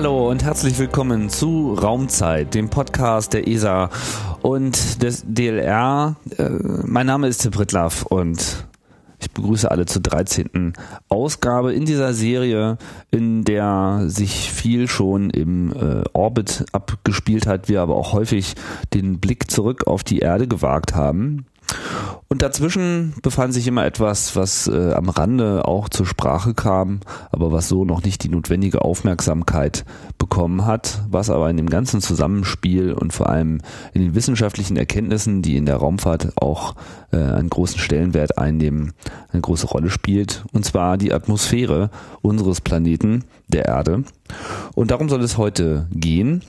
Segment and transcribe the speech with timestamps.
[0.00, 3.90] Hallo und herzlich willkommen zu Raumzeit, dem Podcast der ESA
[4.40, 6.16] und des DLR.
[6.38, 6.48] Äh,
[6.86, 8.66] mein Name ist Tim Pritlaff und
[9.18, 10.72] ich begrüße alle zur 13.
[11.10, 12.78] Ausgabe in dieser Serie,
[13.10, 18.54] in der sich viel schon im äh, Orbit abgespielt hat, wir aber auch häufig
[18.94, 21.44] den Blick zurück auf die Erde gewagt haben.
[22.28, 27.00] Und dazwischen befand sich immer etwas, was äh, am Rande auch zur Sprache kam,
[27.32, 29.84] aber was so noch nicht die notwendige Aufmerksamkeit
[30.16, 33.60] bekommen hat, was aber in dem ganzen Zusammenspiel und vor allem
[33.94, 36.76] in den wissenschaftlichen Erkenntnissen, die in der Raumfahrt auch
[37.10, 38.92] äh, einen großen Stellenwert einnehmen,
[39.32, 41.90] eine große Rolle spielt, und zwar die Atmosphäre
[42.22, 44.04] unseres Planeten, der Erde.
[44.76, 46.42] Und darum soll es heute gehen.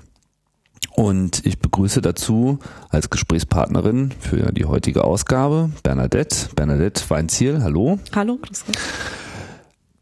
[1.01, 6.49] Und ich begrüße dazu als Gesprächspartnerin für die heutige Ausgabe Bernadette.
[6.55, 7.97] Bernadette Weinziel, hallo.
[8.13, 8.77] Hallo, grüß Gott.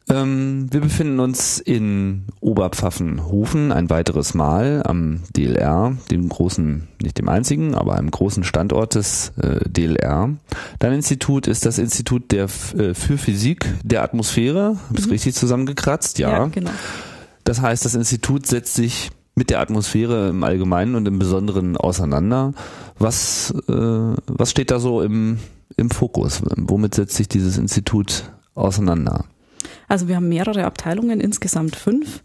[0.10, 7.30] Ähm, wir befinden uns in Oberpfaffenhofen ein weiteres Mal am DLR, dem großen, nicht dem
[7.30, 10.32] einzigen, aber einem großen Standort des äh, DLR.
[10.80, 14.76] Dein Institut ist das Institut der äh, für Physik der Atmosphäre.
[14.90, 15.12] Habe ich mhm.
[15.12, 16.20] richtig zusammengekratzt?
[16.20, 16.30] Ja.
[16.30, 16.72] ja, genau.
[17.46, 22.54] Das heißt, das Institut setzt sich mit der Atmosphäre im Allgemeinen und im Besonderen auseinander.
[23.00, 25.40] Was, äh, was steht da so im,
[25.78, 26.42] im Fokus?
[26.58, 29.24] Womit setzt sich dieses Institut auseinander?
[29.88, 32.22] Also wir haben mehrere Abteilungen, insgesamt fünf.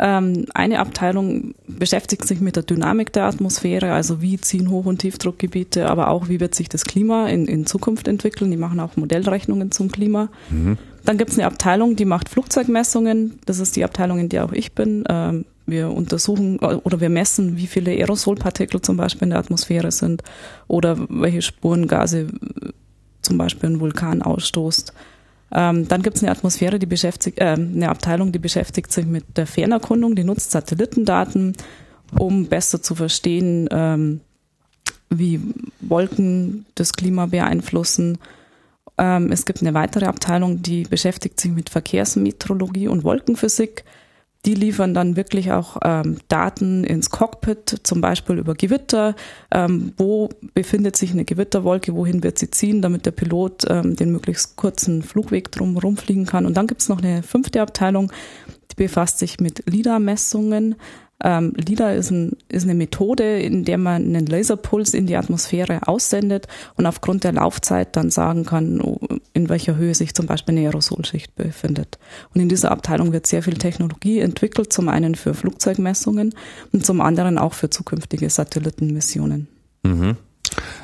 [0.00, 4.98] Ähm, eine Abteilung beschäftigt sich mit der Dynamik der Atmosphäre, also wie ziehen Hoch- und
[4.98, 8.50] Tiefdruckgebiete, aber auch wie wird sich das Klima in, in Zukunft entwickeln.
[8.50, 10.30] Die machen auch Modellrechnungen zum Klima.
[10.50, 10.78] Mhm.
[11.04, 13.38] Dann gibt es eine Abteilung, die macht Flugzeugmessungen.
[13.46, 15.04] Das ist die Abteilung, in der auch ich bin.
[15.66, 20.22] Wir untersuchen äh, oder wir messen, wie viele Aerosolpartikel zum Beispiel in der Atmosphäre sind
[20.68, 22.28] oder welche Spurengase
[23.22, 24.92] zum Beispiel ein Vulkan ausstoßt.
[25.52, 29.24] Ähm, dann gibt es eine Atmosphäre, die beschäftigt, äh, eine Abteilung, die beschäftigt sich mit
[29.36, 31.54] der Fernerkundung, die nutzt Satellitendaten,
[32.18, 34.20] um besser zu verstehen, ähm,
[35.08, 35.40] wie
[35.80, 38.18] Wolken das Klima beeinflussen.
[38.98, 43.84] Ähm, es gibt eine weitere Abteilung, die beschäftigt sich mit Verkehrsmetrologie und Wolkenphysik.
[44.46, 49.16] Die liefern dann wirklich auch ähm, Daten ins Cockpit, zum Beispiel über Gewitter.
[49.50, 54.12] Ähm, wo befindet sich eine Gewitterwolke, wohin wird sie ziehen, damit der Pilot ähm, den
[54.12, 56.46] möglichst kurzen Flugweg drumherum fliegen kann.
[56.46, 58.12] Und dann gibt es noch eine fünfte Abteilung,
[58.70, 60.76] die befasst sich mit LIDAR-Messungen.
[61.24, 65.88] Ähm, LIDAR ist, ein, ist eine Methode, in der man einen Laserpuls in die Atmosphäre
[65.88, 66.46] aussendet
[66.76, 68.98] und aufgrund der Laufzeit dann sagen kann, oh,
[69.32, 71.98] in welcher Höhe sich zum Beispiel eine Aerosolschicht befindet.
[72.34, 76.34] Und in dieser Abteilung wird sehr viel Technologie entwickelt, zum einen für Flugzeugmessungen
[76.72, 79.48] und zum anderen auch für zukünftige Satellitenmissionen.
[79.84, 80.16] Mhm.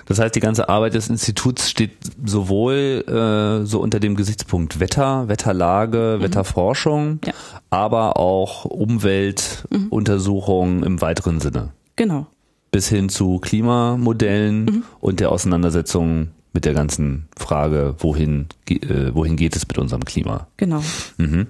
[0.06, 1.92] Das heißt, die ganze Arbeit des Instituts steht
[2.24, 6.24] sowohl äh, so unter dem Gesichtspunkt Wetter, Wetterlage, mhm.
[6.24, 7.32] Wetterforschung, ja.
[7.70, 10.84] aber auch Umweltuntersuchungen mhm.
[10.84, 11.68] im weiteren Sinne.
[11.96, 12.26] Genau.
[12.70, 14.82] Bis hin zu Klimamodellen mhm.
[15.00, 20.46] und der Auseinandersetzung mit der ganzen Frage, wohin, äh, wohin geht es mit unserem Klima.
[20.56, 20.82] Genau.
[21.16, 21.46] Mhm.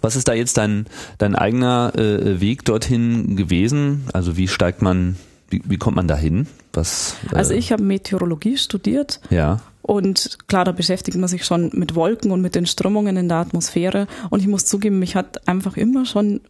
[0.00, 0.86] Was ist da jetzt dein,
[1.18, 4.04] dein eigener äh, Weg dorthin gewesen?
[4.12, 5.16] Also wie steigt man
[5.50, 6.46] wie, wie kommt man da hin?
[6.72, 9.20] Was, äh also ich habe Meteorologie studiert.
[9.30, 9.60] Ja.
[9.82, 13.38] Und klar, da beschäftigt man sich schon mit Wolken und mit den Strömungen in der
[13.38, 14.06] Atmosphäre.
[14.28, 16.40] Und ich muss zugeben, mich hat einfach immer schon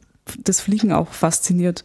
[0.43, 1.85] das Fliegen auch fasziniert.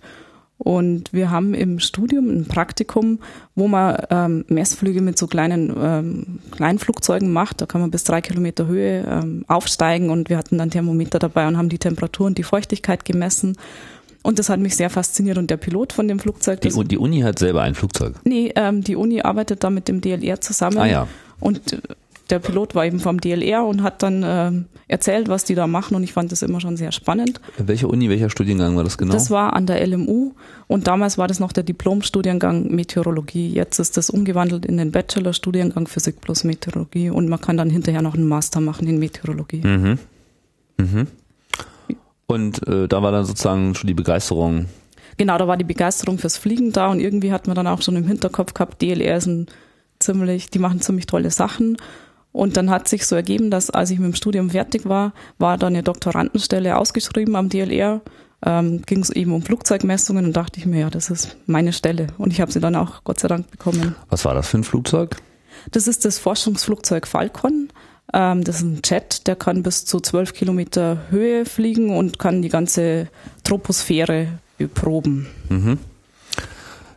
[0.57, 3.19] Und wir haben im Studium ein Praktikum,
[3.53, 7.59] wo man ähm, Messflüge mit so kleinen ähm, Kleinflugzeugen macht.
[7.59, 11.47] Da kann man bis drei Kilometer Höhe ähm, aufsteigen und wir hatten dann Thermometer dabei
[11.47, 13.57] und haben die Temperatur und die Feuchtigkeit gemessen.
[14.23, 15.37] Und das hat mich sehr fasziniert.
[15.37, 16.61] Und der Pilot von dem Flugzeug.
[16.61, 18.15] Die, die Uni hat selber ein Flugzeug?
[18.23, 20.79] Nee, ähm, die Uni arbeitet da mit dem DLR zusammen.
[20.79, 21.07] Ah ja.
[21.39, 21.77] Und äh,
[22.29, 25.95] der Pilot war eben vom DLR und hat dann ähm, erzählt, was die da machen.
[25.95, 27.41] Und ich fand das immer schon sehr spannend.
[27.57, 29.11] Welche Uni, welcher Studiengang war das genau?
[29.11, 30.31] Das war an der LMU.
[30.67, 33.49] Und damals war das noch der Diplomstudiengang Meteorologie.
[33.49, 37.09] Jetzt ist das umgewandelt in den Bachelorstudiengang Physik plus Meteorologie.
[37.09, 39.61] Und man kann dann hinterher noch einen Master machen in Meteorologie.
[39.67, 39.99] Mhm.
[40.77, 41.07] Mhm.
[42.27, 44.67] Und äh, da war dann sozusagen schon die Begeisterung.
[45.17, 47.95] Genau, da war die Begeisterung fürs Fliegen da und irgendwie hat man dann auch schon
[47.95, 49.47] im Hinterkopf gehabt, DLR ist ein
[49.99, 51.77] ziemlich, die machen ziemlich tolle Sachen.
[52.31, 55.57] Und dann hat sich so ergeben, dass als ich mit dem Studium fertig war, war
[55.57, 58.01] da eine Doktorandenstelle ausgeschrieben am DLR.
[58.45, 62.07] Ähm, ging es eben um Flugzeugmessungen und dachte ich mir, ja, das ist meine Stelle.
[62.17, 63.95] Und ich habe sie dann auch Gott sei Dank bekommen.
[64.09, 65.17] Was war das für ein Flugzeug?
[65.71, 67.69] Das ist das Forschungsflugzeug Falcon.
[68.13, 72.41] Ähm, das ist ein Jet, der kann bis zu 12 Kilometer Höhe fliegen und kann
[72.41, 73.07] die ganze
[73.43, 74.27] Troposphäre
[74.57, 75.27] beproben.
[75.49, 75.79] Mhm.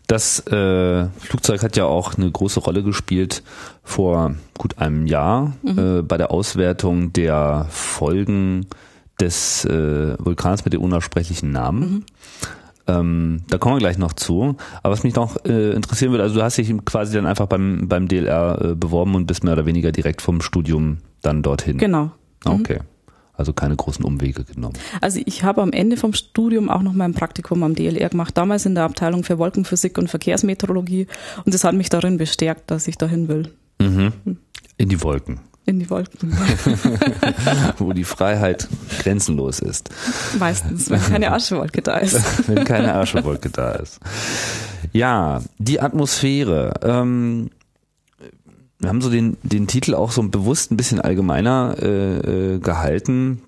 [0.06, 3.42] Das äh, Flugzeug hat ja auch eine große Rolle gespielt
[3.82, 5.78] vor gut einem Jahr mhm.
[5.78, 8.66] äh, bei der Auswertung der Folgen
[9.20, 11.80] des äh, Vulkans mit dem unaussprechlichen Namen.
[11.80, 12.04] Mhm.
[12.88, 14.56] Ähm, da kommen wir gleich noch zu.
[14.82, 17.88] Aber was mich noch äh, interessieren würde, also du hast dich quasi dann einfach beim,
[17.88, 21.78] beim DLR äh, beworben und bist mehr oder weniger direkt vom Studium dann dorthin.
[21.78, 22.12] Genau.
[22.44, 22.80] Ah, okay.
[23.34, 24.78] Also keine großen Umwege genommen.
[25.00, 28.64] Also ich habe am Ende vom Studium auch noch mein Praktikum am DLR gemacht, damals
[28.64, 31.06] in der Abteilung für Wolkenphysik und Verkehrsmeteorologie
[31.44, 33.52] und das hat mich darin bestärkt, dass ich dahin will.
[33.78, 34.12] Mhm.
[34.78, 35.40] In die Wolken.
[35.66, 36.32] In die Wolken.
[37.78, 38.68] Wo die Freiheit
[39.00, 39.90] grenzenlos ist.
[40.38, 42.20] Meistens, wenn keine Aschewolke da ist.
[42.48, 43.98] wenn keine Aschewolke da ist.
[44.92, 46.74] Ja, die Atmosphäre.
[46.82, 47.50] Ähm,
[48.78, 53.42] wir haben so den, den Titel auch so bewusst ein bisschen allgemeiner äh, äh gehalten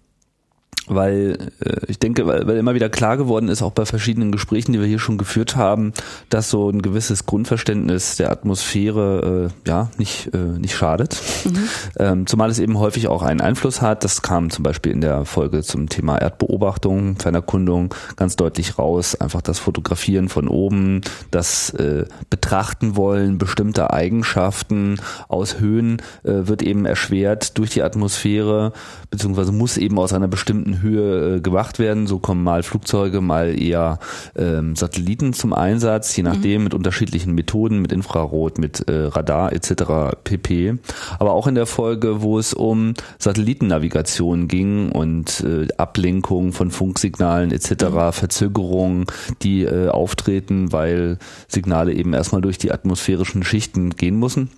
[0.88, 4.72] weil äh, ich denke, weil, weil immer wieder klar geworden ist, auch bei verschiedenen Gesprächen,
[4.72, 5.92] die wir hier schon geführt haben,
[6.30, 11.68] dass so ein gewisses Grundverständnis der Atmosphäre äh, ja nicht äh, nicht schadet, mhm.
[11.98, 14.04] ähm, zumal es eben häufig auch einen Einfluss hat.
[14.04, 19.14] Das kam zum Beispiel in der Folge zum Thema Erdbeobachtung, Fernerkundung ganz deutlich raus.
[19.14, 21.00] Einfach das Fotografieren von oben,
[21.30, 28.72] das äh, Betrachten wollen bestimmter Eigenschaften aus Höhen äh, wird eben erschwert durch die Atmosphäre
[29.10, 32.06] beziehungsweise muss eben aus einer bestimmten Höhe äh, gewacht werden.
[32.06, 33.98] So kommen mal Flugzeuge, mal eher
[34.36, 36.64] ähm, Satelliten zum Einsatz, je nachdem mhm.
[36.64, 40.16] mit unterschiedlichen Methoden, mit Infrarot, mit äh, Radar etc.
[40.24, 40.78] pp.
[41.18, 47.52] Aber auch in der Folge, wo es um Satellitennavigation ging und äh, Ablenkung von Funksignalen
[47.52, 48.12] etc., mhm.
[48.12, 49.06] Verzögerungen,
[49.42, 54.50] die äh, auftreten, weil Signale eben erstmal durch die atmosphärischen Schichten gehen müssen.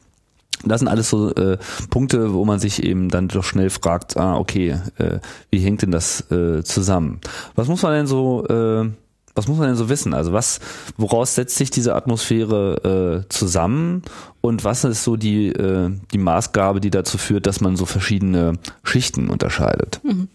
[0.64, 1.58] Das sind alles so äh,
[1.88, 5.18] Punkte, wo man sich eben dann doch schnell fragt, ah, okay, äh,
[5.50, 7.20] wie hängt denn das äh, zusammen?
[7.54, 8.90] Was muss man denn so, äh,
[9.34, 10.12] was muss man denn so wissen?
[10.12, 10.60] Also was,
[10.96, 14.02] woraus setzt sich diese Atmosphäre äh, zusammen
[14.40, 18.58] und was ist so die, äh, die Maßgabe, die dazu führt, dass man so verschiedene
[18.82, 20.00] Schichten unterscheidet?
[20.02, 20.28] Mhm.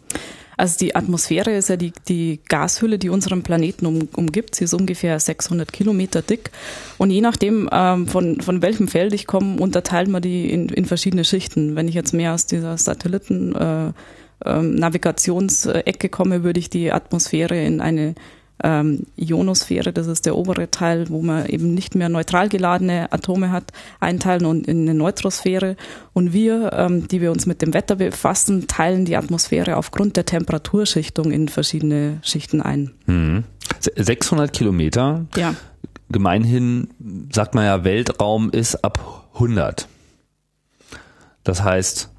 [0.57, 4.55] Also die Atmosphäre ist ja die, die Gashülle, die unseren Planeten um, umgibt.
[4.55, 6.51] Sie ist ungefähr 600 Kilometer dick.
[6.97, 10.85] Und je nachdem, ähm, von, von welchem Feld ich komme, unterteilt man die in, in
[10.85, 11.75] verschiedene Schichten.
[11.75, 13.91] Wenn ich jetzt mehr aus dieser Satelliten äh,
[14.45, 18.15] ähm, Navigationsecke komme, würde ich die Atmosphäre in eine
[18.63, 23.51] ähm, Ionosphäre, das ist der obere Teil, wo man eben nicht mehr neutral geladene Atome
[23.51, 25.75] hat, einteilen und in eine Neutrosphäre.
[26.13, 30.25] Und wir, ähm, die wir uns mit dem Wetter befassen, teilen die Atmosphäre aufgrund der
[30.25, 32.91] Temperaturschichtung in verschiedene Schichten ein.
[33.07, 33.43] Mhm.
[33.95, 35.25] 600 Kilometer.
[35.35, 35.55] Ja.
[36.09, 36.89] Gemeinhin
[37.31, 39.87] sagt man ja, Weltraum ist ab 100.
[41.43, 42.09] Das heißt,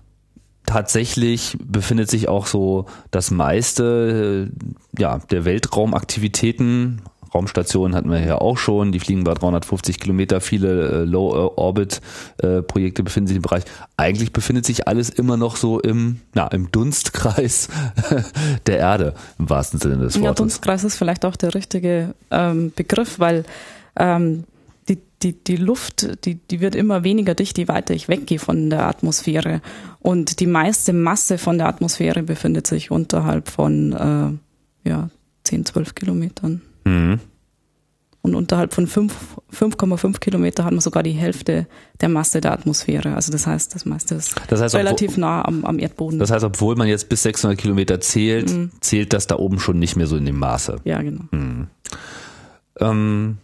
[0.67, 7.03] tatsächlich befindet sich auch so das meiste äh, ja, der Weltraumaktivitäten.
[7.35, 13.05] Raumstationen hatten wir ja auch schon, die fliegen bei 350 Kilometer, viele äh, Low-Orbit-Projekte äh,
[13.05, 13.64] befinden sich im Bereich.
[13.97, 17.69] Eigentlich befindet sich alles immer noch so im, ja, im Dunstkreis
[18.67, 20.23] der Erde, im wahrsten Sinne des Wortes.
[20.23, 23.45] Ja, Dunstkreis ist vielleicht auch der richtige ähm, Begriff, weil
[23.97, 24.45] ähm,
[25.23, 28.87] die, die Luft, die, die wird immer weniger dicht, je weiter ich weggehe von der
[28.87, 29.62] Atmosphäre.
[30.00, 33.92] Und die meiste Masse von der Atmosphäre befindet sich unterhalb von
[34.85, 35.11] äh, ja,
[35.44, 36.62] 10, 12 Kilometern.
[36.85, 37.20] Mhm.
[38.26, 41.68] Und unterhalb von 5,5 Kilometer hat man sogar die Hälfte
[42.00, 43.14] der Masse der Atmosphäre.
[43.14, 46.18] Also das heißt, das meiste ist das heißt, relativ obwohl, nah am, am, Erdboden.
[46.18, 48.73] Das heißt, obwohl man jetzt bis 600 Kilometer zählt, mhm.
[48.80, 50.80] zählt das da oben schon nicht mehr so in dem Maße.
[50.82, 51.23] Ja, genau.
[51.30, 51.68] Mhm.
[52.80, 53.38] Ähm,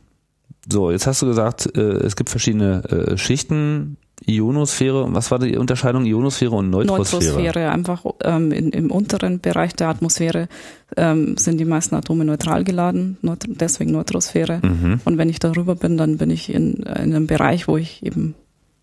[0.71, 3.97] so, jetzt hast du gesagt, äh, es gibt verschiedene äh, Schichten.
[4.25, 6.05] Ionosphäre, was war die Unterscheidung?
[6.05, 7.25] Ionosphäre und Neutrosphäre?
[7.25, 10.49] Neutrosphäre, einfach ähm, in, im unteren Bereich der Atmosphäre
[10.97, 14.61] ähm, sind die meisten Atome neutral geladen, neut deswegen Neutrosphäre.
[14.63, 15.01] Mhm.
[15.05, 18.37] Und wenn ich darüber bin, dann bin ich in, in einem Bereich, wo ich eben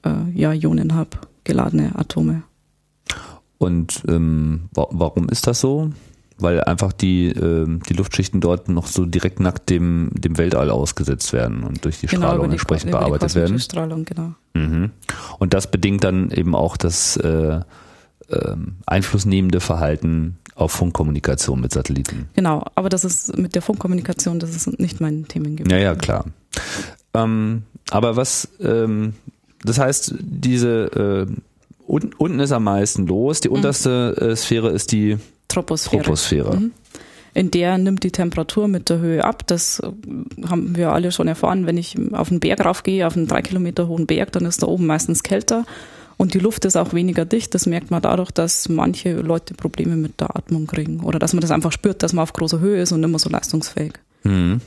[0.04, 1.12] äh, ja Ionen habe,
[1.46, 2.44] geladene Atome.
[3.58, 5.92] Und ähm, wa warum ist das so?
[6.40, 11.34] Weil einfach die, äh, die Luftschichten dort noch so direkt nackt dem, dem Weltall ausgesetzt
[11.34, 13.60] werden und durch die genau, Strahlung die, entsprechend bearbeitet werden.
[13.60, 14.34] Strahlung, genau.
[14.54, 14.92] Mhm.
[15.38, 17.62] Und das bedingt dann eben auch das äh,
[18.30, 18.56] äh,
[18.86, 22.30] einflussnehmende Verhalten auf Funkkommunikation mit Satelliten.
[22.34, 25.72] Genau, aber das ist mit der Funkkommunikation, das ist nicht mein Themengebiet.
[25.72, 26.26] Ja, ja, klar.
[27.14, 29.14] Ähm, aber was, ähm,
[29.64, 31.34] das heißt, diese äh,
[31.88, 33.42] unten, unten ist am meisten los.
[33.42, 33.56] Die mhm.
[33.56, 35.18] unterste äh, Sphäre ist die
[35.50, 36.04] Troposphäre.
[36.04, 36.56] Troposphäre.
[36.56, 36.72] Mhm.
[37.34, 39.46] In der nimmt die Temperatur mit der Höhe ab.
[39.48, 39.92] Das äh,
[40.48, 41.66] haben wir alle schon erfahren.
[41.66, 44.68] Wenn ich auf einen Berg raufgehe, auf einen drei Kilometer hohen Berg, dann ist da
[44.68, 45.66] oben meistens kälter
[46.18, 47.56] und die Luft ist auch weniger dicht.
[47.56, 51.42] Das merkt man dadurch, dass manche Leute Probleme mit der Atmung kriegen oder dass man
[51.42, 53.94] das einfach spürt, dass man auf großer Höhe ist und nicht mehr so leistungsfähig.
[54.24, 54.60] Mhm.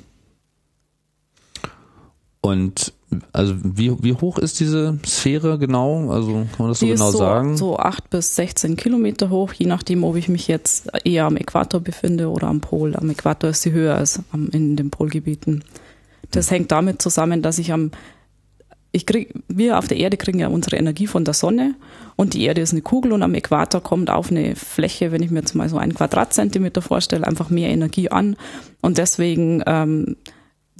[2.42, 2.92] Und
[3.32, 6.10] also wie, wie hoch ist diese Sphäre genau?
[6.10, 7.56] Also kann man das so Die genau ist so, sagen?
[7.56, 11.80] so acht bis 16 Kilometer hoch, je nachdem, ob ich mich jetzt eher am Äquator
[11.80, 12.96] befinde oder am Pol.
[12.96, 15.62] Am Äquator ist sie höher als am, in den Polgebieten.
[16.32, 17.92] Das hängt damit zusammen, dass ich am
[18.94, 21.74] ich krieg, wir auf der Erde kriegen ja unsere Energie von der Sonne
[22.16, 25.30] und die Erde ist eine Kugel und am Äquator kommt auf eine Fläche, wenn ich
[25.30, 28.36] mir jetzt mal so einen Quadratzentimeter vorstelle, einfach mehr Energie an
[28.82, 30.16] und deswegen ähm,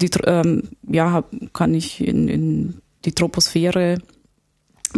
[0.02, 3.98] die, ähm, ja, kann ich in, in die Troposphäre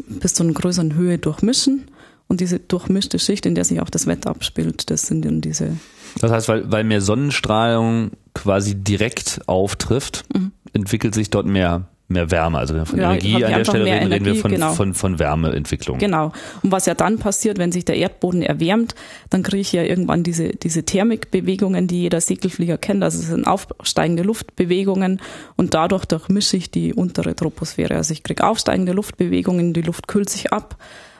[0.08, 1.84] bis zu einer größeren Höhe durchmischen
[2.26, 5.76] und diese durchmischte Schicht, in der sich auch das Wetter abspielt, das sind dann diese.
[6.20, 10.52] Das heißt, weil, weil mehr Sonnenstrahlung quasi direkt auftrifft, Mhm.
[10.72, 12.58] entwickelt sich dort mehr mehr Wärme.
[12.58, 14.72] Also wenn wir von Ja, Energie an der Stelle reden, reden wir Energie, von, genau.
[14.72, 15.98] von, von Wärmeentwicklung.
[15.98, 16.32] Genau.
[16.62, 18.94] Und was ja dann passiert, wenn sich der Erdboden erwärmt,
[19.30, 23.02] dann kriege ich ja irgendwann diese, diese Thermikbewegungen, die jeder Segelflieger kennt.
[23.02, 25.20] Also es sind aufsteigende Luftbewegungen
[25.56, 27.96] und dadurch durchmische ich die untere Troposphäre.
[27.96, 30.76] Also ich kriege aufsteigende Luftbewegungen, die Luft kühlt sich ab.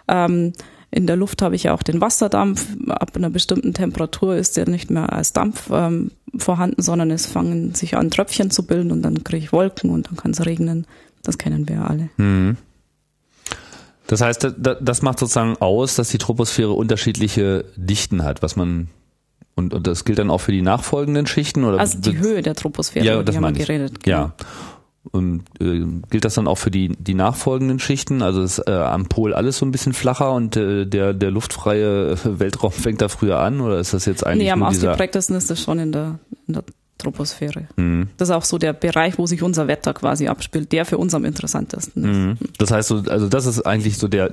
[0.07, 0.53] Ähm,
[0.95, 2.67] in der Luft habe ich ja auch den Wasserdampf.
[2.89, 7.75] Ab einer bestimmten Temperatur ist der nicht mehr als Dampf ähm, vorhanden, sondern es fangen
[7.75, 10.87] sich an, Tröpfchen zu bilden und dann kriege ich Wolken und dann kann es regnen.
[11.23, 12.11] Das kennen wir ja alle.
[12.19, 12.57] Mhm.
[14.07, 18.55] Das heißt, da- da- das macht sozusagen aus, dass die Troposphäre unterschiedliche Dichten hat, was
[18.57, 18.89] man
[19.57, 22.57] und, und das gilt dann auch für die nachfolgenden Schichten oder Also die Höhe der
[22.57, 24.03] Troposphäre, Ja, über das die haben wir geredet.
[24.03, 24.17] genau.
[24.17, 24.33] Ja.
[25.13, 28.23] Und, äh, gilt das dann auch für die, die nachfolgenden Schichten?
[28.23, 32.13] Also ist äh, am Pol alles so ein bisschen flacher und äh, der, der luftfreie
[32.13, 35.51] äh, Weltraum fängt da früher an oder ist das jetzt eigentlich Nee, am ausgeprägtesten ist
[35.51, 36.65] das schon in der, in der
[36.99, 37.69] Troposphäre.
[37.77, 38.09] Mhm.
[38.17, 41.15] Das ist auch so der Bereich, wo sich unser Wetter quasi abspielt, der für uns
[41.15, 42.17] am interessantesten ist.
[42.17, 42.37] Mhm.
[42.59, 44.31] Das heißt so, also das ist eigentlich so der,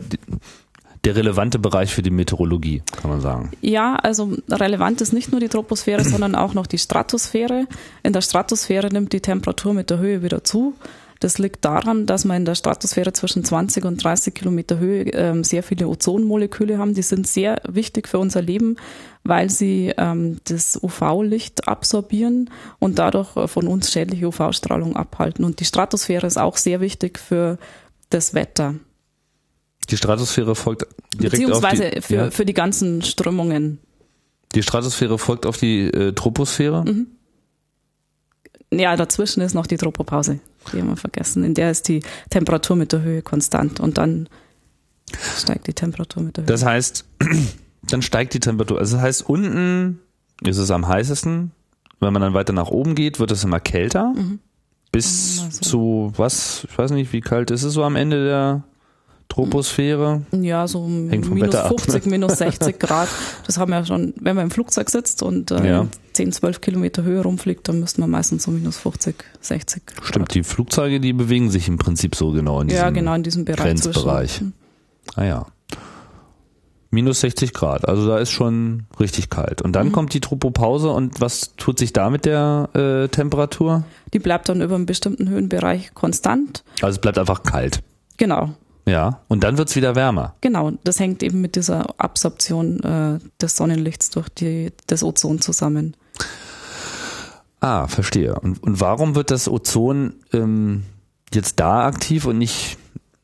[1.04, 3.52] der relevante Bereich für die Meteorologie, kann man sagen.
[3.62, 7.68] Ja, also relevant ist nicht nur die Troposphäre, sondern auch noch die Stratosphäre.
[8.04, 10.76] In der Stratosphäre nimmt die Temperatur mit der Höhe wieder zu.
[11.20, 15.44] Das liegt daran, dass wir in der Stratosphäre zwischen 20 und 30 Kilometer Höhe ähm,
[15.44, 16.96] sehr viele Ozonmoleküle haben.
[16.96, 18.78] Die sind sehr wichtig für unser Leben,
[19.24, 25.46] weil sie ähm, das UV-Licht absorbieren und dadurch äh, von uns schädliche UV-Strahlung abhalten.
[25.46, 27.60] Und die Stratosphäre ist auch sehr wichtig für
[28.10, 28.74] das Wetter.
[29.90, 33.80] Die Stratosphäre folgt direkt Beziehungsweise auf die, für, ja, für die ganzen Strömungen.
[34.56, 36.84] die Stratosphäre folgt auf die äh, Troposphäre.
[36.86, 37.08] Mhm.
[38.74, 40.40] Ja, dazwischen ist noch die Tropopause,
[40.72, 41.44] die haben wir vergessen.
[41.44, 44.30] In der ist die Temperatur mit der Höhe konstant und dann
[45.38, 46.48] steigt die Temperatur mit der Höhe.
[46.48, 47.04] Das heißt,
[47.84, 48.80] dann steigt die Temperatur.
[48.80, 50.00] Also das heißt, unten
[50.42, 51.52] ist es am heißesten.
[52.00, 54.16] Wenn man dann weiter nach oben geht, wird es immer kälter.
[54.92, 55.62] Bis Also.
[55.62, 56.66] zu was?
[56.70, 58.64] Ich weiß nicht, wie kalt ist es so am Ende der
[59.32, 60.22] Troposphäre?
[60.32, 61.78] ja, so um Hängt vom minus Wetter ab, ne?
[61.80, 63.08] 50, minus 60 Grad.
[63.48, 65.88] Das haben wir ja schon, wenn man im Flugzeug sitzt und äh, Ja.
[66.14, 70.06] 10, 12 Kilometer Höhe rumfliegt, dann müsste man meistens so minus 50, 60 Grad.
[70.06, 73.24] Stimmt, die Flugzeuge, die bewegen sich im Prinzip so genau in diesem Ja, genau in
[73.24, 73.66] diesem Bereich.
[73.66, 74.32] Grenzbereich.
[74.32, 74.54] Zwischen.
[75.16, 75.46] Ah ja.
[76.94, 79.62] Minus 60 Grad, also da ist schon richtig kalt.
[79.62, 79.92] Und dann Mhm.
[79.94, 83.86] kommt die Tropopause und was tut sich da mit der äh, Temperatur?
[84.14, 86.66] Die bleibt dann über einen bestimmten Höhenbereich konstant.
[86.82, 87.82] Also es bleibt einfach kalt.
[88.18, 88.50] Genau,
[88.86, 89.22] Ja.
[89.28, 90.36] Und dann wird's wieder wärmer.
[90.42, 95.96] Genau, das hängt eben mit dieser Absorption äh, des Sonnenlichts durch die, das Ozon zusammen.
[97.60, 98.36] Ah, verstehe.
[98.40, 100.84] Und, und warum wird das Ozon ähm,
[101.34, 102.78] jetzt da aktiv und nicht,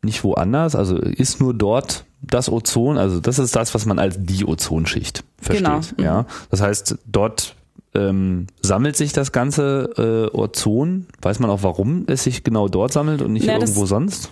[0.04, 0.76] nicht woanders?
[0.76, 5.24] Also ist nur dort das Ozon, also das ist das, was man als die Ozonschicht
[5.40, 5.66] versteht.
[5.66, 6.04] Genau, mhm.
[6.04, 6.26] Ja?
[6.50, 7.56] Das heißt, dort
[7.94, 11.08] ähm, sammelt sich das ganze äh, Ozon.
[11.22, 14.32] Weiß man auch, warum es sich genau dort sammelt und nicht Na, irgendwo sonst?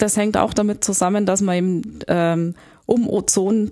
[0.00, 2.54] Das hängt auch damit zusammen, dass man eben ähm,
[2.86, 3.70] um Ozon,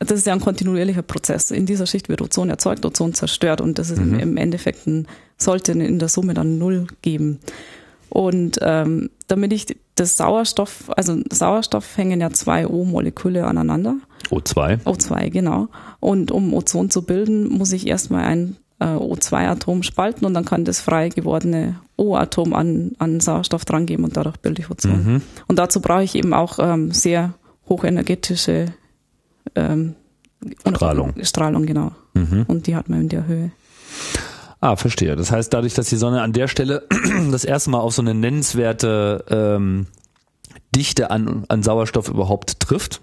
[0.00, 1.50] das ist ja ein kontinuierlicher Prozess.
[1.50, 5.06] In dieser Schicht wird Ozon erzeugt, Ozon zerstört und das ist im- im Endeffekt ein,
[5.38, 7.38] sollte in der Summe dann Null geben.
[8.08, 9.66] Und ähm, damit ich
[9.96, 13.96] das Sauerstoff, also Sauerstoff hängen ja zwei O-Moleküle aneinander.
[14.30, 14.82] O2.
[14.84, 15.68] O2, genau.
[16.00, 20.80] Und um Ozon zu bilden, muss ich erstmal ein O2-Atom spalten und dann kann das
[20.80, 25.04] frei gewordene O-Atom an, an Sauerstoff drangeben und dadurch bilde ich Ozon.
[25.04, 25.22] Mhm.
[25.48, 27.34] Und dazu brauche ich eben auch ähm, sehr
[27.68, 28.66] hochenergetische
[29.54, 29.94] ähm,
[30.66, 31.14] Strahlung.
[31.22, 31.92] Strahlung, genau.
[32.14, 32.44] Mhm.
[32.46, 33.50] Und die hat man in der Höhe.
[34.60, 35.16] Ah, verstehe.
[35.16, 36.86] Das heißt, dadurch, dass die Sonne an der Stelle
[37.30, 39.86] das erste Mal auf so eine nennenswerte ähm,
[40.74, 43.00] Dichte an, an Sauerstoff überhaupt trifft,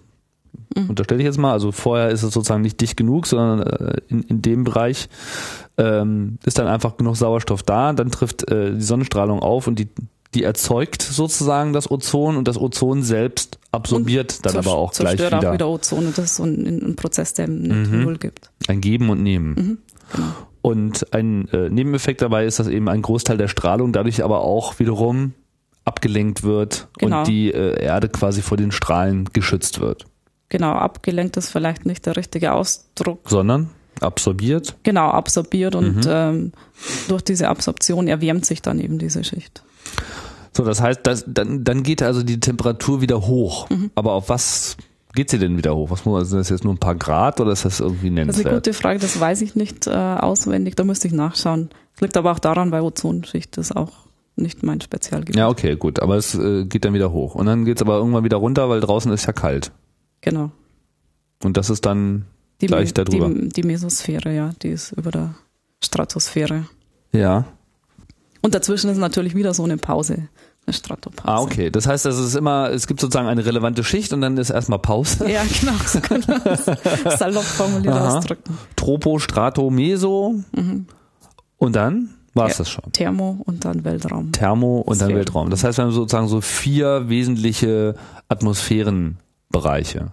[0.76, 4.24] unterstelle ich jetzt mal, also vorher ist es sozusagen nicht dicht genug, sondern äh, in,
[4.24, 5.10] in dem Bereich
[5.78, 9.88] ähm, ist dann einfach genug Sauerstoff da, dann trifft äh, die Sonnenstrahlung auf und die,
[10.36, 15.18] die erzeugt sozusagen das Ozon und das Ozon selbst absorbiert dann Zerst- aber auch gleich
[15.18, 18.04] zerstört wieder, auch wieder Ozon und das ist so ein, ein Prozess, der nicht Mhm.
[18.04, 18.50] Null gibt.
[18.68, 19.80] ein Geben und Nehmen.
[20.16, 20.28] Genau.
[20.62, 24.80] Und ein äh, Nebeneffekt dabei ist, dass eben ein Großteil der Strahlung dadurch aber auch
[24.80, 25.34] wiederum
[25.86, 27.20] abgelenkt wird Genau.
[27.20, 30.06] und die äh, Erde quasi vor den Strahlen geschützt wird.
[30.50, 33.28] Genau, abgelenkt ist vielleicht nicht der richtige Ausdruck.
[33.30, 34.76] Sondern absorbiert.
[34.84, 36.02] Genau, absorbiert und Mhm.
[36.08, 36.52] ähm,
[37.08, 39.64] durch diese Absorption erwärmt sich dann eben diese Schicht.
[40.56, 43.70] So, das heißt, das, dann, dann geht also die Temperatur wieder hoch.
[43.70, 43.92] Mhm.
[43.96, 44.78] Aber auf was
[45.16, 45.90] geht sie denn wieder hoch?
[45.90, 48.06] Was muss, sind das jetzt nur ein paar Grad oder ist das irgendwie Das ist
[48.12, 48.54] eine nennenswert?
[48.56, 51.70] gute Frage, das weiß ich nicht äh, auswendig, da müsste ich nachschauen.
[51.94, 53.92] Das liegt aber auch daran, weil Ozonschicht ist auch
[54.36, 55.36] nicht mein Spezialgebiet.
[55.36, 56.00] Ja, okay, gut.
[56.00, 57.36] Aber es äh, geht dann wieder hoch.
[57.36, 59.72] Und dann geht es aber irgendwann wieder runter, weil draußen ist ja kalt.
[60.22, 60.52] Genau.
[61.44, 62.26] Und das ist dann
[62.64, 63.30] Die, Gleich darüber.
[63.30, 65.36] Die, die Mesosphäre, ja, die ist über der
[65.84, 66.66] Stratosphäre.
[67.12, 67.46] ja.
[68.42, 70.28] Und dazwischen ist natürlich wieder so eine Pause,
[70.66, 71.26] eine Stratopause.
[71.30, 71.70] Ah, okay.
[71.70, 74.80] Das heißt, es ist immer, es gibt sozusagen eine relevante Schicht und dann ist erstmal
[74.80, 75.30] Pause.
[75.32, 76.42] Ja, genau, so kann man
[77.06, 78.18] das salopp formuliert Aha.
[78.18, 78.58] ausdrücken.
[78.76, 80.36] Tropo, Strato, Meso.
[81.58, 82.58] Und dann war es Ja.
[82.60, 82.92] das schon.
[82.92, 84.34] Thermo und dann Weltraum.
[84.34, 85.16] Thermo und dann Sphären.
[85.20, 85.50] Weltraum.
[85.50, 87.96] Das heißt, wir haben sozusagen so vier wesentliche
[88.28, 90.12] Atmosphärenbereiche.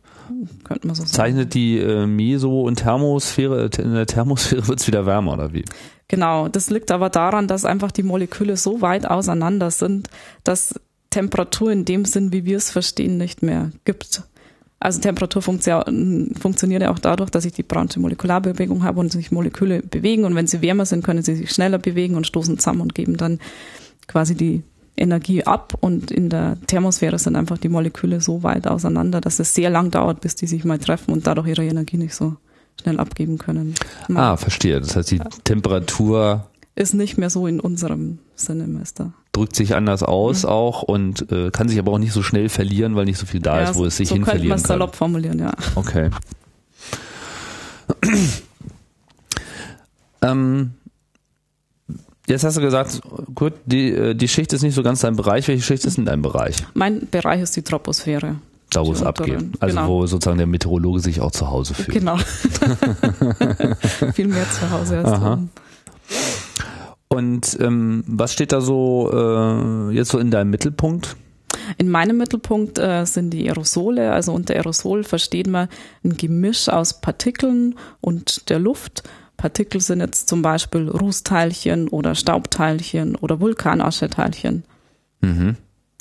[0.64, 1.12] Könnte man so sagen.
[1.12, 5.64] Zeichnet die äh, Meso- und Thermosphäre, in der Thermosphäre wird es wieder wärmer, oder wie?
[6.08, 10.08] Genau, das liegt aber daran, dass einfach die Moleküle so weit auseinander sind,
[10.44, 10.74] dass
[11.10, 14.22] Temperatur in dem Sinn, wie wir es verstehen, nicht mehr gibt.
[14.78, 19.30] Also Temperatur funktio- funktioniert ja auch dadurch, dass ich die Brownsche Molekularbewegung habe und sich
[19.30, 22.80] Moleküle bewegen und wenn sie wärmer sind, können sie sich schneller bewegen und stoßen zusammen
[22.80, 23.40] und geben dann
[24.06, 24.62] quasi die
[25.00, 29.54] Energie ab und in der Thermosphäre sind einfach die Moleküle so weit auseinander, dass es
[29.54, 32.36] sehr lang dauert, bis die sich mal treffen und dadurch ihre Energie nicht so
[32.80, 33.74] schnell abgeben können.
[34.14, 34.80] Ah, verstehe.
[34.80, 39.12] Das heißt, die Temperatur ist nicht mehr so in unserem Sinne, Meister.
[39.32, 40.48] drückt sich anders aus Mhm.
[40.48, 43.40] auch und äh, kann sich aber auch nicht so schnell verlieren, weil nicht so viel
[43.40, 44.64] da ist, wo es sich so hin man verlieren kann.
[44.66, 45.52] salopp formulieren, ja.
[45.76, 46.10] Okay.
[50.22, 50.72] ähm,
[52.30, 53.00] jetzt hast du gesagt,
[53.34, 55.46] gut, die, äh, die Schicht ist nicht so ganz dein Bereich.
[55.48, 56.56] Welche Schicht ist in deinem Bereich?
[56.74, 58.36] Mein Bereich ist die Troposphäre.
[58.70, 59.42] Da, wo es abgeht.
[59.58, 59.88] Also genau.
[59.88, 61.98] wo sozusagen der Meteorologe sich auch zu Hause fühlt.
[61.98, 62.16] Genau.
[64.14, 65.42] Viel mehr zu Hause als Aha.
[67.08, 71.16] Und ähm, was steht da so äh, jetzt so in deinem Mittelpunkt?
[71.78, 74.12] In meinem Mittelpunkt äh, sind die Aerosole.
[74.12, 75.68] Also unter Aerosol versteht man
[76.04, 79.02] ein Gemisch aus Partikeln und der Luft.
[79.40, 84.64] Partikel sind jetzt zum Beispiel Rußteilchen oder Staubteilchen oder Vulkanascheteilchen.
[85.22, 85.56] Mhm.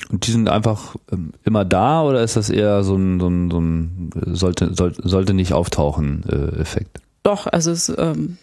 [0.10, 3.50] Und die sind einfach ähm, immer da oder ist das eher so ein, so ein,
[3.50, 7.00] so ein sollte, soll, sollte nicht auftauchen äh, Effekt?
[7.24, 8.38] Doch, also es ähm,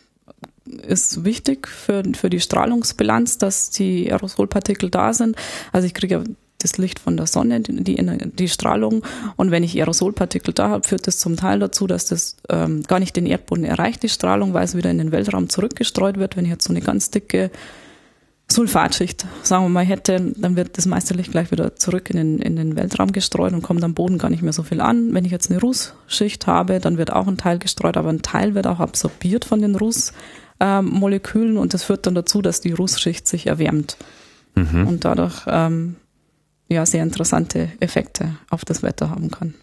[0.65, 5.37] ist wichtig für, für die Strahlungsbilanz, dass die Aerosolpartikel da sind.
[5.73, 6.25] Also ich kriege ja
[6.59, 9.03] das Licht von der Sonne, die, die, Strahlung.
[9.37, 12.99] Und wenn ich Aerosolpartikel da habe, führt das zum Teil dazu, dass das ähm, gar
[12.99, 16.37] nicht den Erdboden erreicht, die Strahlung, weil es wieder in den Weltraum zurückgestreut wird.
[16.37, 17.51] Wenn ich jetzt so eine ganz dicke
[18.51, 22.39] Sulfatschicht, sagen wir mal, hätte, dann wird das meiste Licht gleich wieder zurück in den,
[22.39, 25.13] in den Weltraum gestreut und kommt am Boden gar nicht mehr so viel an.
[25.13, 28.55] Wenn ich jetzt eine Rußschicht habe, dann wird auch ein Teil gestreut, aber ein Teil
[28.55, 33.47] wird auch absorbiert von den Rußmolekülen und das führt dann dazu, dass die Rußschicht sich
[33.49, 33.97] erwärmt
[34.57, 34.87] Mhm.
[34.87, 35.97] und dadurch ähm,
[36.69, 39.55] ja sehr interessante Effekte auf das Wetter haben kann.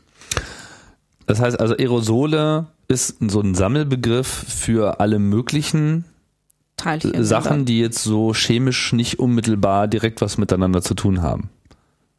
[1.25, 6.05] Das heißt also Aerosole ist so ein Sammelbegriff für alle möglichen
[6.77, 7.13] Teilchen.
[7.13, 11.49] Äh, Sachen, die jetzt so chemisch nicht unmittelbar direkt was miteinander zu tun haben.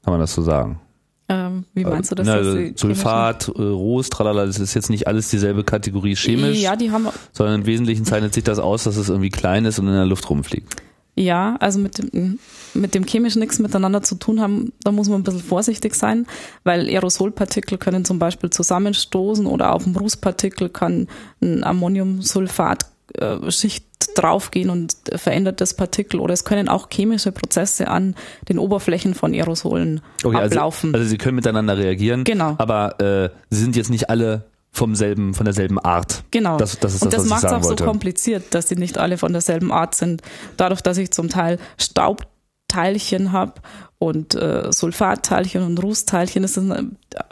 [0.03, 0.81] Kann man das so sagen?
[1.29, 2.27] ähm, wie meinst du das?
[2.27, 6.91] Na, also Sulfat, äh, tralala, das ist jetzt nicht alles dieselbe Kategorie chemisch, Ja, die
[6.91, 9.95] haben sondern im Wesentlichen zeichnet sich das aus, dass es irgendwie klein ist und in
[9.95, 10.77] der Luft rumfliegt.
[11.17, 12.41] Ja, also mit dem,
[12.75, 16.27] mit dem chemisch nichts miteinander zu tun haben, da muss man ein bisschen vorsichtig sein,
[16.65, 21.07] weil Aerosolpartikel können zum Beispiel zusammenstoßen oder auf dem Rußpartikel kann
[21.41, 23.85] ein Ammoniumsulfat-Schicht
[24.17, 28.15] draufgehen und verändert das Partikel oder es können auch chemische Prozesse an
[28.49, 30.95] den Oberflächen von Aerosolen Okay, also, ablaufen.
[30.95, 32.55] also sie können miteinander reagieren, Genau.
[32.59, 36.25] aber äh, sie sind jetzt nicht alle vom selben, von derselben Art.
[36.33, 36.59] Genau.
[36.59, 37.85] Das, das ist und das, das was ich macht es auch wollte.
[37.85, 40.21] so kompliziert, dass die nicht alle von derselben Art sind.
[40.57, 43.55] Dadurch, dass ich zum Teil Staubteilchen habe
[43.99, 46.83] und äh, Sulfatteilchen und Rußteilchen, das, da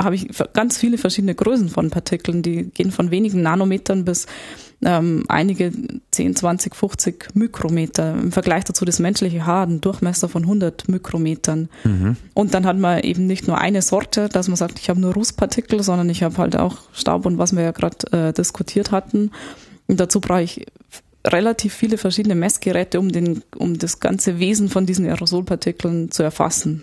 [0.01, 2.43] habe ich ganz viele verschiedene Größen von Partikeln.
[2.43, 4.27] Die gehen von wenigen Nanometern bis
[4.85, 5.73] ähm, einige
[6.11, 8.15] 10, 20, 50 Mikrometer.
[8.15, 11.69] Im Vergleich dazu das menschliche Haar einen Durchmesser von 100 Mikrometern.
[11.85, 12.17] Mhm.
[12.35, 15.15] Und dann hat man eben nicht nur eine Sorte, dass man sagt, ich habe nur
[15.15, 19.31] Rußpartikel, sondern ich habe halt auch Staub und was wir ja gerade äh, diskutiert hatten.
[19.87, 20.67] Und dazu brauche ich
[21.27, 26.83] relativ viele verschiedene Messgeräte, um, den, um das ganze Wesen von diesen Aerosolpartikeln zu erfassen.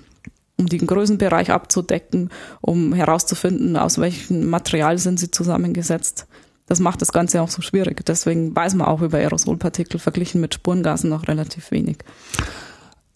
[0.58, 6.28] Um den Größenbereich abzudecken, um herauszufinden, aus welchem Material sind sie zusammengesetzt.
[6.70, 8.06] Das macht das Ganze auch so schwierig.
[8.06, 11.98] Deswegen weiß man auch über Aerosolpartikel verglichen mit Spurengasen noch relativ wenig.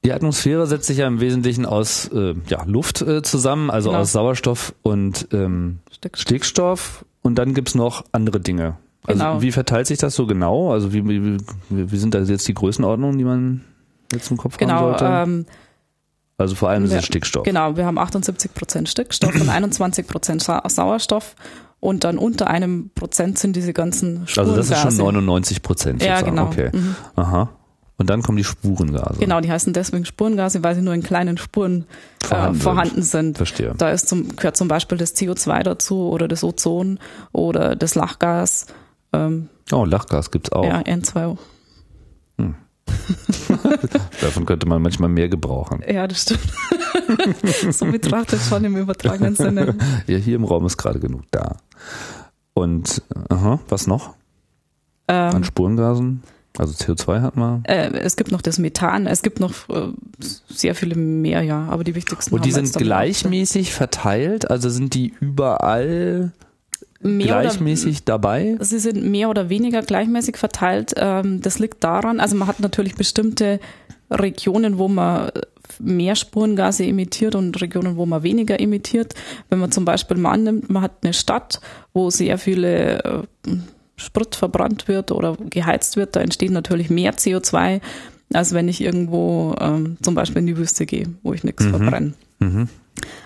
[0.04, 4.02] Die Atmosphäre setzt sich ja im Wesentlichen aus äh, ja, Luft äh, zusammen, also Genau.
[4.02, 6.22] aus Sauerstoff und ähm, Stickstoff.
[6.22, 8.76] Stickstoff und dann gibt's noch andere Dinge.
[9.06, 9.42] Also Genau.
[9.42, 10.72] wie verteilt sich das so genau?
[10.74, 11.38] Also wie, wie,
[11.70, 13.62] wie sind da jetzt die Größenordnungen, die man
[14.12, 15.06] jetzt im Kopf haben Genau, sollte?
[15.06, 15.46] ähm,
[16.38, 17.44] also vor allem ist es Stickstoff.
[17.44, 21.36] genau, wir haben 78 Prozent Stickstoff und 21 Prozent Sa Sauerstoff
[21.84, 24.40] und dann unter einem Prozent sind diese ganzen Spurengase.
[24.40, 26.36] Also das ist schon 99 Prozent Ja, sozusagen.
[26.38, 26.48] genau.
[26.48, 26.70] Okay.
[26.74, 26.96] Mhm.
[27.16, 27.50] Aha.
[27.98, 29.20] Und dann kommen die Spurengase.
[29.20, 31.86] Genau, die heißen deswegen Spurengase, weil sie nur in kleinen Spuren
[32.24, 32.64] Vorhanden äh, sind.
[32.64, 33.38] vorhanden sind.
[33.38, 33.76] Verstehe.
[33.78, 37.00] Da ist zum, gehört zum Beispiel das CO2 dazu oder das Ozon
[37.34, 38.66] oder das Lachgas,
[39.12, 40.66] ähm, Oh, Lachgas gibt's auch.
[40.66, 41.38] ja, N2O.
[44.22, 45.82] Davon könnte man manchmal mehr gebrauchen.
[45.88, 46.42] Ja, das stimmt.
[47.74, 49.76] so betrachtet schon im übertragenen Sinne.
[50.08, 51.58] Ja, hier im Raum ist gerade genug da.
[52.54, 54.16] Und aha, was noch
[55.08, 56.24] an Ähm, Spurengasen?
[56.58, 57.64] Also CO2 hatten wir.
[57.64, 59.88] äh, es gibt noch das Methan, es gibt noch äh,
[60.50, 65.14] sehr viele mehr, ja, aber die wichtigsten Und die sind gleichmäßig verteilt, also sind die
[65.20, 66.32] überall
[67.02, 68.56] mehr oder, gleichmäßig dabei?
[68.60, 70.94] Sie sind mehr oder weniger gleichmäßig verteilt.
[70.96, 73.60] Ähm, das liegt daran, also man hat natürlich bestimmte
[74.12, 75.32] Regionen, wo man
[75.80, 79.14] mehr Spurengase emittiert und Regionen, wo man weniger emittiert.
[79.50, 81.62] Wenn man zum Beispiel mal annimmt, man hat eine Stadt,
[81.94, 83.52] wo sehr viele äh,
[83.96, 87.82] Sprit verbrannt wird oder geheizt wird, da entsteht natürlich mehr CO2,
[88.34, 92.14] als wenn ich irgendwo ähm, zum Beispiel in die Wüste gehe, wo ich nichts verbrenne.
[92.40, 92.70] Mhm.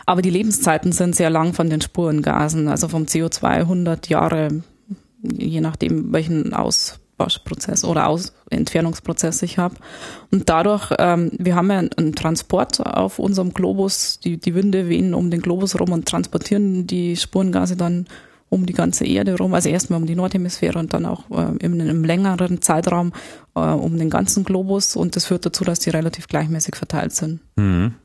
[0.05, 4.63] Aber die Lebenszeiten sind sehr lang von den Spurengasen, also vom CO2 100 Jahre,
[5.21, 6.53] je nachdem welchen
[7.17, 9.75] Auswaschprozess oder Aus Entfernungsprozess ich habe.
[10.31, 15.13] Und dadurch, ähm, wir haben ja einen Transport auf unserem Globus, die, die Winde wehen
[15.13, 18.05] um den Globus rum und transportieren die Spurengase dann
[18.49, 21.81] um die ganze Erde rum, also erstmal um die Nordhemisphäre und dann auch äh, in
[21.81, 23.11] einem längeren Zeitraum
[23.55, 27.41] äh, um den ganzen Globus und das führt dazu, dass die relativ gleichmäßig verteilt sind.
[27.57, 27.95] Mhm.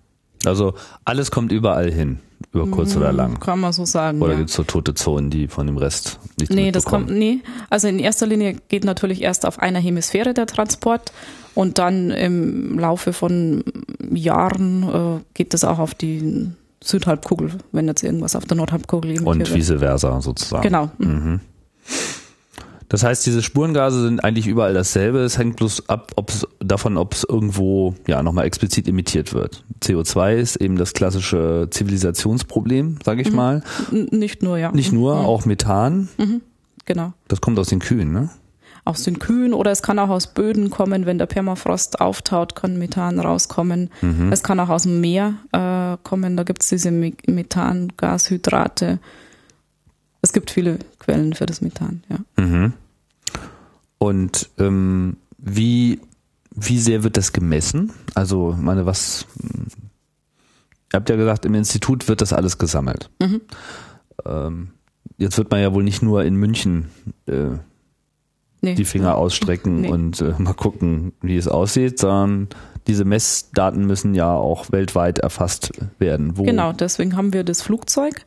[0.47, 0.75] Also
[1.05, 2.19] alles kommt überall hin,
[2.53, 3.39] über kurz oder lang.
[3.41, 4.21] Kann man so sagen.
[4.21, 4.39] Oder ja.
[4.39, 7.41] gibt's so tote Zonen, die von dem Rest nicht Nee, das kommt, nee.
[7.71, 11.13] Also in erster Linie geht natürlich erst auf einer Hemisphäre der Transport
[11.55, 13.65] und dann im Laufe von
[14.13, 16.51] Jahren äh, geht das auch auf die
[16.83, 20.63] Südhalbkugel, wenn jetzt irgendwas auf der Nordhalbkugel emittiert Und vice versa sozusagen.
[20.63, 20.91] Genau.
[20.99, 21.41] Mhm.
[22.93, 25.21] Das heißt, diese Spurengase sind eigentlich überall dasselbe.
[25.21, 29.65] Es hängt bloß ab ob's, davon, ob es irgendwo ja nochmal explizit emittiert wird.
[29.83, 33.37] CO2 ist eben das klassische Zivilisationsproblem, sage ich Mhm.
[33.37, 33.63] mal.
[33.91, 34.71] Nicht nur, ja.
[34.73, 35.25] Nicht nur, Mhm.
[35.25, 36.11] auch Methan.
[36.85, 37.15] Genau.
[37.29, 38.29] Das kommt aus den Kühen, ne?
[38.85, 42.79] Aus den Kühen oder es kann auch aus Böden kommen, wenn der Permafrost auftaut, kann
[42.79, 43.89] Methan rauskommen.
[44.03, 44.31] Mhm.
[44.33, 48.99] Es kann auch aus dem Meer äh, kommen, da gibt es diese Me Methangashydrate.
[50.21, 52.45] Es gibt viele Quellen für das Methan, ja.
[52.45, 52.73] Mhm.
[54.03, 56.01] Und ähm, wie,
[56.51, 57.93] wie sehr wird das gemessen?
[58.15, 63.11] Also, ich meine, was, ihr habt ja gesagt, im Institut wird das alles gesammelt.
[63.21, 63.43] Mhm.
[64.27, 64.71] Ähm,
[65.19, 66.89] jetzt wird man ja wohl nicht nur in München
[67.27, 67.51] äh,
[68.65, 68.75] Nee.
[68.75, 69.89] die Finger ausstrecken Nee.
[69.91, 72.49] und äh, mal gucken, wie es aussieht, sondern
[72.89, 76.37] diese Messdaten müssen ja auch weltweit erfasst werden.
[76.39, 78.25] Wo, Genau, deswegen haben wir das Flugzeug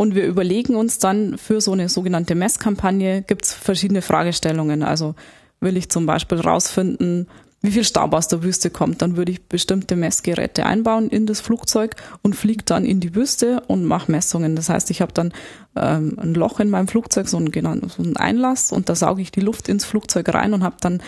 [0.00, 4.82] und wir überlegen uns dann für so eine sogenannte Messkampagne gibt es verschiedene Fragestellungen.
[4.82, 5.14] Also
[5.60, 7.28] will ich zum Beispiel rausfinden,
[7.60, 11.42] wie viel Staub aus der Wüste kommt, dann würde ich bestimmte Messgeräte einbauen in das
[11.42, 14.56] Flugzeug und fliege dann in die Wüste und mache Messungen.
[14.56, 15.34] Das heißt, ich habe dann
[15.76, 17.52] ähm, ein Loch in meinem Flugzeug, so einen,
[17.90, 21.02] so einen Einlass und da sauge ich die Luft ins Flugzeug rein und habe dann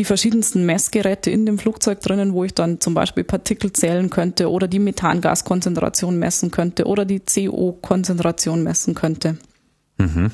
[0.00, 4.50] die verschiedensten Messgeräte in dem Flugzeug drinnen, wo ich dann zum Beispiel Partikel zählen könnte
[4.50, 9.36] oder die Methangaskonzentration messen könnte oder die CO-Konzentration messen könnte.
[9.98, 10.30] Mhm.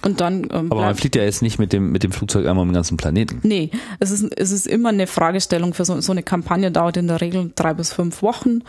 [0.00, 2.62] Und dann ähm, Aber man fliegt ja jetzt nicht mit dem, mit dem Flugzeug einmal
[2.62, 3.40] um den ganzen Planeten.
[3.42, 7.08] nee, es ist, es ist immer eine Fragestellung für so, so eine Kampagne, dauert in
[7.08, 8.62] der Regel drei bis fünf Wochen.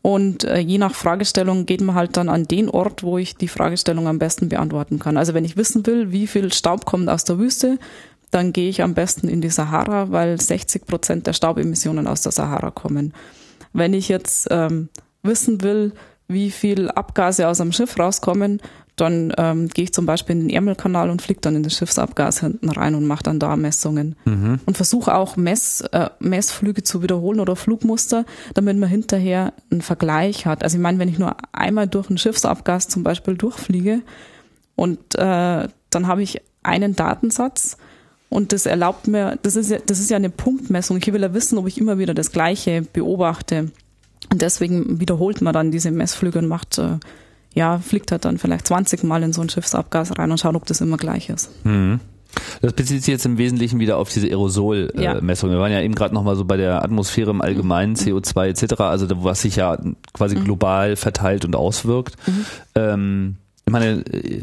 [0.00, 3.48] Und äh, je nach Fragestellung geht man halt dann an den Ort, wo ich die
[3.48, 5.18] Fragestellung am besten beantworten kann.
[5.18, 7.78] Also wenn ich wissen will, wie viel Staub kommt aus der Wüste,
[8.30, 12.32] dann gehe ich am besten in die Sahara, weil 60 Prozent der Staubemissionen aus der
[12.32, 13.12] Sahara kommen.
[13.72, 14.88] Wenn ich jetzt ähm,
[15.22, 15.92] wissen will,
[16.28, 18.60] wie viel Abgase aus einem Schiff rauskommen,
[18.96, 22.40] dann ähm, gehe ich zum Beispiel in den Ärmelkanal und fliege dann in das Schiffsabgas
[22.40, 24.14] hinten rein und mache dann da Messungen.
[24.66, 30.44] Und versuche auch Mess, äh, Messflüge zu wiederholen oder Flugmuster, damit man hinterher einen Vergleich
[30.44, 30.62] hat.
[30.62, 34.02] Also ich meine, wenn ich nur einmal durch ein Schiffsabgas zum Beispiel durchfliege
[34.76, 37.78] und äh, dann habe ich einen Datensatz
[38.30, 40.96] und das erlaubt mir, das ist ja, das ist ja eine Punktmessung.
[40.96, 43.72] Ich will ja wissen, ob ich immer wieder das Gleiche beobachte.
[44.32, 46.98] Und deswegen wiederholt man dann diese Messflüge und macht, äh,
[47.54, 50.64] ja, fliegt halt dann vielleicht 20 Mal in so ein Schiffsabgas rein und schaut, ob
[50.64, 51.50] das immer gleich ist.
[51.64, 51.98] Mhm.
[52.62, 55.50] Das bezieht sich jetzt im Wesentlichen wieder auf diese Aerosolmessung.
[55.50, 57.96] Äh, Wir waren ja eben gerade nochmal so bei der Atmosphäre im Allgemeinen, mhm.
[57.96, 59.76] CO2 etc., also was sich ja
[60.12, 60.44] quasi mhm.
[60.44, 62.16] global verteilt und auswirkt.
[62.28, 62.44] Mhm.
[62.76, 64.42] Ähm, ich meine, äh,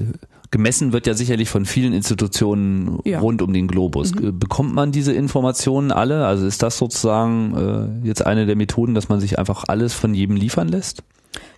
[0.52, 3.20] gemessen wird ja sicherlich von vielen Institutionen ja.
[3.20, 4.14] rund um den Globus.
[4.14, 4.28] Mhm.
[4.28, 6.26] Äh, bekommt man diese Informationen alle?
[6.26, 10.14] Also ist das sozusagen äh, jetzt eine der Methoden, dass man sich einfach alles von
[10.14, 11.04] jedem liefern lässt?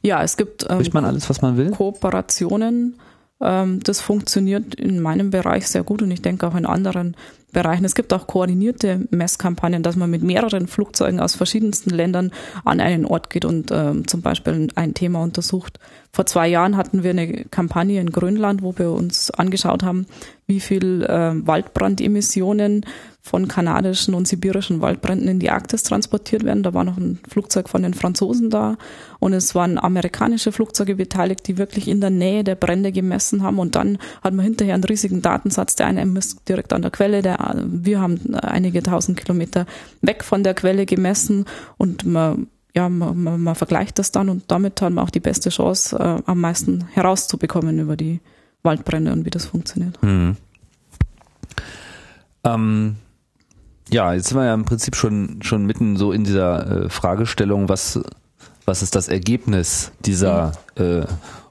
[0.01, 1.71] Ja, es gibt ähm, man alles, was man will?
[1.71, 2.95] Kooperationen.
[3.41, 7.15] Ähm, das funktioniert in meinem Bereich sehr gut und ich denke auch in anderen
[7.51, 7.85] Bereichen.
[7.85, 12.31] Es gibt auch koordinierte Messkampagnen, dass man mit mehreren Flugzeugen aus verschiedensten Ländern
[12.63, 15.79] an einen Ort geht und ähm, zum Beispiel ein Thema untersucht.
[16.11, 20.05] Vor zwei Jahren hatten wir eine Kampagne in Grönland, wo wir uns angeschaut haben,
[20.45, 22.85] wie viel äh, Waldbrandemissionen
[23.21, 26.63] von kanadischen und sibirischen Waldbränden in die Arktis transportiert werden.
[26.63, 28.77] Da war noch ein Flugzeug von den Franzosen da
[29.19, 33.59] und es waren amerikanische Flugzeuge beteiligt, die wirklich in der Nähe der Brände gemessen haben
[33.59, 35.75] und dann hat man hinterher einen riesigen Datensatz.
[35.75, 39.65] Der eine misst direkt an der Quelle, der, wir haben einige tausend Kilometer
[40.01, 41.45] weg von der Quelle gemessen
[41.77, 45.19] und man ja, man, man, man vergleicht das dann und damit haben wir auch die
[45.19, 48.21] beste Chance, äh, am meisten herauszubekommen über die
[48.61, 50.01] Waldbrände und wie das funktioniert.
[50.03, 50.37] Mhm.
[52.43, 52.95] Ähm,
[53.91, 57.69] ja, jetzt sind wir ja im Prinzip schon, schon mitten so in dieser äh, Fragestellung,
[57.69, 57.99] was,
[58.65, 60.83] was ist das Ergebnis dieser mhm.
[60.83, 61.05] äh,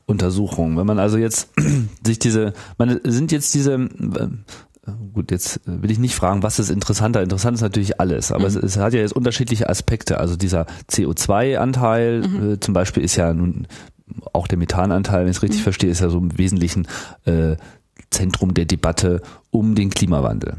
[0.07, 0.77] Untersuchung?
[0.77, 1.51] Wenn man also jetzt
[2.05, 4.29] sich diese, man sind jetzt diese, äh,
[5.13, 7.23] gut, jetzt will ich nicht fragen, was ist interessanter.
[7.23, 8.57] Interessant ist natürlich alles, aber mhm.
[8.57, 10.19] es, es, hat ja jetzt unterschiedliche Aspekte.
[10.19, 12.53] Also dieser CO2-Anteil mhm.
[12.53, 13.67] äh, zum Beispiel ist ja nun
[14.33, 15.65] auch der Methananteil, wenn ich es richtig mhm.
[15.65, 16.87] verstehe, ist ja so im Wesentlichen
[17.25, 17.57] äh,
[18.11, 19.21] Zentrum der Debatte
[19.51, 20.57] um den Klimawandel.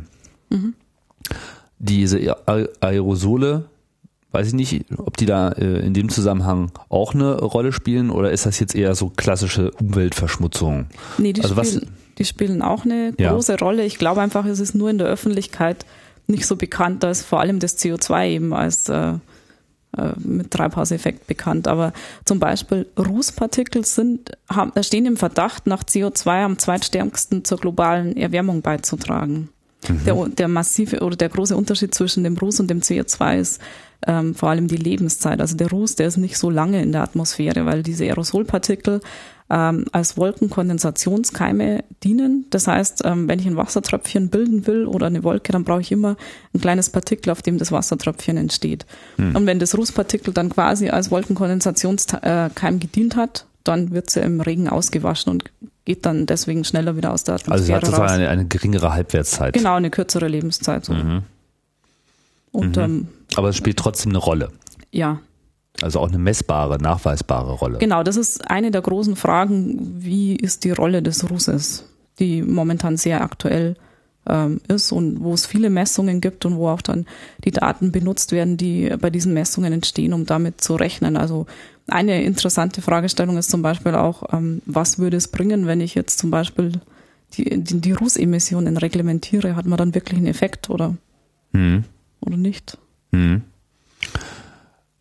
[1.80, 2.38] Diese
[2.82, 3.66] Aerosole,
[4.32, 8.32] weiß ich nicht, ob die da äh, in dem Zusammenhang auch eine Rolle spielen oder
[8.32, 10.88] ist das jetzt eher so klassische Umweltverschmutzung?
[11.18, 11.88] Nee, die, also spielen,
[12.18, 13.58] die spielen auch eine große ja.
[13.58, 13.86] Rolle.
[13.86, 15.86] Ich glaube einfach, es ist nur in der Öffentlichkeit
[16.28, 19.14] nicht so bekannt, dass vor allem das CO2 eben als äh,
[19.98, 21.68] äh, mit Treibhauseffekt bekannt.
[21.68, 28.16] Aber zum Beispiel Rußpartikel sind, haben, stehen im Verdacht, nach CO2 am zweitstärksten zur globalen
[28.16, 29.50] Erwärmung beizutragen.
[29.88, 30.04] Mhm.
[30.06, 33.62] Der, der massive oder der große Unterschied zwischen dem Ruß und dem CO2 ist
[34.08, 35.40] ähm, vor allem die Lebenszeit.
[35.40, 39.02] Also der Ruß, der ist nicht so lange in der Atmosphäre, weil diese Aerosolpartikel
[39.50, 42.46] ähm, als Wolkenkondensationskeime dienen.
[42.50, 45.92] Das heißt, ähm, wenn ich ein Wassertröpfchen bilden will oder eine Wolke, dann brauche ich
[45.92, 46.18] immer
[46.54, 48.86] ein kleines Partikel, auf dem das Wassertröpfchen entsteht.
[49.18, 49.36] Mhm.
[49.36, 54.70] Und wenn das Rußpartikel dann quasi als Wolkenkondensationskeim gedient hat, dann wird sie im Regen
[54.70, 55.44] ausgewaschen und
[55.90, 58.94] geht dann deswegen schneller wieder aus der Atmosphäre Also sie hat sozusagen eine, eine, geringere
[58.94, 59.56] Halbwertszeit.
[59.56, 60.86] Genau, eine kürzere Lebenszeit.
[60.86, 60.94] So.
[60.94, 61.24] Mhm.
[62.52, 62.84] Und, mhm.
[62.84, 64.52] Ähm, Aber es spielt trotzdem eine Rolle.
[64.92, 65.20] Ja.
[65.82, 67.80] Also auch eine messbare, nachweisbare Rolle.
[67.80, 71.86] Genau, das ist eine der großen Fragen, wie ist die Rolle des Russes,
[72.20, 73.76] die momentan sehr aktuell
[74.30, 77.06] ähm, ist und wo es viele Messungen gibt und wo auch dann
[77.44, 81.18] die Daten benutzt werden, die bei diesen Messungen entstehen, um damit zu rechnen.
[81.18, 81.46] Also
[81.88, 86.20] eine interessante Fragestellung ist zum Beispiel auch, ähm, was würde es bringen, wenn ich jetzt
[86.20, 86.74] zum Beispiel
[87.34, 89.56] die, die, die Rußemissionen reglementiere?
[89.56, 90.96] Hat man dann wirklich einen Effekt oder,
[91.52, 91.84] mhm.
[92.22, 92.78] oder nicht?
[93.12, 93.44] Mhm.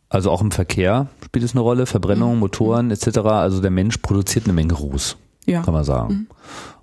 [0.09, 2.41] Also auch im Verkehr spielt es eine Rolle, Verbrennung, mhm.
[2.41, 3.19] Motoren etc.
[3.19, 5.62] Also der Mensch produziert eine Menge Ruß, ja.
[5.62, 6.29] kann man sagen.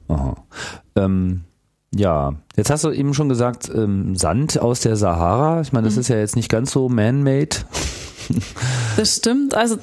[0.08, 0.36] Mhm.
[0.96, 1.42] Ähm,
[1.96, 5.62] ja, jetzt hast du eben schon gesagt, ähm, Sand aus der Sahara.
[5.62, 6.02] Ich meine, das mhm.
[6.02, 7.58] ist ja jetzt nicht ganz so man-made.
[8.98, 9.54] Das stimmt.
[9.54, 9.78] Also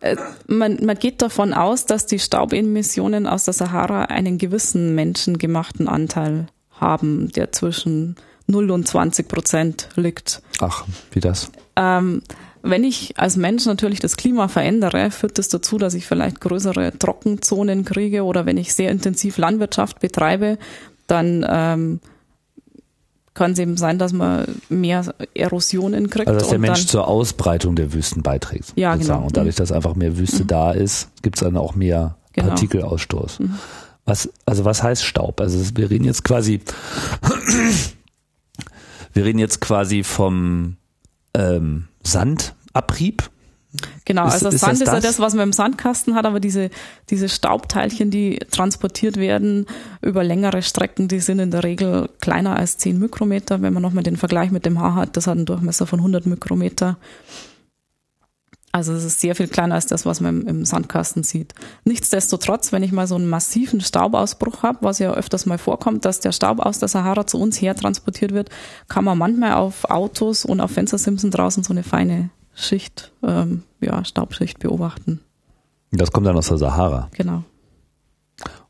[0.00, 5.88] äh, man, man geht davon aus, dass die Staubemissionen aus der Sahara einen gewissen menschengemachten
[5.88, 8.16] Anteil haben, der zwischen
[8.48, 10.42] 0 und 20 Prozent liegt.
[10.60, 11.50] Ach, wie das?
[11.76, 12.20] Ähm,
[12.62, 16.98] wenn ich als Mensch natürlich das Klima verändere, führt das dazu, dass ich vielleicht größere
[16.98, 20.58] Trockenzonen kriege oder wenn ich sehr intensiv Landwirtschaft betreibe,
[21.10, 22.00] dann ähm,
[23.34, 26.28] kann es eben sein, dass man mehr Erosionen kriegt.
[26.28, 28.72] Also dass der Mensch zur Ausbreitung der Wüsten beiträgt.
[28.76, 29.18] Ja, sozusagen.
[29.18, 29.26] genau.
[29.26, 30.48] Und dadurch, dass einfach mehr Wüste mhm.
[30.48, 32.48] da ist, gibt es dann auch mehr genau.
[32.48, 33.40] Partikelausstoß.
[33.40, 33.54] Mhm.
[34.04, 35.40] Was, also was heißt Staub?
[35.40, 36.60] Also wir reden jetzt quasi,
[39.12, 40.76] wir reden jetzt quasi vom
[41.34, 43.30] ähm, Sandabrieb,
[44.04, 46.70] Genau, ist, also ist Sand ist ja das, was man im Sandkasten hat, aber diese,
[47.08, 49.66] diese Staubteilchen, die transportiert werden
[50.02, 53.62] über längere Strecken, die sind in der Regel kleiner als 10 Mikrometer.
[53.62, 56.26] Wenn man nochmal den Vergleich mit dem Haar hat, das hat einen Durchmesser von 100
[56.26, 56.96] Mikrometer.
[58.72, 61.54] Also es ist sehr viel kleiner als das, was man im, im Sandkasten sieht.
[61.84, 66.20] Nichtsdestotrotz, wenn ich mal so einen massiven Staubausbruch habe, was ja öfters mal vorkommt, dass
[66.20, 68.50] der Staub aus der Sahara zu uns her transportiert wird,
[68.88, 72.30] kann man manchmal auf Autos und auf Fenstersimsen draußen so eine feine
[72.62, 75.20] Schicht, ähm, ja, Staubschicht beobachten.
[75.92, 77.08] Das kommt dann aus der Sahara.
[77.12, 77.44] Genau.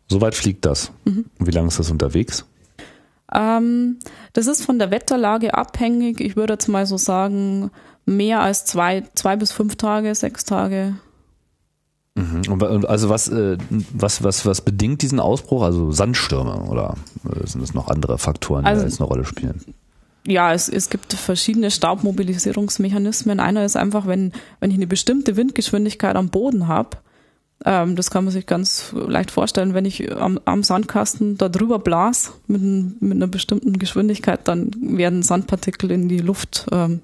[0.08, 0.90] Soweit fliegt das.
[1.04, 1.26] Mhm.
[1.38, 2.44] Wie lange ist das unterwegs?
[3.32, 3.98] Ähm,
[4.32, 6.20] das ist von der Wetterlage abhängig.
[6.20, 7.70] Ich würde jetzt mal so sagen,
[8.06, 10.96] mehr als zwei, zwei bis fünf Tage, sechs Tage.
[12.16, 12.84] Mhm.
[12.88, 13.56] Also was, äh,
[13.92, 15.62] was, was, was bedingt diesen Ausbruch?
[15.62, 19.24] Also Sandstürme oder äh, sind es noch andere Faktoren, die also, da jetzt eine Rolle
[19.24, 19.60] spielen?
[20.26, 23.40] Ja, es, es gibt verschiedene Staubmobilisierungsmechanismen.
[23.40, 26.98] Einer ist einfach, wenn, wenn ich eine bestimmte Windgeschwindigkeit am Boden habe,
[27.64, 31.78] ähm, das kann man sich ganz leicht vorstellen, wenn ich am, am Sandkasten da drüber
[31.78, 37.00] blas mit, mit einer bestimmten Geschwindigkeit, dann werden Sandpartikel in die Luft ähm,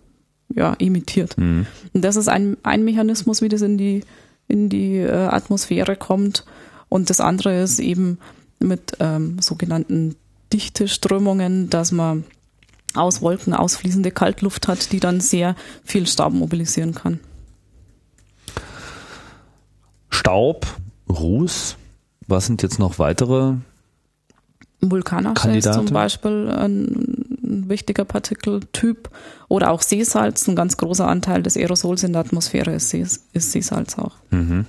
[0.55, 1.37] ja, emittiert.
[1.37, 1.67] Mhm.
[1.93, 4.05] Und das ist ein, ein Mechanismus, wie das in die,
[4.49, 6.45] in die äh, Atmosphäre kommt.
[6.89, 8.19] Und das andere ist eben
[8.59, 10.15] mit ähm, sogenannten
[10.53, 12.25] Dichteströmungen, dass man
[12.97, 17.21] aus Wolken ausfließende Kaltluft hat, die dann sehr viel Staub mobilisieren kann.
[20.11, 20.67] Staub,
[21.09, 21.77] Ruß,
[22.27, 23.55] was sind jetzt noch weitere
[24.81, 27.25] Vulkanasche ist zum Beispiel ein,
[27.69, 29.09] wichtiger Partikeltyp
[29.49, 33.53] oder auch Seesalz, ein ganz großer Anteil des Aerosols in der Atmosphäre ist, Sees, ist
[33.53, 34.13] Seesalz auch.
[34.31, 34.67] Mhm.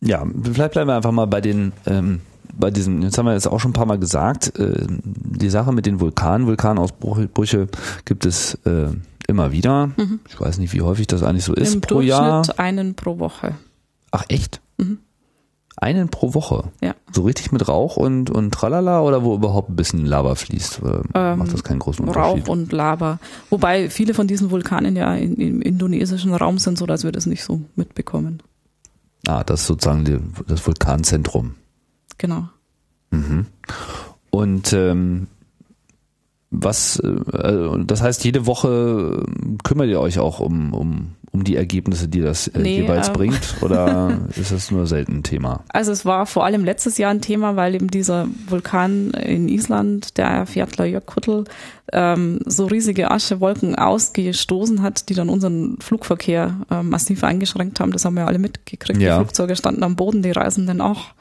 [0.00, 2.20] Ja, vielleicht bleiben wir einfach mal bei den ähm,
[2.58, 5.72] bei diesem, jetzt haben wir jetzt auch schon ein paar Mal gesagt, äh, die Sache
[5.72, 7.68] mit den Vulkanen, Vulkanausbrüche
[8.04, 8.88] gibt es äh,
[9.26, 9.88] immer wieder.
[9.96, 10.20] Mhm.
[10.28, 12.42] Ich weiß nicht, wie häufig das eigentlich so ist Im pro Jahr.
[12.58, 13.54] einen pro Woche.
[14.10, 14.60] Ach echt?
[14.78, 14.98] Mhm.
[15.76, 16.70] Einen pro Woche?
[16.80, 16.94] Ja.
[17.12, 20.80] So richtig mit Rauch und, und Tralala oder wo überhaupt ein bisschen Lava fließt?
[21.14, 22.44] Ähm, macht das keinen großen Unterschied?
[22.44, 23.18] Rauch und Lava.
[23.50, 27.26] Wobei viele von diesen Vulkanen ja in, im indonesischen Raum sind, so dass wir das
[27.26, 28.40] nicht so mitbekommen.
[29.26, 31.54] Ah, das ist sozusagen die, das Vulkanzentrum.
[32.18, 32.48] Genau.
[33.10, 33.46] Mhm.
[34.30, 35.28] Und ähm,
[36.50, 39.24] was, äh, das heißt, jede Woche
[39.64, 43.14] kümmert ihr euch auch um, um, um die Ergebnisse, die das äh, nee, jeweils ähm,
[43.14, 43.56] bringt?
[43.60, 45.64] Oder ist das nur selten ein Thema?
[45.68, 50.16] Also es war vor allem letztes Jahr ein Thema, weil eben dieser Vulkan in Island,
[50.16, 51.44] der Fjallajökull,
[51.92, 57.92] ähm, so riesige Aschewolken ausgestoßen hat, die dann unseren Flugverkehr äh, massiv eingeschränkt haben.
[57.92, 59.00] Das haben wir alle mitgekriegt.
[59.00, 59.18] Ja.
[59.18, 61.14] Die Flugzeuge standen am Boden, die Reisenden auch.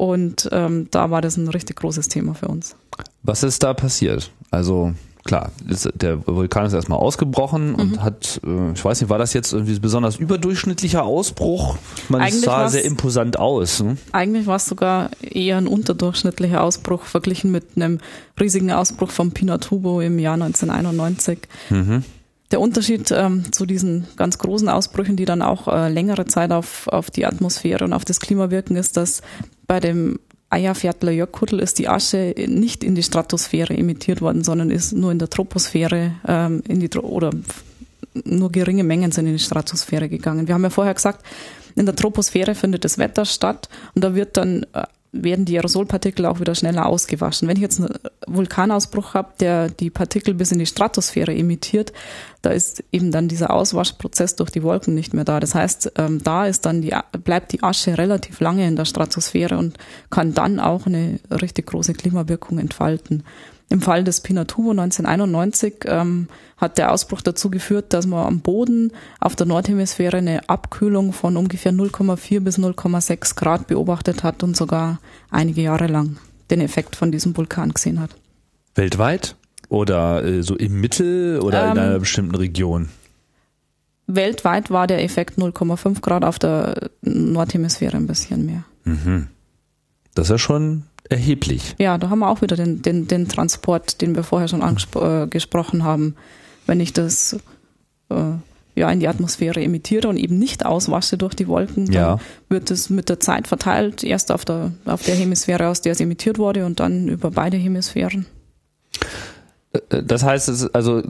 [0.00, 2.74] Und ähm, da war das ein richtig großes Thema für uns.
[3.22, 4.30] Was ist da passiert?
[4.50, 8.02] Also klar, ist, der Vulkan ist erstmal ausgebrochen und mhm.
[8.02, 11.76] hat, äh, ich weiß nicht, war das jetzt irgendwie besonders überdurchschnittlicher Ausbruch?
[12.08, 13.82] Man eigentlich sah sehr imposant aus.
[13.82, 13.98] Ne?
[14.12, 17.98] Eigentlich war es sogar eher ein unterdurchschnittlicher Ausbruch verglichen mit einem
[18.40, 21.40] riesigen Ausbruch vom Pinatubo im Jahr 1991.
[21.68, 22.04] Mhm.
[22.50, 26.88] Der Unterschied ähm, zu diesen ganz großen Ausbrüchen, die dann auch äh, längere Zeit auf,
[26.88, 29.22] auf die Atmosphäre und auf das Klima wirken, ist, dass
[29.68, 30.18] bei dem
[30.50, 35.30] Eyjafjallajökull ist die Asche nicht in die Stratosphäre emittiert worden, sondern ist nur in der
[35.30, 37.30] Troposphäre ähm, in die oder
[38.24, 40.48] nur geringe Mengen sind in die Stratosphäre gegangen.
[40.48, 41.24] Wir haben ja vorher gesagt,
[41.76, 44.82] in der Troposphäre findet das Wetter statt und da wird dann äh,
[45.12, 47.48] werden die Aerosolpartikel auch wieder schneller ausgewaschen.
[47.48, 47.94] Wenn ich jetzt einen
[48.26, 51.92] Vulkanausbruch habe, der die Partikel bis in die Stratosphäre emittiert,
[52.42, 55.40] da ist eben dann dieser Auswaschprozess durch die Wolken nicht mehr da.
[55.40, 56.94] Das heißt, ähm, da ist dann die,
[57.24, 59.78] bleibt die Asche relativ lange in der Stratosphäre und
[60.10, 63.24] kann dann auch eine richtig große Klimawirkung entfalten.
[63.68, 66.28] Im Fall des Pinatubo 1991 ähm,
[66.60, 71.36] hat der Ausbruch dazu geführt, dass man am Boden auf der Nordhemisphäre eine Abkühlung von
[71.36, 76.18] ungefähr 0,4 bis 0,6 Grad beobachtet hat und sogar einige Jahre lang
[76.50, 78.10] den Effekt von diesem Vulkan gesehen hat.
[78.74, 79.36] Weltweit
[79.68, 82.90] oder äh, so im Mittel oder ähm, in einer bestimmten Region?
[84.06, 88.64] Weltweit war der Effekt 0,5 Grad, auf der Nordhemisphäre ein bisschen mehr.
[88.84, 89.28] Mhm.
[90.14, 91.76] Das ist ja schon erheblich.
[91.78, 95.80] Ja, da haben wir auch wieder den, den, den Transport, den wir vorher schon angesprochen
[95.80, 96.16] äh, haben.
[96.70, 97.36] Wenn ich das
[98.10, 98.14] äh,
[98.76, 102.18] ja in die Atmosphäre emittiere und eben nicht auswasche durch die Wolken, dann ja.
[102.48, 106.00] wird es mit der Zeit verteilt, erst auf der, auf der Hemisphäre, aus der es
[106.00, 108.26] emittiert wurde und dann über beide Hemisphären.
[109.72, 111.02] Äh, das heißt, also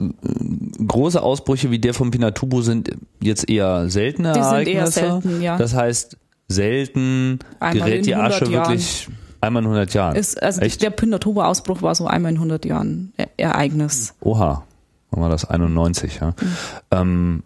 [0.87, 2.89] große Ausbrüche wie der vom Pinatubo sind
[3.21, 4.91] jetzt eher seltene die Ereignisse.
[4.91, 5.57] Sind eher selten, ja.
[5.59, 9.09] Das heißt, selten Einmal gerät die Asche wirklich
[9.41, 10.15] Einmal in 100 Jahren.
[10.15, 10.81] Ist, also Echt?
[10.81, 14.13] der Pinatubo-Ausbruch war so einmal in 100 Jahren e Ereignis.
[14.21, 14.63] Oha,
[15.11, 16.29] dann war das 91, ja.
[16.29, 16.33] Mhm.
[16.91, 17.43] Ähm,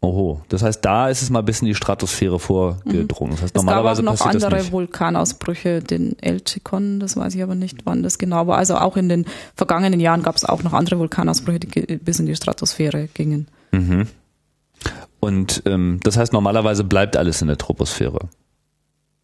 [0.00, 3.32] Oho, das heißt, da ist es mal bis in die Stratosphäre vorgedrungen.
[3.32, 7.42] Das heißt, es normalerweise gab auch noch andere Vulkanausbrüche, den El Chicon, das weiß ich
[7.42, 8.58] aber nicht, wann das genau war.
[8.58, 12.26] Also auch in den vergangenen Jahren gab es auch noch andere Vulkanausbrüche, die bis in
[12.26, 13.48] die Stratosphäre gingen.
[13.72, 14.06] Mhm.
[15.18, 18.28] Und ähm, das heißt, normalerweise bleibt alles in der Troposphäre.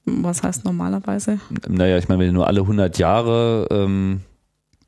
[0.06, 1.38] Was heißt normalerweise?
[1.68, 4.22] Naja, ich meine, wenn nur alle 100 Jahre ähm,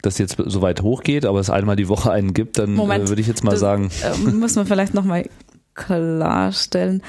[0.03, 3.21] das jetzt so weit hochgeht, aber es einmal die Woche einen gibt, dann äh, würde
[3.21, 3.91] ich jetzt mal sagen.
[4.03, 5.29] Äh, muss man vielleicht nochmal
[5.75, 7.03] klarstellen,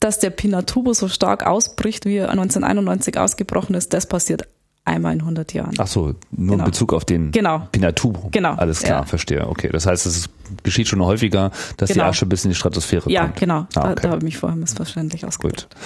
[0.00, 4.42] dass der Pinatubo so stark ausbricht, wie er 1991 ausgebrochen ist, das passiert
[4.84, 5.74] einmal in 100 Jahren.
[5.78, 6.54] Ach so, nur Genau.
[6.54, 7.68] in Bezug auf den Genau.
[7.72, 8.12] Pinatu.
[8.30, 9.04] Genau, Alles klar, ja.
[9.06, 9.46] verstehe.
[9.46, 10.30] Okay, das heißt, es
[10.62, 12.06] geschieht schon häufiger, dass die Genau.
[12.06, 13.36] Asche bis in die Stratosphäre Ja, kommt.
[13.40, 13.54] genau.
[13.60, 14.00] Ah, Da, okay.
[14.02, 15.68] da habe ich mich vorher missverständlich ausgedrückt.
[15.68, 15.76] Gut.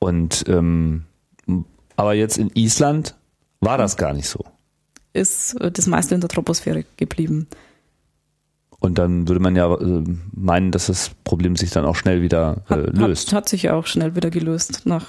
[0.00, 1.04] Und ähm,
[1.94, 3.14] aber jetzt in Island
[3.62, 4.44] war das gar nicht so.
[5.14, 7.48] Ist äh, das meiste in der Troposphäre geblieben.
[8.80, 10.04] Und dann würde man ja äh,
[10.34, 13.28] meinen, dass das Problem sich dann auch schnell wieder äh, Hat, löst.
[13.28, 14.82] Hat, hat sich ja auch schnell wieder gelöst.
[14.84, 15.06] Nach,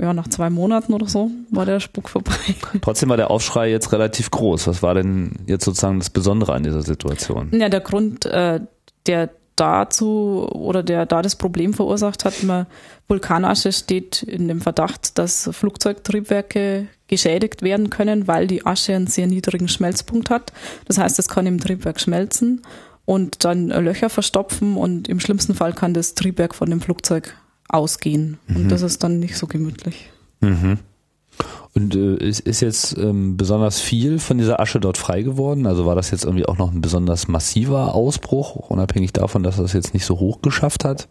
[0.00, 2.36] ja, nach zwei Monaten oder so war der Spuk vorbei.
[2.80, 4.68] Trotzdem war der Aufschrei jetzt relativ groß.
[4.68, 7.50] Was war denn jetzt sozusagen das Besondere an dieser Situation?
[7.52, 8.60] Ja, der Grund, äh,
[9.06, 12.66] der dazu oder der da das Problem verursacht hat, man,
[13.08, 19.26] Vulkanasche steht in dem Verdacht, dass Flugzeugtriebwerke geschädigt werden können, weil die Asche einen sehr
[19.26, 20.52] niedrigen Schmelzpunkt hat.
[20.86, 22.62] Das heißt, es kann im Triebwerk schmelzen
[23.04, 27.34] und dann Löcher verstopfen und im schlimmsten Fall kann das Triebwerk von dem Flugzeug
[27.68, 28.38] ausgehen.
[28.48, 30.10] Und das ist dann nicht so gemütlich.
[30.40, 30.78] Mhm.
[31.74, 35.66] Und äh, ist, ist jetzt ähm, besonders viel von dieser Asche dort frei geworden?
[35.66, 39.72] Also war das jetzt irgendwie auch noch ein besonders massiver Ausbruch, unabhängig davon, dass das
[39.72, 41.08] jetzt nicht so hoch geschafft hat?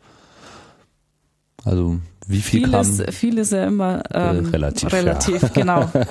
[1.65, 1.97] Also
[2.27, 3.13] wie viel Vieles, kam?
[3.13, 5.89] viel ist ja immer ähm, Äh, relativ, relativ genau.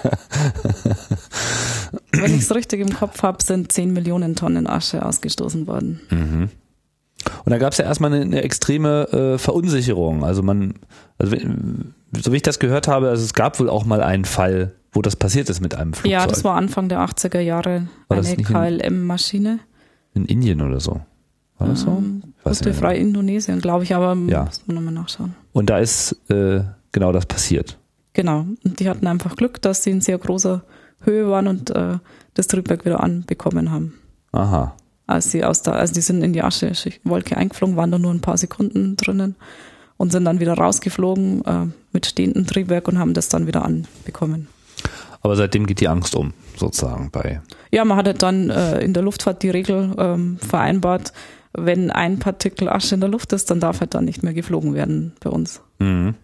[2.12, 6.00] Wenn ich es richtig im Kopf habe, sind 10 Millionen Tonnen Asche ausgestoßen worden.
[6.10, 6.48] Mhm.
[7.44, 10.24] Und da gab es ja erstmal eine, eine extreme äh, Verunsicherung.
[10.24, 10.74] Also man,
[11.18, 14.24] also wenn- so wie ich das gehört habe, also es gab wohl auch mal einen
[14.24, 17.88] Fall, wo das passiert ist mit einem Flugzeug Ja, das war Anfang der 80er Jahre
[18.08, 19.60] War eine KLM-Maschine.
[20.14, 21.00] in Indien oder so.
[21.58, 21.90] War das so?
[21.90, 22.22] Ähm,
[22.74, 24.46] frei Indonesien, glaube ich, aber Ja.
[24.46, 25.34] muss man nochmal nachschauen.
[25.52, 27.76] Und da ist äh, genau das passiert.
[28.14, 28.46] Genau.
[28.64, 30.62] Und die hatten einfach Glück, dass sie in sehr großer
[31.02, 31.98] Höhe waren und äh,
[32.34, 33.94] das Triebwerk wieder anbekommen haben.
[34.32, 34.74] Aha.
[35.06, 38.20] als sie aus der, also die sind in die Aschewolke eingeflogen, waren da nur ein
[38.20, 39.34] paar Sekunden drinnen
[40.00, 44.48] und sind dann wieder rausgeflogen äh, mit stehendem Triebwerk und haben das dann wieder anbekommen.
[45.20, 47.42] Aber seitdem geht die Angst um, sozusagen bei.
[47.70, 51.12] Ja, man hat halt dann äh, in der Luftfahrt die Regel ähm, vereinbart,
[51.52, 54.72] wenn ein Partikel Asche in der Luft ist, dann darf halt dann nicht mehr geflogen
[54.72, 55.60] werden bei uns.
[55.80, 56.14] Mhm.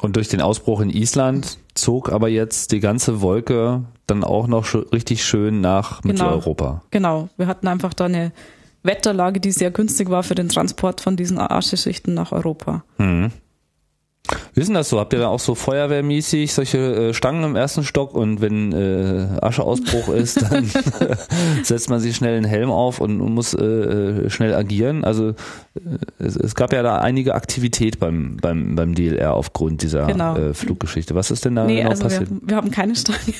[0.00, 4.64] Und durch den Ausbruch in Island zog aber jetzt die ganze Wolke dann auch noch
[4.64, 6.12] sch richtig schön nach Genau.
[6.12, 6.82] Mitteleuropa.
[6.90, 8.32] Genau, wir hatten einfach da eine
[8.86, 12.84] Wetterlage, die sehr günstig war für den Transport von diesen Ascheschichten nach Europa.
[12.98, 13.30] Mhm.
[14.54, 14.98] Wie ist denn das so?
[14.98, 19.28] Habt ihr da auch so feuerwehrmäßig solche äh, Stangen im ersten Stock und wenn äh,
[19.40, 20.68] Ascheausbruch ist, dann
[21.62, 25.04] setzt man sich schnell einen Helm auf und muss äh, äh, schnell agieren?
[25.04, 25.34] Also äh,
[26.18, 30.34] es, es gab ja da einige Aktivität beim, beim, beim DLR aufgrund dieser Genau.
[30.36, 31.14] äh, Fluggeschichte.
[31.14, 32.30] Was ist denn da Nee, genau also wir, passiert?
[32.42, 33.34] wir haben keine Stangen.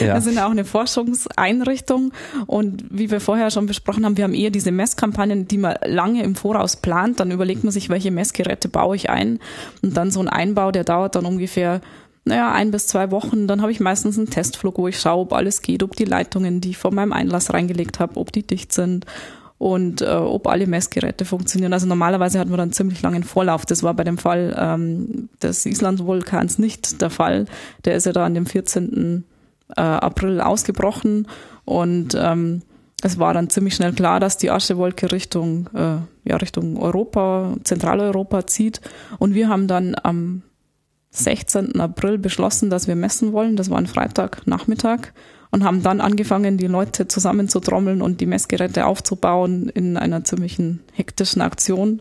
[0.00, 0.14] Ja.
[0.14, 2.12] Wir sind auch eine Forschungseinrichtung
[2.46, 6.22] und wie wir vorher schon besprochen haben, wir haben eher diese Messkampagnen, die man lange
[6.22, 7.20] im Voraus plant.
[7.20, 9.40] Dann überlegt man sich, welche Messgeräte baue ich ein
[9.82, 11.80] und dann so ein Einbau, der dauert dann ungefähr
[12.26, 13.46] naja, ein bis zwei Wochen.
[13.46, 16.60] Dann habe ich meistens einen Testflug, wo ich schaue, ob alles geht, ob die Leitungen,
[16.60, 19.04] die ich vor meinem Einlass reingelegt habe, ob die dicht sind
[19.58, 21.72] und äh, ob alle Messgeräte funktionieren.
[21.72, 23.66] Also normalerweise hatten wir dann ziemlich langen Vorlauf.
[23.66, 27.46] Das war bei dem Fall ähm, des Islandvulkans nicht der Fall.
[27.84, 29.24] Der ist ja da an dem 14.
[29.76, 31.26] Äh, April ausgebrochen
[31.64, 32.62] und ähm,
[33.04, 35.98] es war dann ziemlich schnell klar, dass die Aschewolke Richtung, äh,
[36.28, 38.80] ja, Richtung Europa, Zentraleuropa zieht.
[39.18, 40.42] Und wir haben dann am
[41.10, 41.80] 16.
[41.80, 43.56] April beschlossen, dass wir messen wollen.
[43.56, 45.12] Das war ein Freitagnachmittag
[45.50, 51.42] und haben dann angefangen, die Leute zusammenzutrommeln und die Messgeräte aufzubauen in einer ziemlichen hektischen
[51.42, 52.00] Aktion.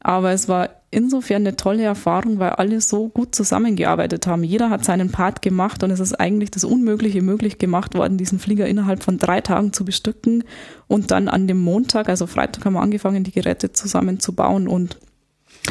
[0.00, 4.44] Aber es war insofern eine tolle Erfahrung, weil alle so gut zusammengearbeitet haben.
[4.44, 8.38] Jeder hat seinen Part gemacht und es ist eigentlich das Unmögliche möglich gemacht worden, diesen
[8.38, 10.44] Flieger innerhalb von drei Tagen zu bestücken.
[10.86, 14.98] Und dann an dem Montag, also Freitag, haben wir angefangen, die Geräte zusammenzubauen und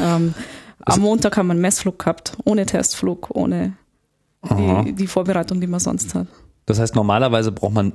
[0.02, 0.34] ähm,
[0.84, 3.74] am Montag haben wir einen Messflug gehabt, ohne Testflug, ohne
[4.44, 6.28] die, die Vorbereitung, die man sonst hat.
[6.66, 7.94] Das heißt, normalerweise braucht man,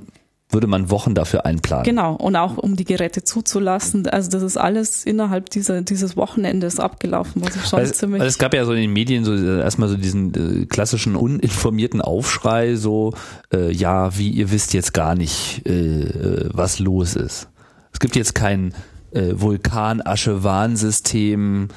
[0.48, 1.84] würde man Wochen dafür einplanen.
[1.84, 4.06] Genau, und auch um die Geräte zuzulassen.
[4.06, 8.20] Also das ist alles innerhalb dieser, dieses Wochenendes abgelaufen, was ich schon Weil, ziemlich...
[8.20, 11.16] weil es gab ja so in den Medien so äh, erstmal so diesen äh, klassischen
[11.16, 13.12] uninformierten Aufschrei, so
[13.52, 17.48] äh, ja, wie ihr wisst jetzt gar nicht, äh, äh, was los ist.
[17.92, 18.72] Es gibt jetzt kein
[19.10, 21.68] äh, Vulkanasche-Warnsystem,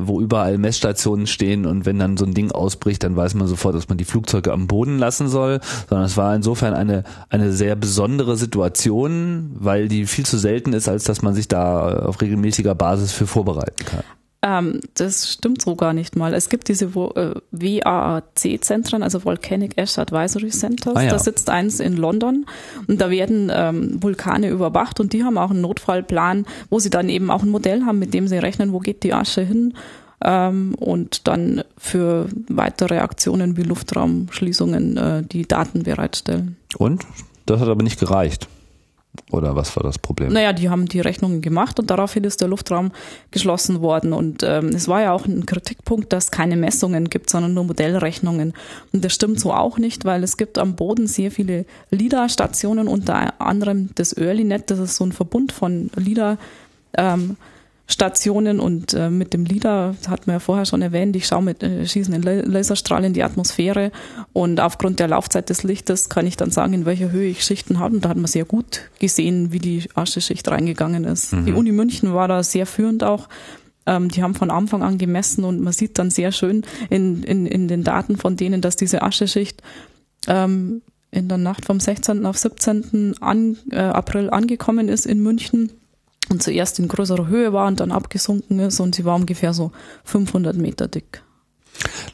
[0.00, 3.74] wo überall Messstationen stehen und wenn dann so ein Ding ausbricht, dann weiß man sofort,
[3.74, 7.76] dass man die Flugzeuge am Boden lassen soll, sondern es war insofern eine, eine sehr
[7.76, 12.74] besondere Situation, weil die viel zu selten ist, als dass man sich da auf regelmäßiger
[12.74, 14.04] Basis für vorbereiten kann.
[14.46, 16.34] Ähm, das stimmt so gar nicht mal.
[16.34, 20.96] Es gibt diese Wo- äh, WAAC-Zentren, also Volcanic Ash Advisory Centers.
[20.96, 21.10] Ah, ja.
[21.10, 22.44] Da sitzt eins in London
[22.86, 27.08] und da werden ähm, Vulkane überwacht und die haben auch einen Notfallplan, wo sie dann
[27.08, 29.72] eben auch ein Modell haben, mit dem sie rechnen, wo geht die Asche hin.
[30.22, 36.56] ähm, und dann für weitere Aktionen wie Luftraumschließungen äh, die Daten bereitstellen.
[36.78, 37.04] Und?
[37.46, 38.48] Das hat aber nicht gereicht.
[39.30, 40.32] Oder was war das Problem?
[40.32, 42.92] Naja, die haben die Rechnungen gemacht und daraufhin ist der Luftraum
[43.30, 44.12] geschlossen worden.
[44.12, 47.64] Und ähm, es war ja auch ein Kritikpunkt, dass es keine Messungen gibt, sondern nur
[47.64, 48.54] Modellrechnungen.
[48.92, 53.40] Und das stimmt so auch nicht, weil es gibt am Boden sehr viele LIDAR-Stationen, unter
[53.40, 56.38] anderem das EarlyNet, das ist so ein Verbund von LIDAR.
[56.96, 57.36] Ähm,
[57.86, 61.42] Stationen und äh, mit dem LIDAR, das hat man ja vorher schon erwähnt, ich schaue
[61.42, 63.92] mit äh, schießenden Laserstrahl in die Atmosphäre
[64.32, 67.78] und aufgrund der Laufzeit des Lichtes kann ich dann sagen, in welcher Höhe ich Schichten
[67.78, 71.34] habe und da hat man sehr gut gesehen, wie die Ascheschicht reingegangen ist.
[71.34, 71.44] Mhm.
[71.44, 73.28] Die Uni München war da sehr führend auch.
[73.86, 77.44] Ähm, die haben von Anfang an gemessen und man sieht dann sehr schön in, in,
[77.44, 79.62] in den Daten von denen, dass diese Ascheschicht
[80.26, 80.80] ähm,
[81.10, 82.24] in der Nacht vom 16.
[82.24, 83.16] auf 17.
[83.20, 85.70] An, äh, April angekommen ist in München
[86.30, 89.72] und zuerst in größerer Höhe war und dann abgesunken ist und sie war ungefähr so
[90.04, 91.22] 500 Meter dick.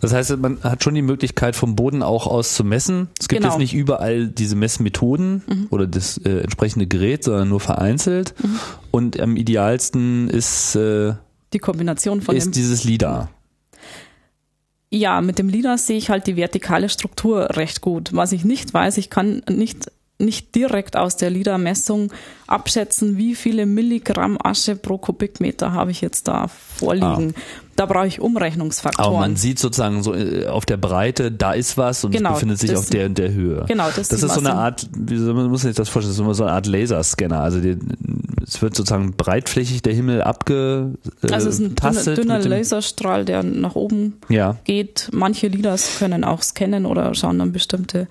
[0.01, 3.09] Das heißt, man hat schon die Möglichkeit vom Boden auch aus zu messen.
[3.19, 3.53] Es gibt genau.
[3.53, 5.67] jetzt nicht überall diese Messmethoden mhm.
[5.71, 8.35] oder das äh, entsprechende Gerät, sondern nur vereinzelt.
[8.43, 8.59] Mhm.
[8.91, 11.15] Und am idealsten ist äh,
[11.53, 13.31] die Kombination von ist dieses LIDAR.
[14.93, 18.11] Ja, mit dem LIDAR sehe ich halt die vertikale Struktur recht gut.
[18.13, 19.91] Was ich nicht weiß, ich kann nicht
[20.21, 22.13] nicht direkt aus der LIDAR-Messung
[22.47, 27.35] abschätzen, wie viele Milligramm Asche pro Kubikmeter habe ich jetzt da vorliegen.
[27.37, 27.41] Ah.
[27.77, 29.09] Da brauche ich Umrechnungsfaktoren.
[29.09, 32.35] Aber man sieht sozusagen so äh, auf der Breite, da ist was und genau, es
[32.35, 33.65] befindet sich auf der der Höhe.
[33.69, 36.37] Genau, das, das ist so eine Art, wie man muss sich das vorstellen, das ist
[36.37, 37.41] so eine Art Laserscanner.
[37.41, 37.79] Also die,
[38.47, 43.25] es wird sozusagen breitflächig der Himmel abge äh, Also es ist ein dünner, dünner Laserstrahl,
[43.25, 44.57] der nach oben ja.
[44.65, 45.09] geht.
[45.13, 48.09] Manche LIDARs können auch scannen oder schauen dann bestimmte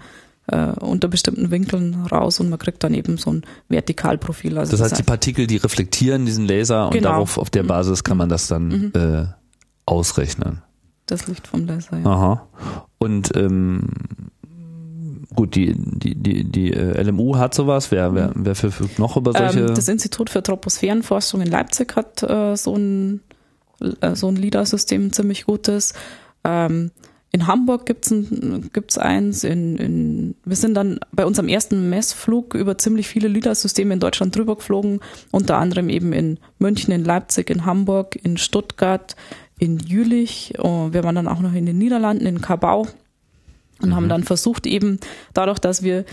[0.51, 4.57] äh, unter bestimmten Winkeln raus und man kriegt dann eben so ein Vertikalprofil.
[4.57, 7.09] Also das heißt, die Partikel, die reflektieren diesen Laser und genau.
[7.09, 7.67] darauf auf der mhm.
[7.67, 8.91] Basis kann man das dann mhm.
[8.95, 9.25] äh,
[9.85, 10.61] ausrechnen.
[11.05, 12.05] Das Licht vom Laser, ja.
[12.05, 12.47] Aha.
[12.99, 13.87] Und ähm,
[15.35, 17.91] gut, die, die, die, die äh, LMU hat sowas.
[17.91, 19.59] Wer, wer, wer verfügt noch über solche?
[19.59, 23.21] Ähm, das Institut für Troposphärenforschung in Leipzig hat äh, so ein,
[24.01, 25.93] äh, so ein LIDAR-System, ziemlich gutes.
[26.43, 26.91] Ähm,
[27.31, 29.43] in Hamburg gibt's ein, gibt's eins.
[29.43, 34.35] In, in, wir sind dann bei unserem ersten Messflug über ziemlich viele LIDAR-Systeme in Deutschland
[34.35, 34.99] drüber geflogen,
[35.31, 39.15] unter anderem eben in München, in Leipzig, in Hamburg, in Stuttgart,
[39.59, 40.55] in Jülich.
[40.57, 42.87] Oh, wir waren dann auch noch in den Niederlanden, in Kabau
[43.81, 43.95] und mhm.
[43.95, 44.99] haben dann versucht eben
[45.33, 46.05] dadurch, dass wir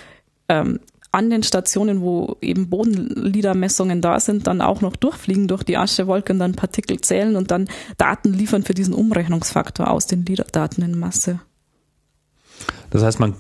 [0.49, 0.81] ähm,
[1.17, 6.35] an den Stationen, wo eben Bodenliedermessungen da sind, dann auch noch durchfliegen durch die Aschewolke
[6.35, 10.99] und dann Partikel zählen und dann Daten liefern für diesen Umrechnungsfaktor aus den Liederdaten in
[10.99, 11.41] Masse.
[12.91, 13.35] Das heißt, man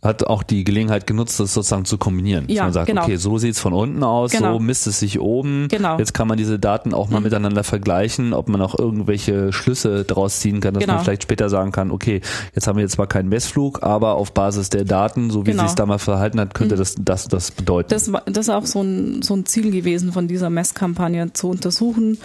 [0.00, 2.44] hat auch die Gelegenheit genutzt, das sozusagen zu kombinieren.
[2.46, 3.02] Ja, dass man sagt, genau.
[3.02, 4.54] okay, so sieht's von unten aus, genau.
[4.54, 5.66] so misst es sich oben.
[5.68, 5.98] Genau.
[5.98, 7.24] Jetzt kann man diese Daten auch mal mhm.
[7.24, 10.94] miteinander vergleichen, ob man auch irgendwelche Schlüsse daraus ziehen kann, dass genau.
[10.94, 12.20] man vielleicht später sagen kann, okay,
[12.54, 15.64] jetzt haben wir jetzt zwar keinen Messflug, aber auf Basis der Daten, so wie genau.
[15.64, 16.78] sich damals verhalten hat, könnte mhm.
[16.78, 17.88] das, das das bedeuten.
[17.90, 21.48] Das, war, das ist auch so ein, so ein Ziel gewesen von dieser Messkampagne, zu
[21.48, 22.18] untersuchen,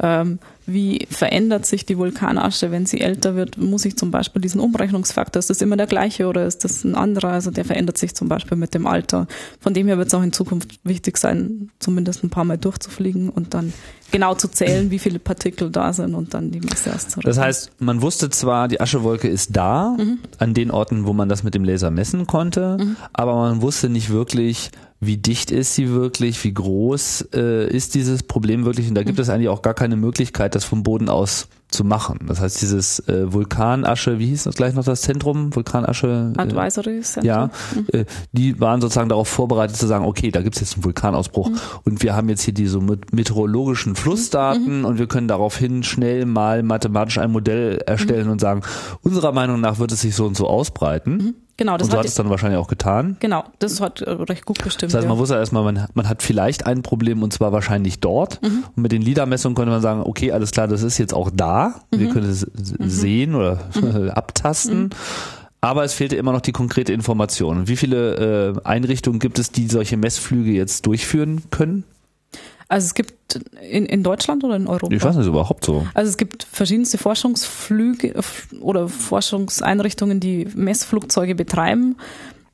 [0.00, 3.58] ähm, wie verändert sich die Vulkanasche, wenn sie älter wird?
[3.58, 6.94] Muss ich zum Beispiel diesen Umrechnungsfaktor, ist das immer der gleiche oder ist das ein
[6.94, 7.28] anderer?
[7.28, 9.26] Also der verändert sich zum Beispiel mit dem Alter.
[9.60, 13.28] Von dem her wird es auch in Zukunft wichtig sein, zumindest ein paar Mal durchzufliegen
[13.28, 13.72] und dann
[14.10, 17.24] genau zu zählen, wie viele Partikel da sind und dann die Masse auszurechnen.
[17.24, 20.18] Das heißt, man wusste zwar, die Aschewolke ist da, mhm.
[20.38, 22.96] an den Orten, wo man das mit dem Laser messen konnte, mhm.
[23.12, 24.70] aber man wusste nicht wirklich,
[25.06, 29.18] wie dicht ist sie wirklich, wie groß äh, ist dieses Problem wirklich und da gibt
[29.18, 29.22] mhm.
[29.22, 32.20] es eigentlich auch gar keine Möglichkeit, das vom Boden aus zu machen.
[32.26, 35.54] Das heißt, dieses äh, Vulkanasche, wie hieß das gleich noch das Zentrum?
[35.54, 36.32] Vulkanasche?
[36.36, 37.26] Äh, Advisory Center.
[37.26, 37.86] Ja, mhm.
[37.92, 41.50] äh, die waren sozusagen darauf vorbereitet zu sagen, okay, da gibt es jetzt einen Vulkanausbruch
[41.50, 41.58] mhm.
[41.84, 44.84] und wir haben jetzt hier diese meteorologischen Flussdaten mhm.
[44.84, 48.32] und wir können daraufhin schnell mal mathematisch ein Modell erstellen mhm.
[48.32, 48.62] und sagen,
[49.02, 51.34] unserer Meinung nach wird es sich so und so ausbreiten.
[51.56, 53.16] Genau, das und so hat es dann wahrscheinlich auch getan.
[53.20, 54.92] Genau, das hat äh, recht gut bestimmt.
[54.92, 55.20] Das heißt, man ja.
[55.20, 58.42] wusste erstmal, man, man hat vielleicht ein Problem und zwar wahrscheinlich dort.
[58.42, 58.64] Mhm.
[58.74, 61.76] Und mit den LIDAR-Messungen konnte man sagen, okay, alles klar, das ist jetzt auch da.
[61.92, 61.98] Mhm.
[61.98, 62.88] Wir können es mhm.
[62.88, 64.10] sehen oder mhm.
[64.14, 64.84] abtasten.
[64.84, 64.90] Mhm.
[65.60, 67.68] Aber es fehlte immer noch die konkrete Information.
[67.68, 71.84] Wie viele äh, Einrichtungen gibt es, die solche Messflüge jetzt durchführen können?
[72.74, 74.92] Also es gibt in, in Deutschland oder in Europa?
[74.92, 75.86] Ich weiß nicht, überhaupt so.
[75.94, 78.20] Also es gibt verschiedenste Forschungsflüge
[78.60, 81.94] oder Forschungseinrichtungen, die Messflugzeuge betreiben.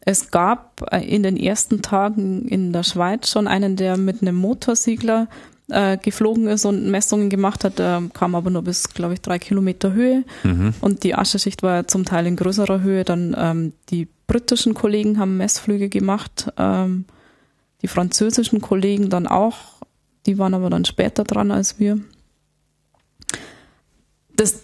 [0.00, 4.34] Es gab äh, in den ersten Tagen in der Schweiz schon einen, der mit einem
[4.34, 5.26] Motorsiegler
[5.70, 9.38] äh, geflogen ist und Messungen gemacht hat, äh, kam aber nur bis, glaube ich, drei
[9.38, 10.24] Kilometer Höhe.
[10.42, 10.74] Mhm.
[10.82, 13.04] Und die Ascheschicht war zum Teil in größerer Höhe.
[13.04, 17.06] Dann ähm, die britischen Kollegen haben Messflüge gemacht, ähm,
[17.80, 19.80] die französischen Kollegen dann auch
[20.26, 21.98] die waren aber dann später dran als wir.
[24.36, 24.60] Das,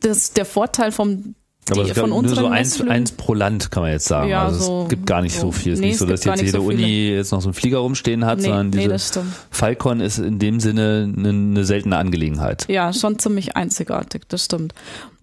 [0.00, 1.34] das, der Vorteil vom
[1.70, 4.28] aber die, von nur so eins, eins pro Land, kann man jetzt sagen.
[4.28, 5.72] Ja, also so- es gibt gar nicht so, so- viel.
[5.74, 6.64] Es ist nee, nicht es so, dass jetzt nicht jede so.
[6.68, 9.22] Uni jetzt noch so einen Flieger rumstehen hat, Nee, sondern diese.
[9.50, 12.66] Falcon ist in dem Sinne eine, eine seltene Angelegenheit.
[12.68, 14.74] Ja, schon ziemlich einzigartig, das stimmt.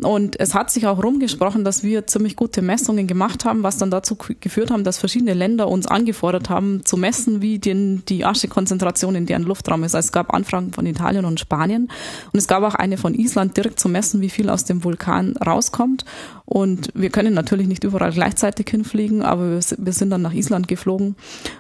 [0.02, 3.90] Und es hat sich auch rumgesprochen, dass wir ziemlich gute Messungen gemacht haben, was dann
[3.90, 9.16] dazu geführt haben, dass verschiedene Länder uns angefordert haben, zu messen, wie den, die Aschekonzentration
[9.16, 9.96] in deren Luftraum ist.
[9.96, 11.90] Also es gab Anfragen von Italien und Spanien
[12.32, 15.36] und es gab auch eine von Island direkt zu messen, wie viel aus dem Vulkan
[15.38, 16.06] rauskommt.
[16.46, 21.16] Und wir können natürlich nicht überall gleichzeitig hinfliegen, aber wir, sind dann nach Island geflogen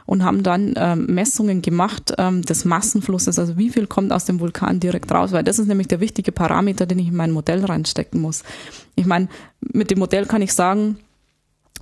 [0.05, 4.39] und haben dann ähm, Messungen gemacht ähm, des Massenflusses, also wie viel kommt aus dem
[4.39, 7.65] Vulkan direkt raus, weil das ist nämlich der wichtige Parameter, den ich in mein Modell
[7.65, 8.43] reinstecken muss.
[8.95, 9.28] Ich meine,
[9.61, 10.97] mit dem Modell kann ich sagen,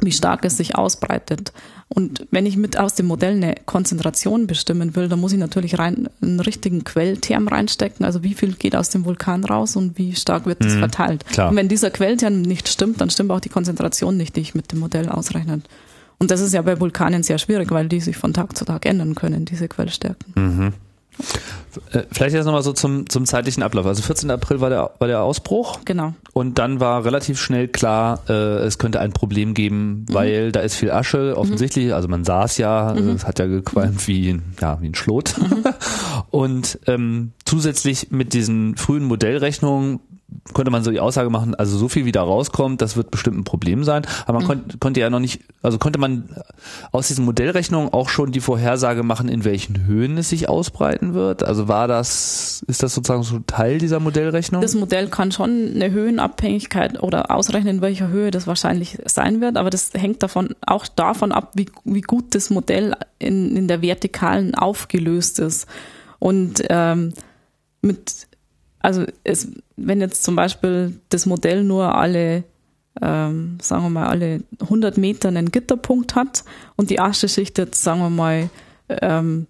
[0.01, 1.53] wie stark es sich ausbreitet.
[1.87, 5.77] Und wenn ich mit aus dem Modell eine Konzentration bestimmen will, dann muss ich natürlich
[5.77, 10.15] rein einen richtigen Quellterm reinstecken, also wie viel geht aus dem Vulkan raus und wie
[10.15, 11.25] stark wird das Mhm, verteilt.
[11.27, 11.49] klar.
[11.51, 14.71] Und wenn dieser Quellterm nicht stimmt, dann stimmt auch die Konzentration nicht, die ich mit
[14.71, 15.61] dem Modell ausrechne.
[16.17, 18.85] Und das ist ja bei Vulkanen sehr schwierig, weil die sich von Tag zu Tag
[18.85, 20.73] ändern können, diese Quellstärken.
[21.91, 23.85] Äh, Vielleicht jetzt nochmal so zum, zum zeitlichen Ablauf.
[23.85, 24.31] Also 14.
[24.31, 26.13] April war der, war der Ausbruch Genau.
[26.37, 30.75] Und dann war relativ schnell klar, äh, es könnte ein Problem geben, weil da ist
[30.75, 31.93] viel Asche, offensichtlich.
[31.93, 35.35] Also man es ja, äh, es hat ja gequalmt wie, ja, wie ein Schlot.
[36.31, 40.01] und ähm, zusätzlich mit diesen frühen Modellrechnungen
[40.53, 43.37] konnte man so die Aussage machen, also so viel wie da rauskommt, das wird bestimmt
[43.37, 44.05] ein Problem sein.
[44.25, 46.29] Aber man kon konnte ja noch nicht, also konnte man
[46.91, 51.43] aus diesen Modellrechnungen auch schon die Vorhersage machen, in welchen Höhen es sich ausbreiten wird?
[51.43, 54.61] Also war das, ist das sozusagen so Teil dieser Modellrechnung?
[54.61, 59.57] Das Modell kann schon eine Höhenabhängigkeit oder ausrechnen, in welcher Höhe das wahrscheinlich sein wird,
[59.57, 63.81] aber das hängt davon auch davon ab, wie, wie gut das Modell in, in der
[63.81, 65.67] Vertikalen aufgelöst ist.
[66.19, 67.13] Und ähm,
[67.85, 68.24] mit,
[68.85, 72.43] also es, wenn jetzt zum Beispiel das Modell nur alle
[73.01, 76.45] ähm, sagen wir mal, alle 100 Meter einen Gitterpunkt hat
[76.77, 78.49] und die Ascheschicht jetzt, sagen wir mal,
[78.87, 79.47] ähm,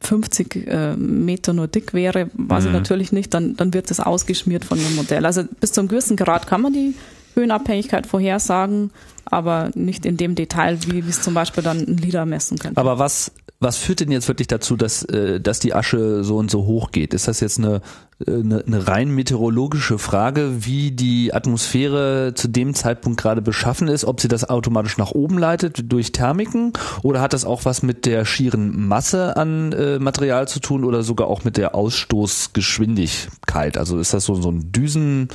[0.00, 2.76] 50 äh, Meter nur dick wäre, weiß ich Mhm.
[2.76, 5.26] natürlich nicht, dann, dann wird das ausgeschmiert von dem Modell.
[5.26, 6.94] Also bis zu einem gewissen Grad kann man die
[7.38, 8.90] Höhenabhängigkeit vorhersagen,
[9.24, 12.80] aber nicht in dem Detail, wie es zum Beispiel dann ein LIDAR messen könnte.
[12.80, 16.48] Aber was, was führt denn jetzt wirklich dazu, dass, äh, dass die Asche so und
[16.50, 17.12] so hoch geht?
[17.12, 17.80] Ist das jetzt eine,
[18.24, 24.04] äh, eine, eine rein meteorologische Frage, wie die Atmosphäre zu dem Zeitpunkt gerade beschaffen ist,
[24.04, 26.72] ob sie das automatisch nach oben leitet durch Thermiken
[27.02, 31.02] oder hat das auch was mit der schieren Masse an äh, Material zu tun oder
[31.02, 33.76] sogar auch mit der Ausstoßgeschwindigkeit?
[33.76, 35.30] Also ist das so, so ein Düsen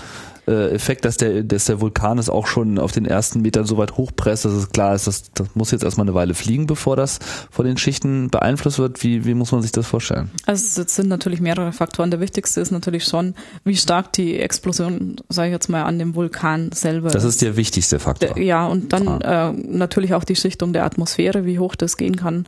[0.48, 3.78] äh, Effekt, dass der, dass der Vulkan es auch schon auf den ersten Metern so
[3.78, 6.96] weit hochpresst, dass es klar ist, dass, das muss jetzt erstmal eine Weile fliegen, bevor
[6.96, 7.20] das
[7.50, 9.04] von den Schichten beeinflusst wird.
[9.04, 10.32] Wie, wie muss man sich das vorstellen?
[10.46, 12.12] Also es sind natürlich mehrere Faktoren.
[12.12, 16.16] Der wichtigste ist natürlich schon, wie stark die Explosion, sage ich jetzt mal, an dem
[16.16, 18.34] Vulkan selber Das ist der wichtigste Faktor.
[18.34, 22.16] Der- Ja, und dann äh, natürlich auch die Schichtung der Atmosphäre, wie hoch das gehen
[22.18, 22.46] kann.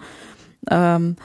[0.69, 1.15] Ähm,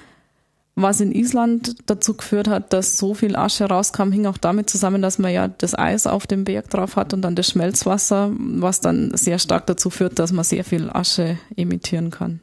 [0.77, 5.03] was in Island dazu geführt hat, dass so viel Asche rauskam, hing auch damit zusammen,
[5.03, 8.81] dass man ja das Eis auf dem Berg drauf hat und dann das Schmelzwasser, was
[8.81, 12.41] dann sehr stark dazu führt, dass man sehr viel Asche emittieren kann.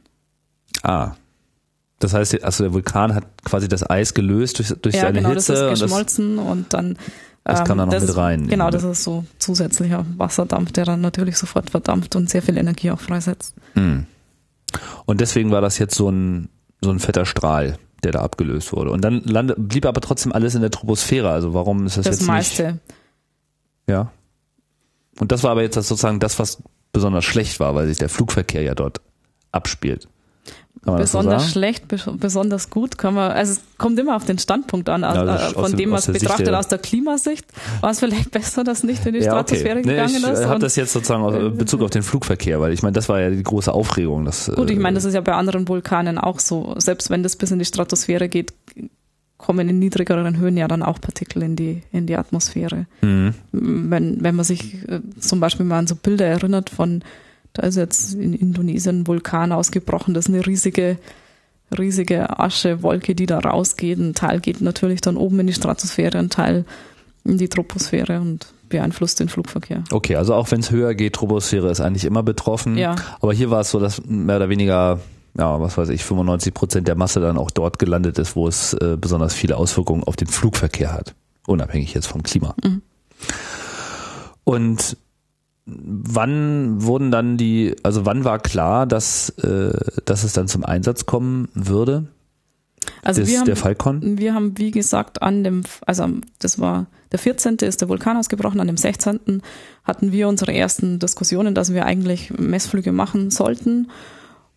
[0.84, 1.14] Ah.
[2.00, 5.30] Das heißt, also der Vulkan hat quasi das Eis gelöst durch, durch ja, seine genau,
[5.30, 5.54] Hitze.
[5.54, 6.98] das ist und geschmolzen und dann
[7.44, 8.48] Das kam da noch mit rein.
[8.48, 12.92] Genau, das ist so zusätzlicher Wasserdampf, der dann natürlich sofort verdampft und sehr viel Energie
[12.92, 13.56] auch freisetzt.
[13.74, 14.06] Hm.
[15.06, 16.50] Und deswegen war das jetzt so ein,
[16.82, 18.92] so ein fetter Strahl, der da abgelöst wurde.
[18.92, 21.30] Und dann lande, blieb aber trotzdem alles in der Troposphäre.
[21.30, 22.74] Also warum ist das, Das, jetzt meiste.
[22.74, 22.82] nicht?
[23.90, 24.12] Ja.
[25.20, 26.62] Und das war aber jetzt das sozusagen das, was
[26.94, 29.02] besonders schlecht war, weil sich der Flugverkehr ja dort
[29.52, 30.08] abspielt.
[30.86, 31.52] So besonders sagen?
[31.52, 35.26] schlecht, bes- besonders gut kann man, also es kommt immer auf den Standpunkt an, Ja,
[35.26, 37.46] äh, aus von dem- man es betrachtet, der- aus der Klimasicht,
[37.82, 39.56] war es vielleicht besser, dass nicht in die Ja, okay.
[39.56, 40.44] Stratosphäre Nee, gegangen ich ist.
[40.44, 43.20] habe und- das jetzt sozusagen in Bezug auf den Flugverkehr, weil ich meine, das war
[43.22, 44.26] ja die große Aufregung.
[44.26, 46.76] Das, gut, ich äh, meine, das ist ja bei anderen Vulkanen auch so.
[46.78, 48.54] Selbst wenn das bis in die Stratosphäre geht,
[49.38, 52.88] kommen in niedrigeren Höhen ja dann auch Partikel in die, in die Atmosphäre.
[53.02, 53.34] mhm.
[53.52, 57.04] wenn, wenn man sich äh, zum Beispiel mal an so Bilder erinnert von,
[57.58, 60.98] da ist jetzt in Indonesien ein Vulkan ausgebrochen, das ist eine riesige,
[61.78, 63.98] riesige Aschewolke, die da rausgeht.
[63.98, 66.66] Ein Teil geht natürlich dann oben in die Stratosphäre, ein Teil
[67.26, 69.84] in die Troposphäre und beeinflusst den Flugverkehr.
[69.92, 72.78] Okay, also auch wenn es höher geht, Troposphäre ist eigentlich immer betroffen.
[72.78, 72.96] Ja.
[73.22, 75.00] Aber hier war es so, dass mehr oder weniger,
[75.36, 78.74] ja, was weiß ich, 95 Prozent der Masse dann auch dort gelandet ist, wo es
[78.74, 81.16] äh, besonders viele Auswirkungen auf den Flugverkehr hat.
[81.48, 82.54] Unabhängig jetzt vom Klima.
[82.64, 82.84] Mhm.
[84.44, 84.98] Und
[85.68, 89.74] wann wurden dann die, also wann war klar, dass, äh,
[90.06, 92.08] dass es dann zum Einsatz kommen würde?
[93.04, 94.18] Also des, wir haben, der Falcon?
[94.18, 96.08] Wir haben, wie gesagt, an dem, also
[96.40, 97.58] das war der 14.
[97.58, 99.42] ist der Vulkan ausgebrochen, an dem 16.
[99.84, 103.90] hatten wir unsere ersten Diskussionen, dass wir eigentlich Messflüge machen sollten.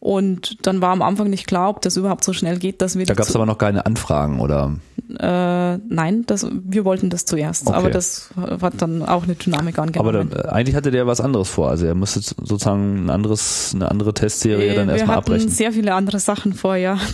[0.02, 3.04] Und dann war am Anfang nicht klar, ob das überhaupt so schnell geht, dass wir.
[3.04, 4.76] Da gab es aber noch keine Anfragen, oder?
[5.18, 7.76] Äh, nein, das, wir wollten das zuerst, Okay.
[7.76, 8.30] aber das
[8.62, 10.30] hat dann auch eine Dynamik Aber angenommen.
[10.30, 11.68] da, eigentlich hatte der was anderes vor.
[11.68, 15.50] Also er musste sozusagen ein anderes, eine andere Testserie dann Äh, wir erstmal hatten abbrechen.
[15.50, 16.96] sehr viele andere Sachen vor, ja.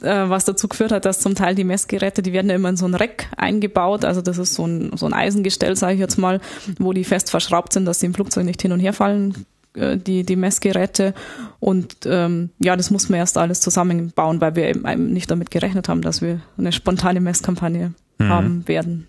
[0.00, 2.76] Äh, Was dazu geführt hat, dass zum Teil die Messgeräte, die werden ja immer in
[2.76, 4.04] so ein Rack eingebaut.
[4.04, 6.40] Also das ist so ein, so ein Eisengestell, sage ich jetzt mal,
[6.80, 9.34] wo die fest verschraubt sind, dass sie im Flugzeug nicht hin und her fallen, äh,
[9.74, 11.14] die, die Messgeräte.
[11.60, 15.88] Und ähm, ja, das mussten wir erst alles zusammenbauen, weil wir eben nicht damit gerechnet
[15.88, 18.28] haben, dass wir eine spontane Messkampagne Mhm.
[18.28, 19.08] haben werden.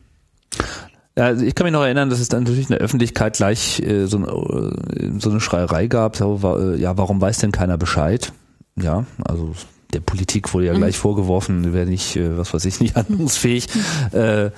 [1.18, 3.80] Ja, also ich kann mich noch erinnern, dass es dann natürlich in der Öffentlichkeit gleich
[3.82, 6.20] äh, so, eine, so eine Schreierei gab.
[6.20, 8.32] Äh, ja, warum weiß denn keiner Bescheid?
[8.76, 9.54] Ja, also
[9.94, 10.78] der Politik wurde ja Mhm.
[10.78, 13.68] gleich vorgeworfen, wäre nicht, äh, was weiß ich, nicht handlungsfähig.
[14.12, 14.50] Äh,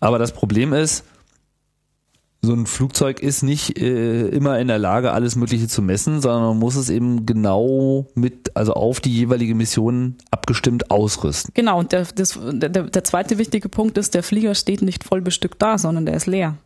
[0.00, 1.04] aber das Problem ist,
[2.44, 6.42] so ein Flugzeug ist nicht äh, immer in der Lage, alles Mögliche zu messen, sondern
[6.42, 11.52] man muss es eben genau mit, also auf die jeweilige Mission abgestimmt ausrüsten.
[11.54, 15.20] Genau, und der, das, der, der zweite wichtige Punkt ist, der Flieger steht nicht voll
[15.20, 16.56] bestückt da, sondern der ist leer.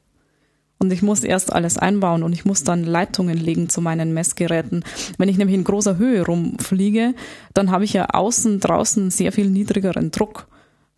[0.78, 4.84] Und ich muss erst alles einbauen und ich muss dann Leitungen legen zu meinen Messgeräten.
[5.16, 7.14] Wenn ich nämlich in großer Höhe rumfliege,
[7.52, 10.46] dann habe ich ja außen, draußen sehr viel niedrigeren Druck.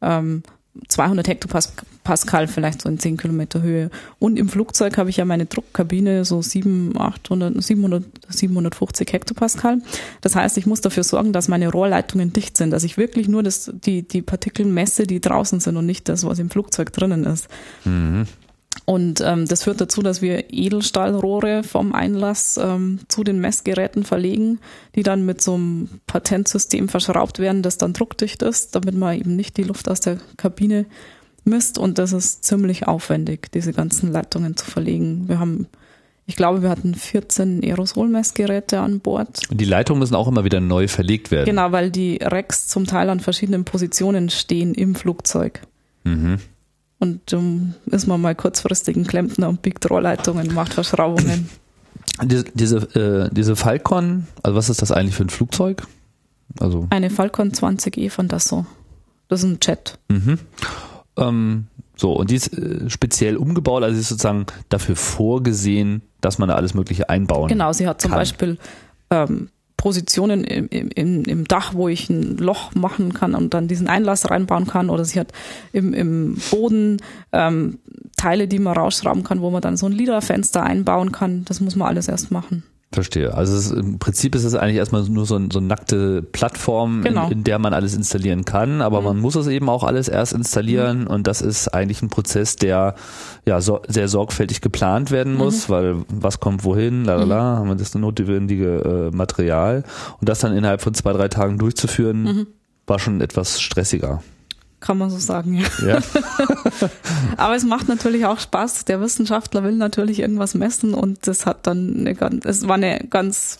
[0.02, 0.42] Ähm,
[0.88, 3.90] 200 Hektopascal vielleicht so in 10 Kilometer Höhe.
[4.18, 9.82] Und im Flugzeug habe ich ja meine Druckkabine so 700, 800, 700, 750 Hektopascal.
[10.20, 13.42] Das heißt, ich muss dafür sorgen, dass meine Rohrleitungen dicht sind, dass ich wirklich nur
[13.42, 17.24] das, die, die Partikel messe, die draußen sind und nicht das, was im Flugzeug drinnen
[17.24, 17.48] ist.
[18.90, 24.58] Und ähm, das führt dazu, dass wir Edelstahlrohre vom Einlass ähm, zu den Messgeräten verlegen,
[24.96, 29.36] die dann mit so einem Patentsystem verschraubt werden, das dann druckdicht ist, damit man eben
[29.36, 30.86] nicht die Luft aus der Kabine
[31.44, 31.78] misst.
[31.78, 35.28] Und das ist ziemlich aufwendig, diese ganzen Leitungen zu verlegen.
[35.28, 35.68] Wir haben,
[36.26, 39.42] ich glaube, wir hatten 14 Aerosolmessgeräte an Bord.
[39.52, 41.46] Und die Leitungen müssen auch immer wieder neu verlegt werden.
[41.46, 45.60] Genau, weil die Racks zum Teil an verschiedenen Positionen stehen im Flugzeug.
[46.02, 46.40] Mhm.
[47.00, 51.48] Und um, ist man mal kurzfristig ein Klempner und biegt Rohrleitungen, macht Verschraubungen.
[52.22, 55.86] Diese, diese, äh, diese Falcon, also was ist das eigentlich für ein Flugzeug?
[56.58, 58.66] Also, Eine Falcon 20E von Dassault.
[59.28, 59.98] Das ist ein Jet.
[60.08, 60.38] mhm.
[61.16, 66.38] ähm, so, und die ist äh, speziell umgebaut, also sie ist sozusagen dafür vorgesehen, dass
[66.38, 68.20] man da alles Mögliche einbauen Genau, sie hat zum kann.
[68.20, 68.58] Beispiel
[69.10, 69.48] ähm,
[69.80, 74.28] Positionen im, im, im Dach, wo ich ein Loch machen kann und dann diesen Einlass
[74.28, 74.90] reinbauen kann.
[74.90, 75.32] Oder sie hat
[75.72, 76.98] im, im Boden
[77.32, 77.78] ähm,
[78.14, 81.46] Teile, die man rausschrauben kann, wo man dann so ein Liederfenster einbauen kann.
[81.46, 82.62] Das muss man alles erst machen.
[82.92, 83.32] Verstehe.
[83.34, 87.02] Also es im Prinzip ist es eigentlich erstmal nur so, ein, so eine nackte Plattform,
[87.02, 87.26] Genau.
[87.26, 89.06] in, in der man alles installieren kann, aber Mhm.
[89.06, 92.96] man muss es eben auch alles erst installieren und das ist eigentlich ein Prozess, der
[93.46, 95.72] ja so, sehr sorgfältig geplant werden muss, Mhm.
[95.72, 99.84] weil was kommt wohin, lalala, haben wir das notwendige äh, Material
[100.20, 102.46] und das dann innerhalb von zwei, drei Tagen durchzuführen, Mhm.
[102.88, 104.20] war schon etwas stressiger.
[104.80, 105.66] Kann man so sagen, ja.
[105.86, 105.98] Ja,
[107.36, 108.86] Aber es macht natürlich auch Spaß.
[108.86, 112.98] Der Wissenschaftler will natürlich irgendwas messen und das hat dann eine ganz, es war eine
[113.10, 113.58] ganz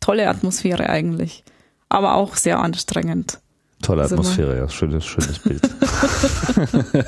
[0.00, 1.44] tolle Atmosphäre eigentlich.
[1.90, 3.40] Aber auch sehr anstrengend.
[3.82, 5.62] tolle wir- Atmosphäre, ja, schönes, schönes Bild.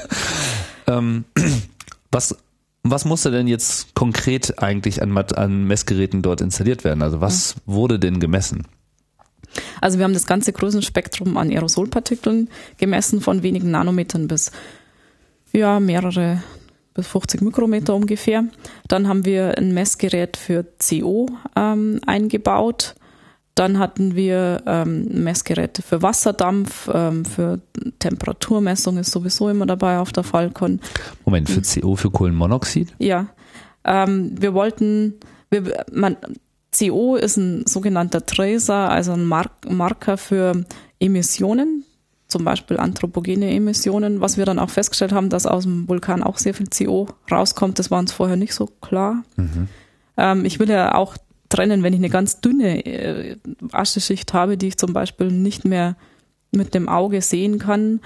[0.86, 1.24] ähm,
[2.10, 2.36] was,
[2.82, 7.02] was musste denn jetzt konkret eigentlich an, an Messgeräten dort installiert werden?
[7.02, 8.66] Also was wurde denn gemessen?
[9.80, 12.48] Also wir haben das ganze Größenspektrum an Aerosolpartikeln
[12.78, 14.52] gemessen von wenigen Nanometern bis
[15.52, 16.42] ja mehrere
[16.94, 18.44] bis 50 Mikrometer ungefähr.
[18.88, 22.94] Dann haben wir ein Messgerät für CO ähm, eingebaut.
[23.54, 27.60] Dann hatten wir ähm, Messgeräte für Wasserdampf, ähm, für
[27.98, 30.80] Temperaturmessung ist sowieso immer dabei auf der Falcon.
[31.24, 32.94] Moment, für CO, für Kohlenmonoxid?
[32.98, 33.26] Ja,
[33.84, 35.14] ähm, wir wollten,
[35.50, 36.16] wir, man,
[36.76, 40.64] CO ist ein sogenannter Tracer, also ein Mark Marker für
[41.00, 41.84] Emissionen,
[42.28, 46.38] zum Beispiel anthropogene Emissionen, was wir dann auch festgestellt haben, dass aus dem Vulkan auch
[46.38, 47.78] sehr viel CO rauskommt.
[47.78, 49.24] Das war uns vorher nicht so klar.
[50.16, 51.16] Ähm, ich will ja auch
[51.48, 53.36] trennen, wenn ich eine ganz dünne äh,
[53.72, 55.96] Ascheschicht habe, die ich zum Beispiel nicht mehr
[56.52, 58.00] mit dem Auge sehen kann,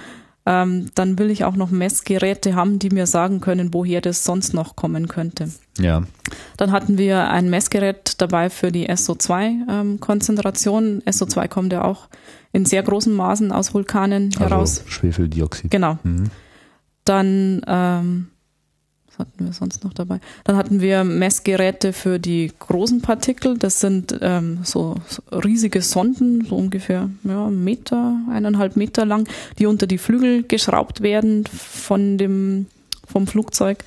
[0.47, 4.53] ähm, dann will ich auch noch Messgeräte haben, die mir sagen können, woher das sonst
[4.53, 5.49] noch kommen könnte.
[5.79, 6.03] Ja.
[6.57, 11.03] Dann hatten wir ein Messgerät dabei für die SO2-Konzentration.
[11.03, 12.09] SO2 kommt ja auch
[12.53, 14.81] in sehr großen Maßen aus Vulkanen heraus.
[14.81, 15.71] Also Schwefeldioxid.
[15.71, 15.99] Genau.
[16.03, 16.31] Mhm.
[17.05, 18.29] Dann, ähm,
[19.17, 20.21] was hatten wir sonst noch dabei?
[20.45, 23.57] Dann hatten wir Messgeräte für die großen Partikel.
[23.59, 24.97] Das sind ähm, so,
[25.31, 31.45] riesige Sonden, so ungefähr ja, Meter, eineinhalb Meter lang, die unter die Flügel geschraubt werden
[31.47, 32.67] von dem,
[33.07, 33.85] vom Flugzeug.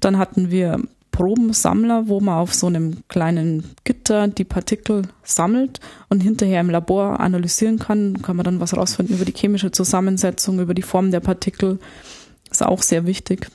[0.00, 6.20] Dann hatten wir Probensammler, wo man auf so einem kleinen Gitter die Partikel sammelt und
[6.20, 8.22] hinterher im Labor analysieren kann.
[8.22, 11.78] Kann man dann was rausfinden über die chemische Zusammensetzung, über die Form der Partikel.
[12.50, 13.50] Ist auch sehr wichtig.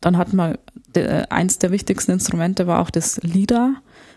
[0.00, 0.58] Dann hatten wir,
[1.30, 3.74] eins der wichtigsten Instrumente war auch das LIDAR.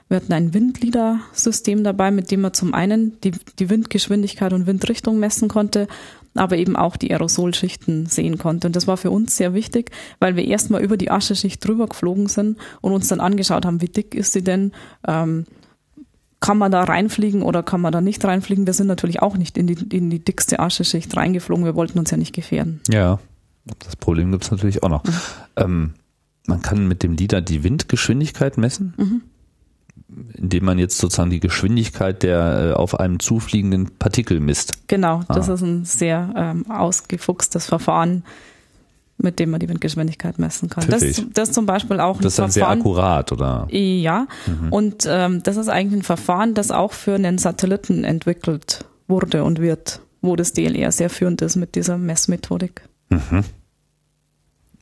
[0.07, 5.19] Wir hatten ein Windlida-System dabei, mit dem man zum einen die, die Windgeschwindigkeit und Windrichtung
[5.19, 5.88] messen konnte,
[6.36, 8.67] aber eben auch die Aerosolschichten sehen konnte.
[8.67, 12.27] Und das war für uns sehr wichtig, weil wir erstmal über die Ascheschicht drüber geflogen
[12.27, 14.71] sind und uns dann angeschaut haben, wie dick ist sie denn,
[15.07, 15.45] ähm,
[16.39, 18.65] kann man da reinfliegen oder kann man da nicht reinfliegen?
[18.65, 21.63] Wir sind natürlich auch nicht in die, in die dickste Ascheschicht reingeflogen.
[21.63, 22.81] Wir wollten uns ja nicht gefährden.
[22.89, 23.19] Ja,
[23.80, 25.03] das Problem gibt es natürlich auch noch.
[25.03, 25.14] Mhm.
[25.55, 25.93] Ähm,
[26.45, 28.93] man kann mit dem LIDAR die Windgeschwindigkeit messen.
[28.97, 29.22] Mhm
[30.36, 34.88] indem man jetzt sozusagen die Geschwindigkeit der äh, auf einem zufliegenden Partikel misst.
[34.88, 35.53] Genau, das ah.
[35.53, 38.24] ist ein sehr ähm, ausgefuchstes Verfahren,
[39.18, 40.86] mit dem man die Windgeschwindigkeit messen kann.
[40.88, 43.68] Das, das zum Beispiel auch ein Das ist dann Verfahren, sehr akkurat, oder?
[43.72, 44.74] Ja, mhm.
[44.74, 49.59] und ähm, das ist eigentlich ein Verfahren, das auch für einen Satelliten entwickelt wurde und
[49.59, 52.84] wird, wo das DLR sehr führend ist mit dieser Messmethodik.
[53.09, 53.43] Mhm.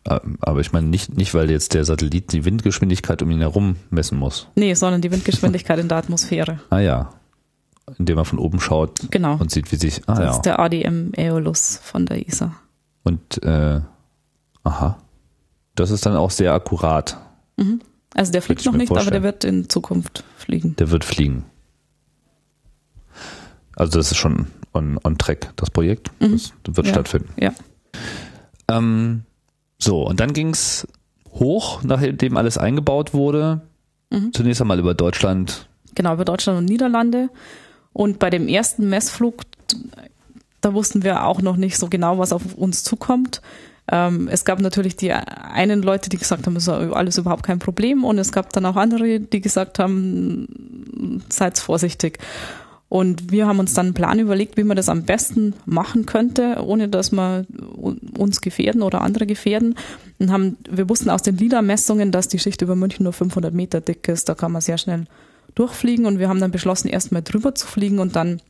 [0.09, 3.75] Ähm, aber ich meine nicht, nicht, weil jetzt der Satellit die Windgeschwindigkeit um ihn herum
[3.91, 4.47] messen muss.
[4.55, 6.59] Nee, sondern die Windgeschwindigkeit in der Atmosphäre.
[6.69, 7.13] Ah ja.
[7.97, 9.35] Indem man von oben schaut genau.
[9.37, 10.01] und sieht, wie sich.
[10.07, 10.31] Ah, das ja.
[10.31, 12.55] ist der ADM Aeolus von der ESA.
[13.03, 13.81] Und äh,
[14.63, 14.97] aha.
[15.75, 17.17] Das ist dann auch sehr akkurat.
[17.57, 17.81] Mhm.
[18.13, 19.07] Also der fliegt noch nicht, vorstellen.
[19.07, 20.75] aber der wird in Zukunft fliegen.
[20.77, 21.45] Der wird fliegen.
[23.75, 26.11] Also das ist schon on, on track, das Projekt.
[26.21, 26.39] Mhm.
[26.63, 26.93] Das wird ja.
[26.93, 27.29] stattfinden.
[27.39, 27.53] Ja.
[28.77, 29.23] Ähm,
[29.77, 30.87] so, und dann ging's
[31.33, 33.61] hoch, nachdem alles eingebaut wurde.
[34.09, 34.33] Mhm.
[34.33, 35.67] Zunächst einmal über Deutschland.
[35.95, 37.29] Genau, über Deutschland und Niederlande.
[37.93, 39.41] Und bei dem ersten Messflug,
[40.61, 43.41] da wussten wir auch noch nicht so genau, was auf uns zukommt.
[43.91, 47.59] Ähm, es gab natürlich die einen Leute, die gesagt haben, es ist alles überhaupt kein
[47.59, 48.03] Problem.
[48.03, 52.19] Und es gab dann auch andere, die gesagt haben, seid vorsichtig.
[52.91, 56.57] Und wir haben uns dann einen Plan überlegt, wie man das am besten machen könnte,
[56.61, 57.45] ohne dass wir
[58.17, 59.75] uns gefährden oder andere gefährden.
[60.19, 63.79] Und haben, wir wussten aus den LIDAR-Messungen, dass die Schicht über München nur 500 Meter
[63.79, 64.27] dick ist.
[64.27, 65.05] Da kann man sehr schnell
[65.55, 66.05] durchfliegen.
[66.05, 68.41] Und wir haben dann beschlossen, erstmal drüber zu fliegen und dann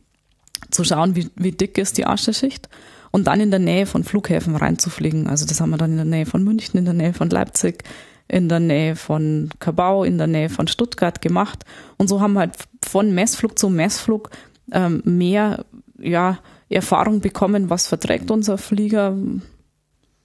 [0.71, 2.67] zu schauen, wie, wie dick ist die Ascheschicht.
[3.11, 5.27] Und dann in der Nähe von Flughäfen reinzufliegen.
[5.27, 7.83] Also das haben wir dann in der Nähe von München, in der Nähe von Leipzig,
[8.27, 11.63] in der Nähe von Kabau, in der Nähe von Stuttgart gemacht.
[11.97, 12.55] Und so haben wir halt
[12.91, 14.29] von Messflug zu Messflug
[14.71, 15.65] ähm, mehr
[15.97, 16.39] ja,
[16.69, 19.15] Erfahrung bekommen, was verträgt unser Flieger,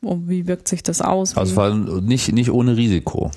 [0.02, 1.36] und wie wirkt sich das aus.
[1.36, 3.30] Also war nicht, nicht ohne Risiko.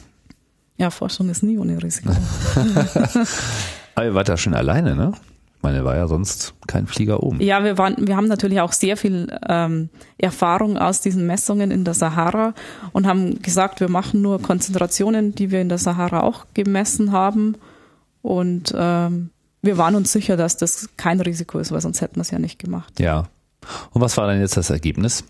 [0.77, 2.09] Ja, Forschung ist nie ohne Risiko.
[3.95, 5.13] Aber ihr wart da schon alleine, ne?
[5.57, 7.41] Ich meine, war ja sonst kein Flieger oben.
[7.41, 11.83] Ja, wir waren, wir haben natürlich auch sehr viel ähm, Erfahrung aus diesen Messungen in
[11.83, 12.53] der Sahara
[12.93, 17.55] und haben gesagt, wir machen nur Konzentrationen, die wir in der Sahara auch gemessen haben.
[18.21, 19.29] Und ähm,
[19.61, 22.39] wir waren uns sicher, dass das kein Risiko ist, weil sonst hätten wir es ja
[22.39, 22.99] nicht gemacht.
[22.99, 23.27] Ja.
[23.91, 25.23] Und was war dann jetzt das Ergebnis?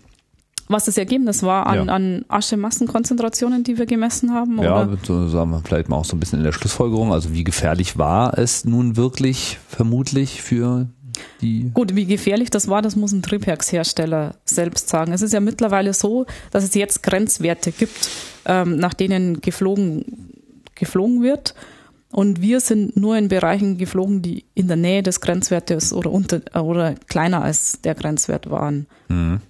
[0.70, 1.92] was das Ergebnis war an, ja.
[1.92, 4.62] an Aschemassenkonzentrationen, die wir gemessen haben?
[4.62, 7.12] Ja, so sagen wir vielleicht mal auch so ein bisschen in der Schlussfolgerung.
[7.12, 10.86] Also wie gefährlich war es nun wirklich vermutlich für
[11.40, 11.70] die?
[11.74, 15.12] Gut, wie gefährlich das war, das muss ein Triebwerkshersteller selbst sagen.
[15.12, 18.08] Es ist ja mittlerweile so, dass es jetzt Grenzwerte gibt,
[18.44, 20.04] ähm, nach denen geflogen,
[20.76, 21.54] geflogen wird.
[22.12, 26.40] Und wir sind nur in Bereichen geflogen, die in der Nähe des Grenzwertes oder unter
[26.60, 28.86] oder kleiner als der Grenzwert waren.
[29.08, 29.40] Mhm.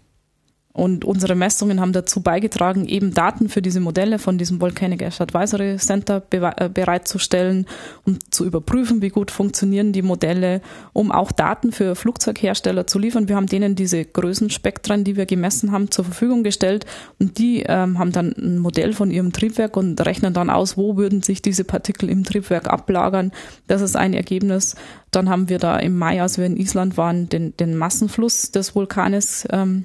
[0.81, 5.21] Und unsere Messungen haben dazu beigetragen, eben Daten für diese Modelle von diesem Volcanic Ash
[5.21, 7.67] Advisory Center äh, bereitzustellen,
[8.07, 10.63] um zu überprüfen, wie gut funktionieren die Modelle,
[10.95, 13.29] um auch Daten für Flugzeughersteller zu liefern.
[13.29, 16.87] Wir haben denen diese Größenspektren, die wir gemessen haben, zur Verfügung gestellt
[17.19, 20.97] und die ähm, haben dann ein Modell von ihrem Triebwerk und rechnen dann aus, wo
[20.97, 23.33] würden sich diese Partikel im Triebwerk ablagern.
[23.67, 24.77] Das ist ein Ergebnis.
[25.11, 28.75] Dann haben wir da im Mai, als wir in Island waren, den, den Massenfluss des
[28.75, 29.85] Vulkanes ähm,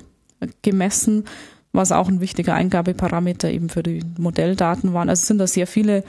[0.62, 1.26] gemessen,
[1.72, 5.10] was auch ein wichtiger Eingabeparameter eben für die Modelldaten waren.
[5.10, 6.04] Also sind da sehr viele,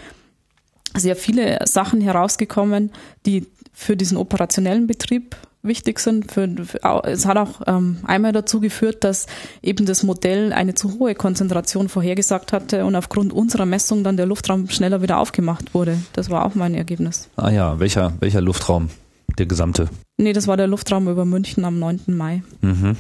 [0.97, 2.93] sehr viele Sachen herausgekommen,
[3.27, 6.31] die für diesen operationellen Betrieb wichtig sind.
[6.31, 9.27] Für, für, es hat auch ähm, einmal dazu geführt, dass
[9.63, 14.27] eben das Modell eine zu hohe Konzentration vorhergesagt hatte und aufgrund unserer Messung dann der
[14.27, 15.99] Luftraum schneller wieder aufgemacht wurde.
[16.13, 17.29] Das war auch mein Ergebnis.
[17.37, 18.91] Ah ja, welcher, welcher Luftraum?
[19.39, 19.91] Der gesamte?
[20.17, 22.01] Nee, das war der Luftraum über München am 9.
[22.07, 22.43] Mai.
[22.63, 22.97] Mhm.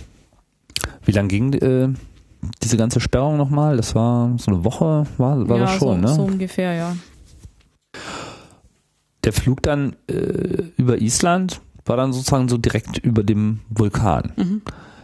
[1.05, 1.89] Wie lang ging äh,
[2.62, 3.77] diese ganze Sperrung nochmal?
[3.77, 6.09] Das war so eine Woche, war, war ja, das schon, so, ne?
[6.09, 6.97] so ungefähr, ja.
[9.24, 14.33] Der Flug dann äh, über Island war dann sozusagen so direkt über dem Vulkan.
[14.37, 14.62] Mhm.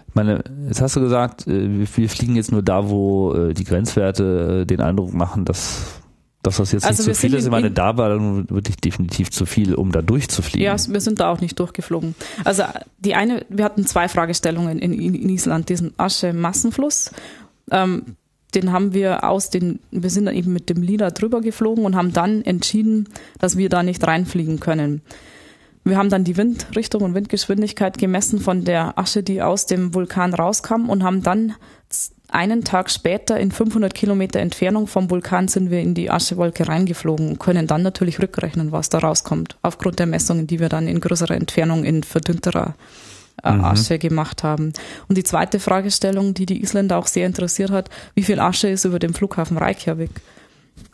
[0.09, 3.65] Ich meine, jetzt hast du gesagt, äh, wir, fliegen jetzt nur da, wo äh, die
[3.65, 6.02] Grenzwerte äh, den Eindruck machen, dass,
[6.43, 7.41] dass das jetzt Also nicht zu viel ist.
[7.41, 10.65] Ich in- meine, in- da war dann wirklich definitiv zu viel, um da durchzufliegen.
[10.65, 12.15] Ja, wir sind da auch nicht durchgeflogen.
[12.45, 12.65] Also
[12.99, 17.13] die eine, wir hatten zwei Fragestellungen in, in, Island, diesen Asche-Massenfluss.
[17.71, 18.17] Ähm,
[18.55, 21.97] den haben wir aus den, wir sind dann eben mit dem Lila drüber geflogen und
[21.97, 25.01] haben dann entschieden, dass wir da nicht reinfliegen können.
[25.85, 30.35] Wir haben dann die Windrichtung und Windgeschwindigkeit gemessen von der Asche, die aus dem Vulkan
[30.35, 31.55] rauskam und haben dann
[32.33, 37.31] einen Tag später in 500 Kilometer Entfernung vom Vulkan sind wir in die Aschewolke reingeflogen
[37.31, 41.01] und können dann natürlich rückrechnen, was da rauskommt, aufgrund der Messungen, die wir dann in
[41.01, 42.75] größerer Entfernung in verdünnterer
[43.43, 44.73] äh, Asche gemacht haben.
[45.09, 48.85] Und die zweite Fragestellung, die die Isländer auch sehr interessiert hat, wie viel Asche ist
[48.85, 50.11] über dem Flughafen Reykjavik?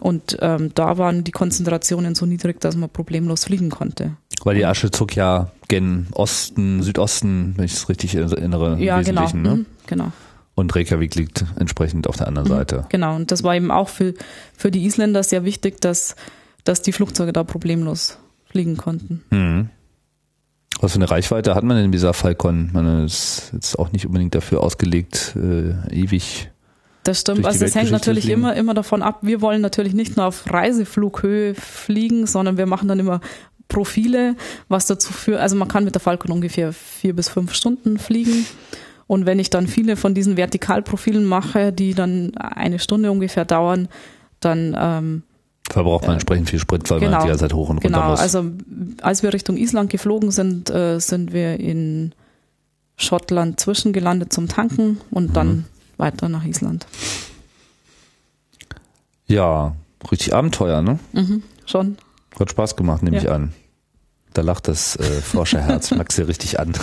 [0.00, 4.12] Und ähm, da waren die Konzentrationen so niedrig, dass man problemlos fliegen konnte.
[4.44, 9.28] Weil die Asche zog ja gen Osten, Südosten, wenn ich es richtig erinnere, Ja, genau.
[9.32, 9.56] Ne?
[9.56, 10.12] Mhm, genau.
[10.58, 12.84] Und Reykjavik liegt entsprechend auf der anderen Seite.
[12.88, 13.14] Genau.
[13.14, 14.14] Und das war eben auch für,
[14.56, 16.16] für die Isländer sehr wichtig, dass,
[16.64, 19.22] dass die Flugzeuge da problemlos fliegen konnten.
[19.30, 19.70] Mhm.
[20.80, 22.70] Was für eine Reichweite hat man denn in dieser Falcon?
[22.74, 26.50] Das ist jetzt auch nicht unbedingt dafür ausgelegt, äh, ewig.
[27.04, 27.46] Das stimmt.
[27.46, 29.20] Also es hängt natürlich immer, immer davon ab.
[29.22, 33.20] Wir wollen natürlich nicht nur auf Reiseflughöhe fliegen, sondern wir machen dann immer
[33.68, 34.34] Profile,
[34.66, 38.44] was dazu führt, also man kann mit der Falcon ungefähr vier bis fünf Stunden fliegen.
[39.08, 43.88] Und wenn ich dann viele von diesen Vertikalprofilen mache, die dann eine Stunde ungefähr dauern,
[44.38, 45.22] dann ähm,
[45.70, 47.22] Verbraucht man entsprechend viel Sprit, weil man genau.
[47.22, 48.10] die ganze Zeit hoch und runter genau.
[48.10, 48.20] muss.
[48.20, 48.44] Also
[49.02, 52.12] als wir Richtung Island geflogen sind, äh, sind wir in
[52.96, 55.64] Schottland zwischengelandet zum Tanken und dann
[55.96, 56.86] weiter nach Island.
[59.26, 59.74] ja,
[60.10, 60.98] richtig Abenteuer, ne?
[61.12, 61.98] Mhm, schon.
[62.38, 63.22] Hat Spaß gemacht, nehme Ja.
[63.22, 63.52] ich an.
[64.34, 66.72] Da lacht das äh, Forscherherz Max hier richtig an.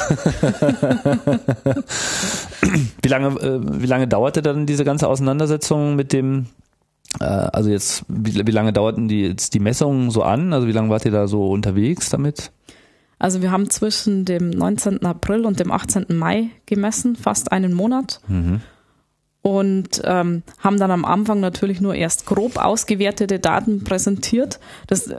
[3.02, 6.48] wie lange, äh, wie lange dauerte dann diese ganze Auseinandersetzung mit dem,
[7.20, 10.54] äh, also jetzt, wie, wie lange dauerten die jetzt die Messungen so an?
[10.54, 12.52] Also wie lange wart ihr da so unterwegs damit?
[13.20, 15.06] Also wir haben zwischen dem 19.
[15.06, 16.08] April und dem 18.
[16.10, 18.20] Mai gemessen, fast einen Monat.
[19.46, 24.60] Und ähm, haben dann am Anfang natürlich nur erst grob ausgewertete Daten präsentiert.
[24.88, 25.18] Das, äh,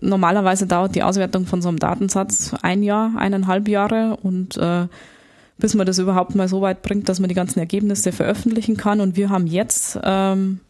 [0.00, 4.86] normalerweise dauert die Auswertung von so einem Datensatz ein Jahr, eineinhalb Jahre und äh,
[5.58, 9.00] bis man das überhaupt mal so weit bringt, dass man die ganzen Ergebnisse veröffentlichen kann.
[9.00, 10.60] Und wir haben jetzt ähm,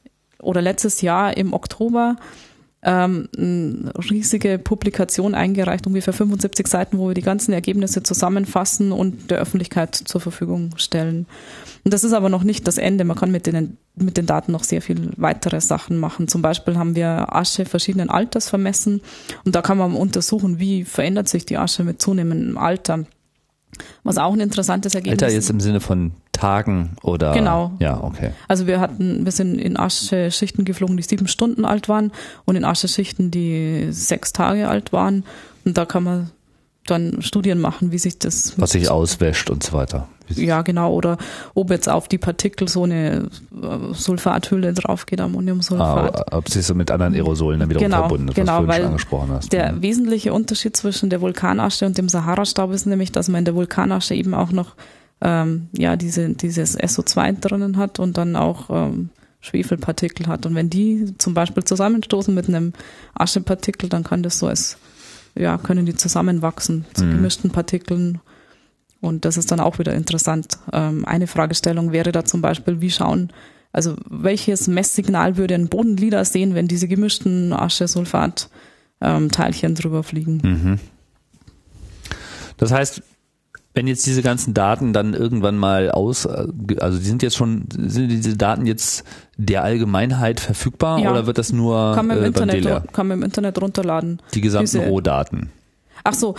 [0.41, 2.17] oder letztes Jahr im Oktober
[2.85, 9.31] ähm, eine riesige Publikation eingereicht, ungefähr 75 Seiten, wo wir die ganzen Ergebnisse zusammenfassen und
[9.31, 11.27] der Öffentlichkeit zur Verfügung stellen.
[11.85, 13.05] Und das ist aber noch nicht das Ende.
[13.05, 16.27] Man kann mit den, mit den Daten noch sehr viel weitere Sachen machen.
[16.27, 19.01] Zum Beispiel haben wir Asche verschiedenen Alters vermessen
[19.45, 23.05] und da kann man untersuchen, wie verändert sich die Asche mit zunehmendem Alter.
[24.05, 27.33] Was auch ein interessantes Ergebnis Alter jetzt im Sinne von Tagen oder?
[27.33, 27.73] Genau.
[27.79, 28.33] Ja, okay.
[28.49, 32.13] Also wir hatten, wir sind in Asche-Schichten geflogen, die sieben Stunden alt waren
[32.45, 35.25] und in Asche-Schichten, die sechs Tage alt waren.
[35.65, 36.31] Und da kann man
[36.87, 40.09] dann Studien machen, wie sich das Was sich auswäscht und so weiter.
[40.39, 41.19] Ja genau oder
[41.55, 43.29] ob jetzt auf die Partikel so eine
[43.63, 46.31] äh, Sulfathülle drauf geht, Ammoniumsulfat.
[46.33, 48.69] Ah, ob sich so mit anderen Aerosolen dann wiederum Genau, verbunden ist, genau, was du
[48.69, 49.53] weil schon angesprochen hast.
[49.53, 49.83] Der Mhm.
[49.83, 54.15] wesentliche Unterschied zwischen der Vulkanasche und dem Sahara-Staub ist nämlich, dass man in der Vulkanasche
[54.15, 54.75] eben auch noch
[55.21, 59.11] ähm, ja diese, dieses SO2 drinnen hat und dann auch ähm,
[59.41, 60.47] Schwefelpartikel hat.
[60.47, 62.73] Und wenn die zum Beispiel zusammenstoßen mit einem
[63.15, 64.79] Aschepartikel, dann kann das so als,
[65.35, 67.11] ja, können die zusammenwachsen zu Mhm.
[67.13, 68.21] gemischten Partikeln.
[69.03, 70.57] Und das ist dann auch wieder interessant.
[70.73, 73.31] Ähm, eine Fragestellung wäre da zum Beispiel, wie schauen,
[73.73, 80.41] also welches Messsignal würde ein Bodenlieder sehen, wenn diese gemischten Asche-Sulfat-Teilchen drüber fliegen?
[80.43, 80.79] Mhm.
[82.59, 83.03] Das heißt,
[83.75, 88.09] wenn jetzt diese ganzen Daten dann irgendwann mal aus, also die sind jetzt schon, sind
[88.09, 89.05] diese Daten jetzt
[89.37, 91.11] der Allgemeinheit verfügbar Ja.
[91.11, 94.21] oder wird das nur Kann man im, äh, Internet, kann man im Internet runterladen.
[94.35, 95.51] Die gesamten Rohdaten.
[96.05, 96.35] Ach so,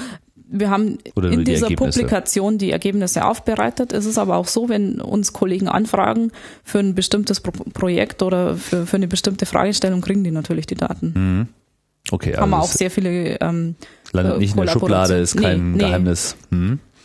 [0.53, 1.99] wir haben Oder in die dieser Ergebnisse?
[2.01, 3.91] Publikation die Ergebnisse aufbereitet.
[3.91, 6.31] Es ist aber auch so, wenn uns Kollegen anfragen
[6.63, 10.75] für ein bestimmtes Pro Projekt oder für, für eine bestimmte Fragestellung, kriegen die natürlich die
[10.75, 11.13] Daten.
[11.15, 11.47] Mhm.
[12.11, 13.75] Okay, Haben wir auch also sehr viele ähm,
[14.11, 15.83] landet äh, nicht in der Schublade, ist kein Nee, nee.
[15.85, 16.35] Geheimnis.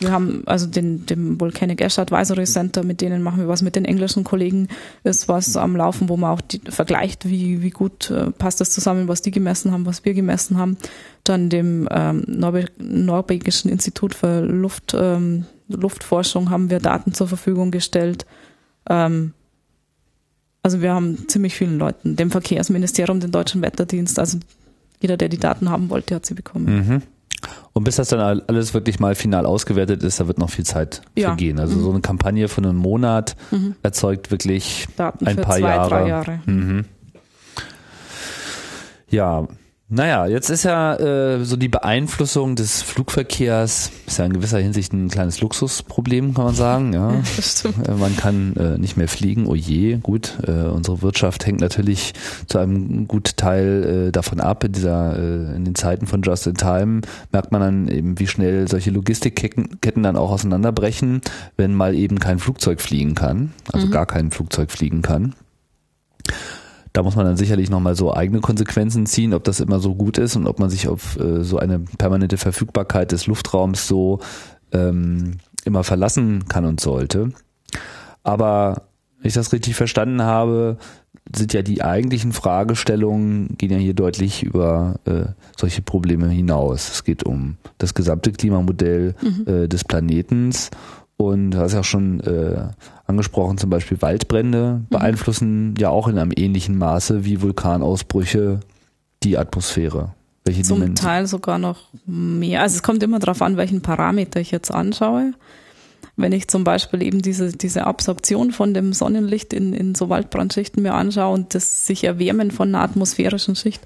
[0.01, 0.05] Mhm.
[0.05, 3.77] Wir haben also den, dem Volcanic Ash Advisory Center, mit denen machen wir was, mit
[3.77, 4.69] den englischen Kollegen
[5.05, 8.71] ist was am Laufen, wo man auch die, vergleicht, wie, wie gut äh, passt das
[8.71, 10.77] zusammen, was die gemessen haben, was wir gemessen haben.
[11.25, 17.71] Dann dem ähm, Norwe norwegischen Institut für Luft, ähm, Luftforschung haben wir Daten zur Verfügung
[17.71, 18.25] gestellt.
[18.89, 19.35] Ähm,
[20.63, 24.39] Also wir haben ziemlich vielen Leuten, dem Verkehrsministerium, den Deutschen Wetterdienst, also
[25.01, 26.67] jeder, der die Daten haben wollte, hat sie bekommen.
[26.67, 27.03] Mhm.
[27.79, 31.01] Und bis das dann alles wirklich mal final ausgewertet ist, da wird noch viel Zeit
[31.16, 31.29] Ja.
[31.29, 31.61] vergehen.
[31.61, 33.37] Also so eine Kampagne von einem Monat
[33.85, 36.09] erzeugt wirklich Daten ein paar zwei, Jahre.
[36.09, 36.41] Jahre.
[36.47, 36.87] Mhm.
[39.11, 39.47] Ja,
[39.91, 44.93] naja, jetzt ist ja äh, so die Beeinflussung des Flugverkehrs, ist ja in gewisser Hinsicht
[44.93, 46.93] ein kleines Luxusproblem, kann man sagen.
[46.93, 47.14] Ja.
[47.86, 50.39] Äh, Man kann äh, nicht mehr fliegen, oh je, gut.
[50.47, 52.12] Äh, unsere Wirtschaft hängt natürlich
[52.47, 54.64] zu einem guten Teil äh, davon ab.
[54.64, 57.01] In, dieser, äh, in den Zeiten von Just in Time
[57.32, 61.20] merkt man dann eben, wie schnell solche Logistikketten Ketten dann auch auseinanderbrechen,
[61.57, 65.34] wenn mal eben kein Flugzeug fliegen kann, also gar kein Flugzeug fliegen kann.
[66.93, 70.18] Da muss man dann sicherlich nochmal so eigene Konsequenzen ziehen, ob das immer so gut
[70.18, 74.20] ist und ob man sich auf äh, so eine permanente Verfügbarkeit des Luftraums so
[74.72, 77.30] ähm, immer verlassen kann und sollte.
[78.22, 78.82] Aber
[79.18, 80.78] wenn ich das richtig verstanden habe,
[81.34, 85.26] sind ja die eigentlichen Fragestellungen, gehen ja hier deutlich über äh,
[85.57, 86.91] solche Probleme hinaus.
[86.91, 89.14] Es geht um das gesamte Klimamodell
[89.47, 90.70] äh, des Planetens
[91.16, 92.68] und du hast ja auch schon äh,
[93.09, 98.61] angesprochen, zum Beispiel Waldbrände beeinflussen ja auch in einem ähnlichen Maße wie Vulkanausbrüche
[99.23, 100.15] die Atmosphäre.
[100.45, 102.63] Welche Zum Dimension- Teil sogar noch mehr.
[102.63, 105.33] Also es kommt immer darauf an, welchen Parameter ich jetzt anschaue.
[106.17, 110.83] Wenn ich zum Beispiel eben diese, diese Absorption von dem Sonnenlicht in, in so Waldbrandschichten
[110.83, 113.83] mir anschaue und das sich erwärmen von einer atmosphärischen Schicht,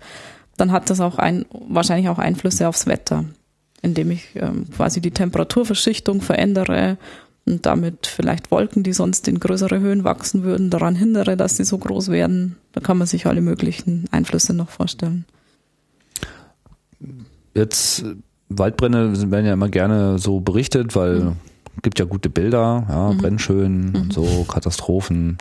[0.56, 3.24] dann hat das auch ein, wahrscheinlich auch Einflüsse aufs Wetter,
[3.82, 6.96] indem ich ähm, quasi die Temperaturverschichtung verändere
[7.44, 11.64] und damit vielleicht Wolken, die sonst in größere Höhen wachsen würden, daran hindere, dass sie
[11.64, 12.56] so groß werden.
[12.72, 15.24] Da kann man sich alle möglichen Einflüsse noch vorstellen.
[17.54, 18.14] jetzt äh,
[18.48, 21.36] Waldbrände werden ja immer gerne so berichtet, weil Mhm.
[21.82, 25.38] gibt ja gute Bilder, ja, Brennschön und so, Katastrophen.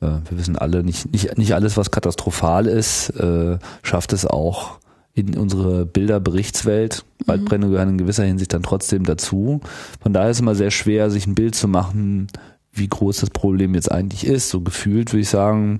[0.00, 4.78] Äh, wir wissen alle, nicht, nicht, nicht alles, was katastrophal ist, äh, schafft es auch
[5.14, 7.04] in unsere Bilderberichtswelt.
[7.26, 9.60] Waldbrände gehören in gewisser Hinsicht dann trotzdem dazu.
[10.02, 12.26] Von daher ist es immer sehr schwer, sich ein Bild zu machen,
[12.72, 14.50] wie groß das Problem jetzt eigentlich ist.
[14.50, 15.78] So gefühlt würde ich sagen,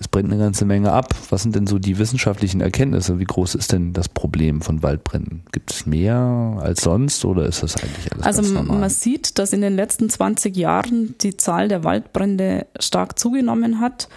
[0.00, 1.14] es brennt eine ganze Menge ab.
[1.28, 3.18] Was sind denn so die wissenschaftlichen Erkenntnisse?
[3.18, 5.42] Wie groß ist denn das Problem von Waldbränden?
[5.52, 8.78] Gibt es mehr als sonst oder ist das eigentlich alles Also ganz normal?
[8.78, 14.08] man sieht, dass in den letzten 20 Jahren die Zahl der Waldbrände stark zugenommen hat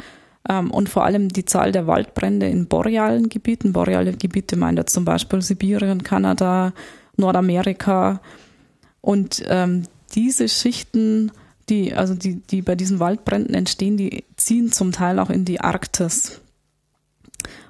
[0.47, 3.73] und vor allem die Zahl der Waldbrände in borealen Gebieten.
[3.73, 6.73] Boreale Gebiete meint jetzt zum Beispiel Sibirien, Kanada,
[7.17, 8.21] Nordamerika
[9.01, 9.83] und ähm,
[10.13, 11.31] diese Schichten,
[11.69, 15.61] die also die die bei diesen Waldbränden entstehen, die ziehen zum Teil auch in die
[15.61, 16.41] Arktis.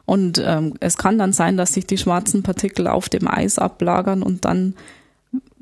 [0.05, 4.21] Und ähm, es kann dann sein, dass sich die schwarzen Partikel auf dem Eis ablagern
[4.21, 4.75] und dann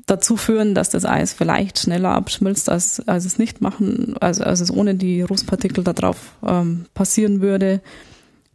[0.06, 4.60] dazu führen, dass das Eis vielleicht schneller abschmilzt, als, als es nicht machen, also als
[4.60, 7.80] es ohne die Rußpartikel da drauf ähm, passieren würde.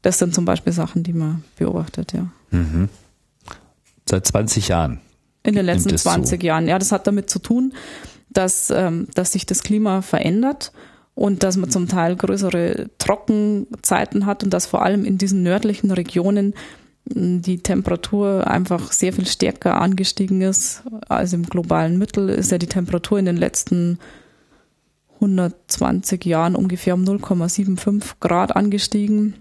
[0.02, 2.28] Das sind zum Beispiel Sachen, die man beobachtet, ja.
[2.52, 2.90] Mhm.
[4.08, 5.00] Seit 20 Jahren.
[5.44, 6.10] In den letzten Nimmt es zu.
[6.10, 6.68] 20 Jahren.
[6.68, 7.74] Ja, das hat damit zu tun,
[8.30, 10.72] dass, ähm, dass sich das Klima verändert
[11.16, 15.92] und dass man zum Teil größere Trockenzeiten hat und dass vor allem in diesen nördlichen
[15.92, 16.54] Regionen
[17.10, 22.30] die Temperatur einfach sehr viel stärker angestiegen ist als im globalen Mittel.
[22.30, 24.00] Ist ja die Temperatur in den letzten
[25.16, 29.36] 120 Jahren ungefähr um 0,75 Grad angestiegen.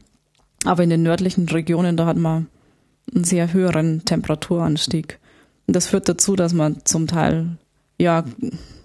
[0.65, 2.49] Aber in den nördlichen Regionen, da hat man
[3.15, 5.19] einen sehr höheren Temperaturanstieg.
[5.67, 7.59] Und das führt dazu, dass man zum Teil
[7.99, 8.25] ja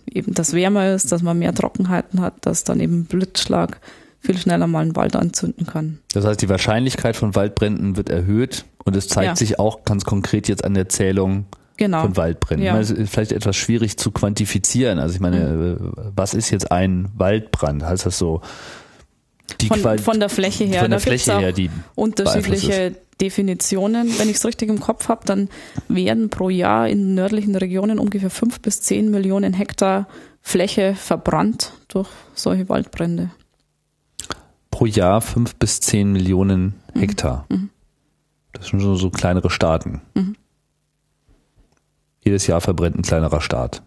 [0.09, 3.79] eben das wärmer ist, dass man mehr Trockenheiten hat, dass dann eben Blitzschlag
[4.23, 5.99] viel schneller mal einen Wald anzünden kann.
[6.13, 9.35] Das heißt, die Wahrscheinlichkeit von Waldbränden wird erhöht und es zeigt Ja.
[9.35, 11.45] sich auch ganz konkret jetzt an der Zählung
[11.77, 12.01] Genau.
[12.03, 12.65] von Waldbränden.
[12.65, 12.71] Ja.
[12.73, 14.99] Meine, es ist vielleicht etwas schwierig zu quantifizieren.
[14.99, 15.73] Also ich meine, Mhm.
[15.97, 17.83] äh, was ist jetzt ein Waldbrand?
[17.83, 18.41] Heißt das so?
[19.59, 20.81] Die Von, Qual- von der Fläche her.
[20.81, 24.07] von der da Fläche her, die unterschiedliche Definitionen.
[24.17, 25.49] Wenn ich es richtig im Kopf habe, dann
[25.89, 30.07] werden pro Jahr in nördlichen Regionen ungefähr fünf bis zehn Millionen Hektar
[30.41, 33.31] Fläche verbrannt durch solche Waldbrände.
[34.73, 37.45] Pro Jahr fünf bis zehn Millionen Hektar.
[38.53, 40.01] Das sind schon so kleinere Staaten.
[42.23, 43.83] Jedes Jahr verbrennt ein kleinerer Staat.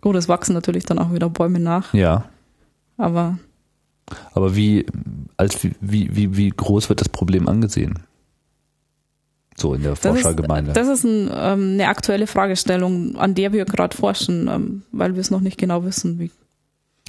[0.00, 2.24] Gut, es wachsen natürlich dann auch wieder Bäume nach, Ja.
[2.96, 3.38] aber
[4.34, 4.86] Aber wie,
[5.36, 8.00] als wie, wie, wie, groß wird das Problem angesehen?
[9.56, 10.72] So in der das Forschergemeinde.
[10.72, 15.14] ist, das ist ein, ähm, eine aktuelle Fragestellung, an der wir gerade forschen, ähm, weil
[15.14, 16.32] wir es noch nicht genau wissen, wie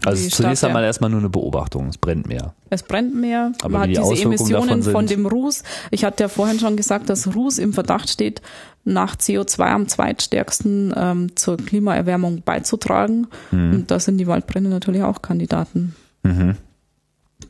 [0.08, 1.88] also zunächst stark einmal der- erstmal nur eine Beobachtung.
[1.90, 2.54] Es brennt mehr.
[2.70, 5.64] Es brennt mehr, Aber man hat die diese Auswirkungen Emissionen von dem Ruß.
[5.92, 8.42] Ich hatte ja vorhin schon gesagt, dass Ruß im Verdacht steht,
[8.84, 13.28] nach CO2 am zweitstärksten ähm, zur Klimaerwärmung beizutragen.
[13.52, 13.72] Mhm.
[13.74, 15.96] Und da sind die Waldbrände natürlich auch Kandidaten.
[16.24, 16.56] Mhm.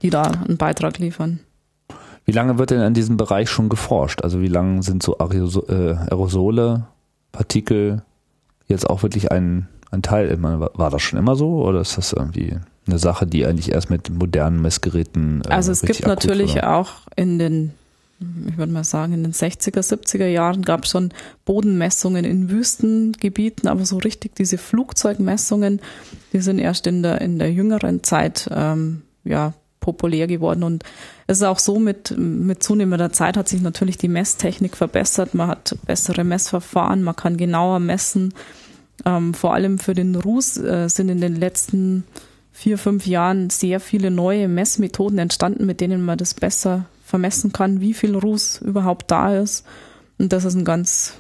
[0.02, 1.40] die da einen Beitrag liefern.
[2.26, 4.22] Wie lange wird denn an diesem Bereich schon geforscht?
[4.22, 6.86] Also wie lange sind so äh, Aerosole,
[7.32, 8.04] Partikel
[8.68, 10.36] jetzt auch wirklich ein, ein Teil?
[10.42, 14.10] War das schon immer so oder ist das irgendwie eine Sache, die eigentlich erst mit
[14.10, 16.70] modernen Messgeräten äh, Also es gibt natürlich wurde?
[16.70, 17.74] auch in den
[18.48, 21.12] ich würde mal sagen, in den 60er, 70er Jahren gab es schon
[21.46, 25.82] Bodenmessungen in Wüstengebieten, aber so richtig diese Flugzeugmessungen,
[26.34, 30.64] die sind erst in der, in der jüngeren Zeit ähm, ja, populär geworden.
[30.64, 30.84] Und
[31.28, 35.36] es ist auch so, mit, mit zunehmender Zeit hat sich natürlich die Messtechnik verbessert.
[35.36, 38.34] Man hat bessere Messverfahren, man kann genauer messen.
[39.06, 42.04] Ähm, vor allem für den Ruß äh, sind in den letzten
[42.52, 47.80] vier, fünf Jahren sehr viele neue Messmethoden entstanden, mit denen man das besser vermessen kann,
[47.82, 49.66] wie viel Ruß überhaupt da ist.
[50.18, 51.14] Und das ist ein ganz,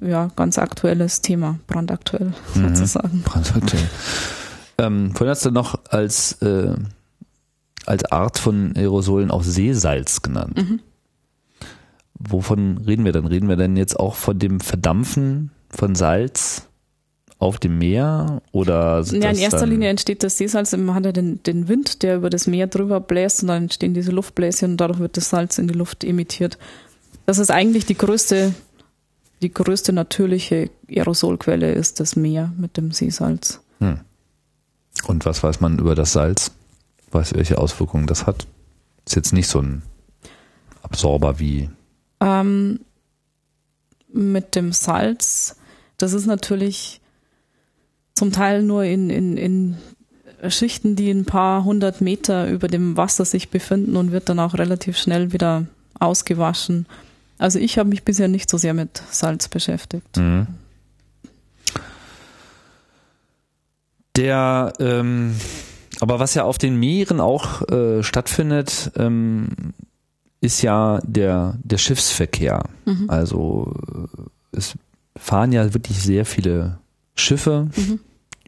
[0.00, 2.74] ja, ganz aktuelles Thema, brandaktuell mhm.
[2.74, 3.22] sozusagen.
[3.22, 3.88] Brandaktuell.
[4.78, 6.74] Ähm, vorhin hast du noch als, äh,
[7.86, 10.56] als Art von Aerosolen auch Seesalz genannt.
[10.58, 10.80] Mhm.
[12.14, 13.26] Wovon reden wir dann?
[13.26, 16.66] Reden wir denn jetzt auch von dem Verdampfen von Salz
[17.40, 21.42] auf dem Meer oder Ja, in erster Linie entsteht das Seesalz, man hat ja den,
[21.42, 25.00] den Wind, der über das Meer drüber bläst und dann entstehen diese Luftbläschen und dadurch
[25.00, 26.58] wird das Salz in die Luft emittiert.
[27.24, 28.54] Das ist eigentlich die größte,
[29.40, 33.60] die größte natürliche Aerosolquelle ist das Meer mit dem Seesalz.
[33.78, 34.00] Hm.
[35.06, 36.52] Und was weiß man über das Salz?
[37.10, 38.46] Weiß, welche Auswirkungen das hat?
[39.06, 39.82] Ist jetzt nicht so ein
[40.82, 41.70] Absorber wie.
[42.20, 42.80] Ähm,
[44.12, 45.56] mit dem Salz,
[45.96, 47.00] das ist natürlich
[48.14, 49.76] zum Teil nur in, in, in
[50.48, 54.54] Schichten, die ein paar hundert Meter über dem Wasser sich befinden und wird dann auch
[54.54, 55.66] relativ schnell wieder
[55.98, 56.86] ausgewaschen.
[57.38, 60.16] Also ich habe mich bisher nicht so sehr mit Salz beschäftigt.
[60.16, 60.46] Mhm.
[64.16, 65.36] Der, ähm,
[66.00, 69.48] aber was ja auf den Meeren auch äh, stattfindet, ähm,
[70.40, 72.64] ist ja der, der Schiffsverkehr.
[72.84, 73.04] Mhm.
[73.08, 73.74] Also
[74.52, 74.74] äh, es
[75.16, 76.79] fahren ja wirklich sehr viele
[77.20, 77.68] Schiffe.
[77.76, 78.00] Mhm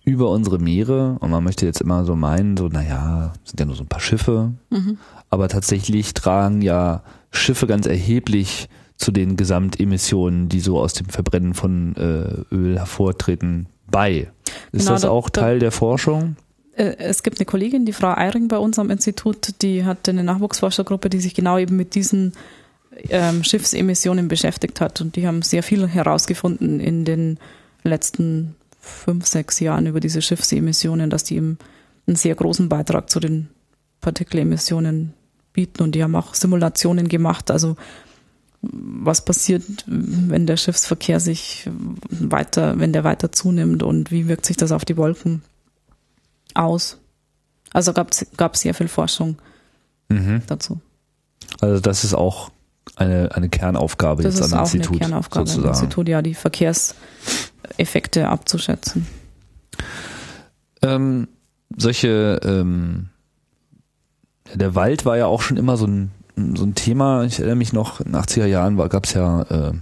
[0.04, 3.76] über unsere Meere und man möchte jetzt immer so meinen, so, naja, sind ja nur
[3.76, 4.98] so ein paar Schiffe, mhm.
[5.30, 11.54] aber tatsächlich tragen ja Schiffe ganz erheblich zu den Gesamtemissionen, die so aus dem Verbrennen
[11.54, 14.30] von äh, Öl hervortreten, bei.
[14.72, 16.36] Ist genau, das auch da, Teil der Forschung?
[16.74, 20.24] Äh, es gibt eine Kollegin, die Frau Eiring bei uns am Institut, die hat eine
[20.24, 22.32] Nachwuchsforschergruppe, die sich genau eben mit diesen
[23.08, 27.38] ähm, Schiffsemissionen beschäftigt hat und die haben sehr viel herausgefunden in den
[27.84, 31.58] letzten fünf, sechs Jahren über diese Schiffsemissionen, dass die eben
[32.06, 33.48] einen sehr großen Beitrag zu den
[34.00, 35.14] Partikelemissionen
[35.52, 37.76] bieten und die haben auch Simulationen gemacht, also
[38.60, 41.68] was passiert, wenn der Schiffsverkehr sich
[42.10, 45.42] weiter, wenn der weiter zunimmt und wie wirkt sich das auf die Wolken
[46.54, 46.98] aus?
[47.72, 49.36] Also gab es sehr viel Forschung
[50.08, 50.42] mhm.
[50.46, 50.80] dazu.
[51.60, 52.50] Also das ist auch
[52.96, 54.96] eine, eine Kernaufgabe das jetzt ist am auch Institut.
[54.96, 55.74] Eine Kernaufgabe sozusagen.
[55.74, 56.34] Institut, ja, die
[57.62, 59.06] Verkehrseffekte abzuschätzen.
[60.82, 61.28] Ähm,
[61.76, 63.08] solche, ähm,
[64.54, 66.10] der Wald war ja auch schon immer so ein,
[66.54, 67.24] so ein Thema.
[67.24, 69.72] Ich erinnere mich noch, in den 80er Jahren gab es ja äh,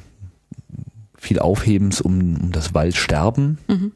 [1.17, 3.59] viel Aufhebens um, um das Waldsterben.
[3.69, 3.93] Mhm.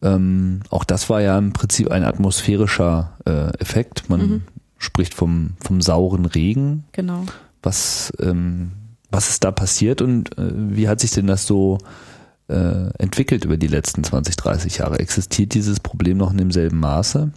[0.00, 4.08] Ähm, auch das war ja im Prinzip ein atmosphärischer äh, Effekt.
[4.08, 4.42] Man mhm.
[4.76, 6.84] spricht vom, vom sauren Regen.
[6.92, 7.24] Genau.
[7.62, 8.72] Was, ähm,
[9.10, 11.78] was ist da passiert und äh, wie hat sich denn das so
[12.48, 14.98] äh, entwickelt über die letzten 20, 30 Jahre?
[14.98, 17.30] Existiert dieses Problem noch in demselben Maße?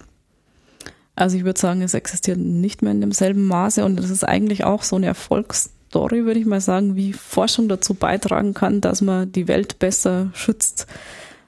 [1.16, 4.64] Also ich würde sagen, es existiert nicht mehr in demselben Maße und das ist eigentlich
[4.64, 9.32] auch so eine Erfolgsstory, würde ich mal sagen, wie Forschung dazu beitragen kann, dass man
[9.32, 10.88] die Welt besser schützt.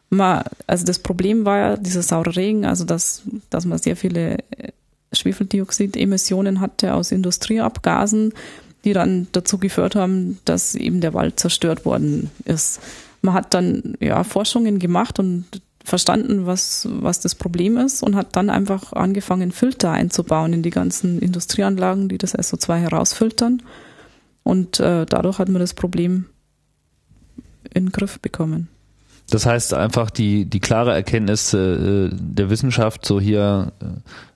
[0.09, 4.37] Man, also das Problem war ja dieser saure Regen, also dass, dass man sehr viele
[5.11, 8.33] Schwefeldioxidemissionen hatte aus Industrieabgasen,
[8.83, 12.79] die dann dazu geführt haben, dass eben der Wald zerstört worden ist.
[13.23, 15.45] Man hat dann ja Forschungen gemacht und
[15.83, 20.69] verstanden, was, was das Problem ist und hat dann einfach angefangen, Filter einzubauen in die
[20.69, 23.63] ganzen Industrieanlagen, die das SO2 herausfiltern.
[24.43, 26.25] Und äh, dadurch hat man das Problem
[27.73, 28.69] in den Griff bekommen.
[29.29, 33.85] Das heißt einfach die, die klare Erkenntnis äh, der Wissenschaft, so hier, äh,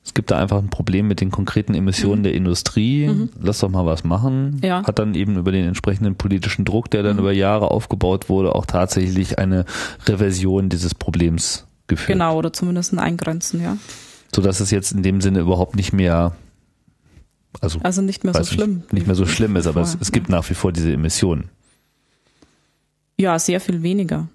[0.03, 2.23] es gibt da einfach ein Problem mit den konkreten Emissionen mhm.
[2.23, 3.29] der Industrie, mhm.
[3.41, 4.59] lass doch mal was machen.
[4.63, 4.83] Ja.
[4.83, 7.19] Hat dann eben über den entsprechenden politischen Druck, der dann mhm.
[7.19, 9.65] über Jahre aufgebaut wurde, auch tatsächlich eine
[10.05, 12.17] Reversion dieses Problems geführt.
[12.17, 13.77] Genau, oder zumindest ein Eingrenzen, ja.
[14.33, 16.33] So dass es jetzt in dem Sinne überhaupt nicht mehr
[17.61, 18.75] also, also nicht mehr so schlimm.
[18.77, 20.35] Nicht, nicht mehr so schlimm ist, aber es, es gibt ja.
[20.35, 21.49] nach wie vor diese Emissionen.
[23.17, 24.27] Ja, sehr viel weniger.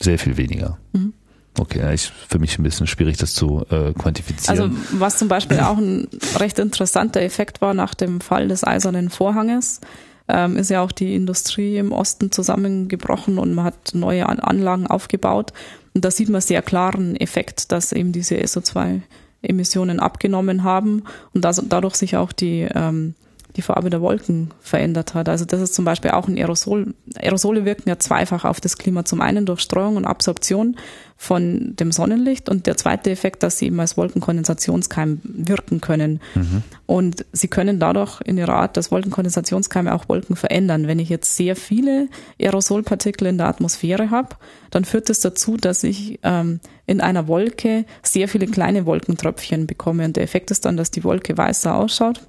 [0.00, 0.78] Sehr viel weniger.
[0.92, 1.12] Mhm.
[1.58, 4.60] Okay, ich, für mich ein bisschen schwierig, das zu äh, quantifizieren.
[4.60, 6.06] Also was zum Beispiel auch ein
[6.36, 9.80] recht interessanter Effekt war nach dem Fall des Eisernen Vorhanges,
[10.28, 15.52] ähm, ist ja auch die Industrie im Osten zusammengebrochen und man hat neue Anlagen aufgebaut.
[15.94, 21.62] Und da sieht man sehr klaren Effekt, dass eben diese SO2-Emissionen abgenommen haben und dass
[21.66, 23.14] dadurch sich auch die ähm,
[23.56, 25.28] die Farbe der Wolken verändert hat.
[25.28, 26.94] Also das ist zum Beispiel auch ein Aerosol.
[27.16, 29.04] Aerosole wirken ja zweifach auf das Klima.
[29.04, 30.76] Zum einen durch Streuung und Absorption
[31.16, 36.20] von dem Sonnenlicht und der zweite Effekt, dass sie eben als Wolkenkondensationskeim wirken können.
[36.34, 36.62] Mhm.
[36.84, 40.86] Und sie können dadurch in ihrer Art, dass Wolkenkondensationskeime auch Wolken verändern.
[40.86, 42.08] Wenn ich jetzt sehr viele
[42.38, 44.36] Aerosolpartikel in der Atmosphäre habe,
[44.70, 50.04] dann führt das dazu, dass ich ähm, in einer Wolke sehr viele kleine Wolkentröpfchen bekomme.
[50.04, 52.20] Und der Effekt ist dann, dass die Wolke weißer ausschaut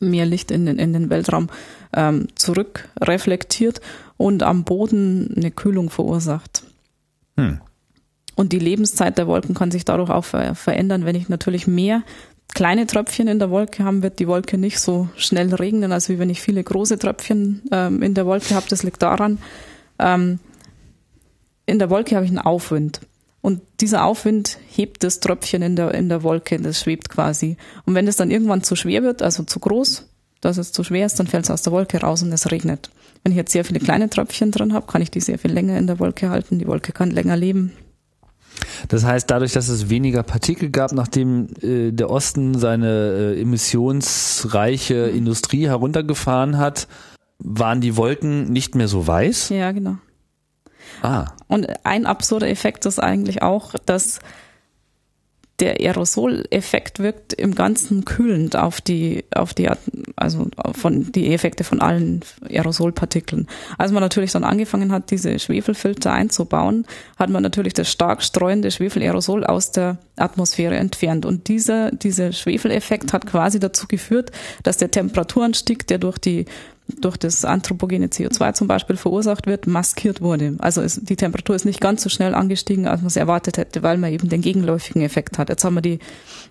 [0.00, 1.48] mehr Licht in den, in den Weltraum
[1.94, 3.80] ähm, zurückreflektiert
[4.16, 6.64] und am Boden eine Kühlung verursacht.
[7.36, 7.60] Hm.
[8.34, 11.04] Und die Lebenszeit der Wolken kann sich dadurch auch ver verändern.
[11.04, 12.02] Wenn ich natürlich mehr
[12.54, 16.18] kleine Tröpfchen in der Wolke habe, wird die Wolke nicht so schnell regnen, als wie
[16.18, 18.66] wenn ich viele große Tröpfchen ähm, in der Wolke habe.
[18.68, 19.38] Das liegt daran,
[19.98, 20.38] ähm,
[21.66, 23.00] in der Wolke habe ich einen Aufwind.
[23.42, 27.56] Und dieser Aufwind hebt das Tröpfchen in der, in der Wolke, das schwebt quasi.
[27.84, 30.08] Und wenn es dann irgendwann zu schwer wird, also zu groß,
[30.40, 32.90] dass es zu schwer ist, dann fällt es aus der Wolke raus und es regnet.
[33.22, 35.76] Wenn ich jetzt sehr viele kleine Tröpfchen drin habe, kann ich die sehr viel länger
[35.76, 36.58] in der Wolke halten.
[36.60, 37.72] Die Wolke kann länger leben.
[38.88, 44.94] Das heißt, dadurch, dass es weniger Partikel gab, nachdem äh, der Osten seine äh, emissionsreiche
[44.94, 46.86] Industrie heruntergefahren hat,
[47.38, 49.48] waren die Wolken nicht mehr so weiß?
[49.48, 49.96] Ja, genau.
[51.02, 51.26] Ah.
[51.48, 54.20] Und ein absurder Effekt ist eigentlich auch, dass
[55.62, 59.70] der Aerosoleffekt wirkt im Ganzen kühlend auf die, auf die,
[60.16, 63.46] also von die Effekte von allen Aerosolpartikeln.
[63.78, 66.84] Als man natürlich dann angefangen hat, diese Schwefelfilter einzubauen,
[67.16, 71.24] hat man natürlich das stark streuende Schwefelaerosol aus der Atmosphäre entfernt.
[71.24, 74.32] Und dieser, dieser Schwefeleffekt hat quasi dazu geführt,
[74.64, 76.46] dass der Temperaturanstieg, der durch die
[77.00, 80.56] durch das anthropogene CO2 zum Beispiel verursacht wird, maskiert wurde.
[80.58, 83.82] Also es, die Temperatur ist nicht ganz so schnell angestiegen, als man es erwartet hätte,
[83.82, 85.48] weil man eben den gegenläufigen Effekt hat.
[85.48, 85.98] Jetzt haben wir die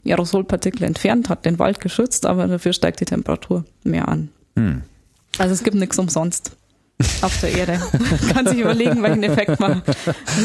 [0.05, 4.29] Aerosolpartikel entfernt, hat den Wald geschützt, aber dafür steigt die Temperatur mehr an.
[4.55, 4.81] Hm.
[5.37, 6.57] Also es gibt nichts umsonst
[7.21, 7.79] auf der Erde.
[8.33, 9.81] Kann sich überlegen, welchen Effekt man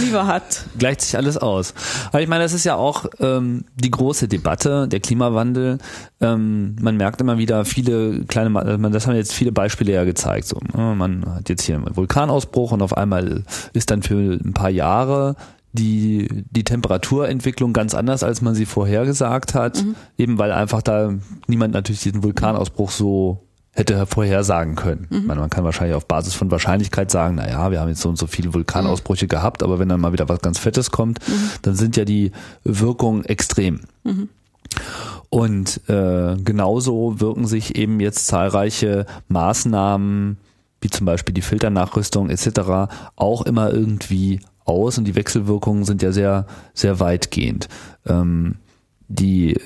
[0.01, 0.65] lieber hat.
[0.78, 1.74] Gleicht sich alles aus.
[2.09, 5.78] Aber ich meine, das ist ja auch ähm, die große Debatte, der Klimawandel.
[6.20, 10.49] Ähm, man merkt immer wieder viele kleine, also das haben jetzt viele Beispiele ja gezeigt.
[10.49, 14.55] So, ne, man hat jetzt hier einen Vulkanausbruch und auf einmal ist dann für ein
[14.55, 15.37] paar Jahre
[15.77, 19.95] die, die Temperaturentwicklung ganz anders, als man sie vorhergesagt hat, mhm.
[20.19, 21.15] eben weil einfach da
[21.47, 23.45] niemand natürlich diesen Vulkanausbruch so
[23.77, 25.07] hätte vorhersagen können.
[25.11, 25.27] Mhm.
[25.27, 28.09] Man, man kann wahrscheinlich auf Basis von Wahrscheinlichkeit sagen, na ja, wir haben jetzt so
[28.09, 29.28] und so viele Vulkanausbrüche mhm.
[29.28, 31.51] gehabt, aber wenn dann mal wieder was ganz Fettes kommt, mhm.
[31.62, 32.32] dann sind ja die
[32.65, 33.82] Wirkungen extrem.
[34.03, 34.31] Mhm.
[35.28, 40.39] Und äh, genauso wirken sich eben jetzt zahlreiche Maßnahmen,
[40.81, 46.12] wie zum Beispiel die Filternachrüstung etc., auch immer irgendwie aus und die Wechselwirkungen sind ja
[46.12, 47.69] sehr, sehr weitgehend.
[48.07, 48.57] Ähm,
[49.09, 49.61] die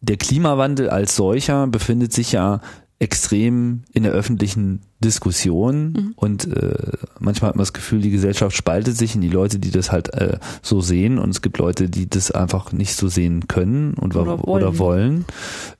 [0.00, 2.60] der Klimawandel als solcher befindet sich ja
[2.98, 6.12] extrem in der öffentlichen Diskussion mhm.
[6.16, 6.74] und äh,
[7.18, 10.12] manchmal hat man das Gefühl, die Gesellschaft spaltet sich in die Leute, die das halt
[10.12, 14.14] äh, so sehen und es gibt Leute, die das einfach nicht so sehen können und
[14.14, 14.42] oder wollen.
[14.42, 15.24] Oder wollen.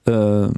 [0.06, 0.48] Äh,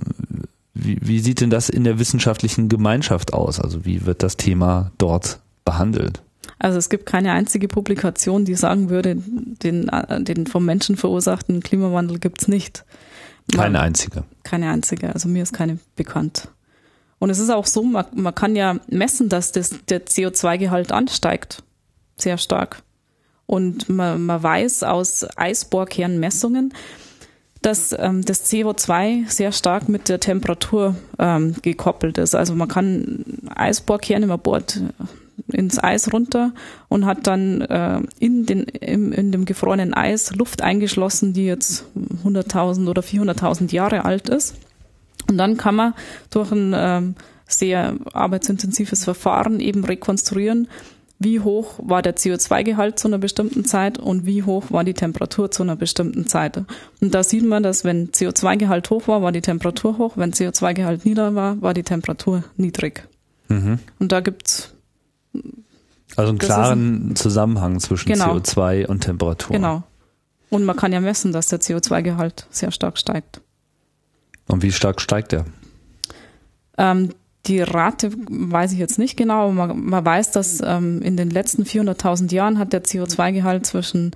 [0.74, 3.58] wie, wie sieht denn das in der wissenschaftlichen Gemeinschaft aus?
[3.58, 6.22] Also wie wird das Thema dort behandelt?
[6.60, 11.60] Also es gibt keine einzige Publikation, die sagen würde, den, äh, den vom Menschen verursachten
[11.60, 12.84] Klimawandel gibt's nicht.
[13.50, 14.24] Keine einzige.
[14.42, 16.48] Keine einzige, also mir ist keine bekannt.
[17.18, 21.62] Und es ist auch so, man, man kann ja messen, dass das, der CO2-Gehalt ansteigt.
[22.16, 22.82] Sehr stark.
[23.46, 26.74] Und man, man weiß aus Eisbohrkernmessungen,
[27.60, 32.34] dass ähm, das CO2 sehr stark mit der Temperatur ähm, gekoppelt ist.
[32.34, 33.24] Also man kann
[33.54, 34.80] Eisbohrkerne, man bohrt
[35.48, 36.52] ins Eis runter
[36.88, 41.86] und hat dann äh, in, den, im, in dem gefrorenen Eis Luft eingeschlossen, die jetzt
[42.24, 44.56] 100.000 oder 400.000 Jahre alt ist.
[45.28, 45.94] Und dann kann man
[46.30, 47.14] durch ein ähm,
[47.46, 50.68] sehr arbeitsintensives Verfahren eben rekonstruieren,
[51.18, 55.50] wie hoch war der CO2-Gehalt zu einer bestimmten Zeit und wie hoch war die Temperatur
[55.50, 56.56] zu einer bestimmten Zeit.
[57.00, 61.04] Und da sieht man, dass wenn CO2-Gehalt hoch war, war die Temperatur hoch, wenn CO2-Gehalt
[61.04, 63.06] nieder war, war die Temperatur niedrig.
[63.48, 63.78] Mhm.
[63.98, 64.74] Und da gibt's
[66.16, 69.56] also einen klaren ein, Zusammenhang zwischen genau, CO2 und Temperatur.
[69.56, 69.82] Genau.
[70.50, 73.40] Und man kann ja messen, dass der CO2-Gehalt sehr stark steigt.
[74.48, 75.46] Und wie stark steigt der?
[76.76, 77.10] Ähm,
[77.46, 81.30] Die Rate weiß ich jetzt nicht genau, aber man, man weiß, dass ähm, in den
[81.30, 84.10] letzten 400.000 Jahren hat der CO2-Gehalt zwischen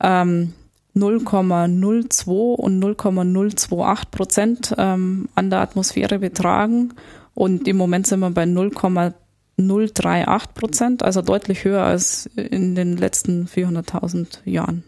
[0.00, 0.52] ähm,
[0.96, 6.94] 0,02 und 0,028 Prozent ähm, an der Atmosphäre betragen.
[7.34, 8.46] Und im Moment sind wir bei
[9.60, 14.84] 0,038 Prozent, also deutlich höher als in den letzten 400.000 Jahren.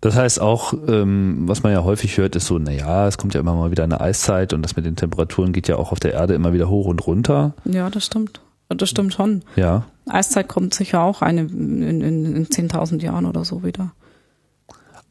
[0.00, 3.40] Das heißt auch, ähm, was man ja häufig hört, ist so, naja, es kommt ja
[3.40, 6.12] immer mal wieder eine Eiszeit und das mit den Temperaturen geht ja auch auf der
[6.12, 7.54] Erde immer wieder hoch und runter.
[7.64, 8.40] Ja, das stimmt.
[8.68, 9.42] Das stimmt schon.
[9.54, 9.84] Ja.
[10.08, 13.92] Eiszeit kommt sicher auch eine in, in, in 10.000 Jahren oder so wieder.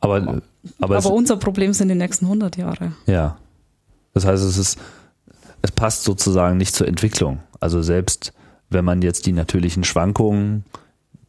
[0.01, 0.41] Aber,
[0.81, 2.93] aber, Aber unser Problem sind die nächsten 100 Jahre.
[3.05, 3.37] ja.
[4.13, 4.77] Das heißt, es ist,
[5.61, 7.39] es passt sozusagen nicht zur Entwicklung.
[7.61, 8.33] Also selbst
[8.71, 10.63] wenn man jetzt die natürlichen Schwankungen,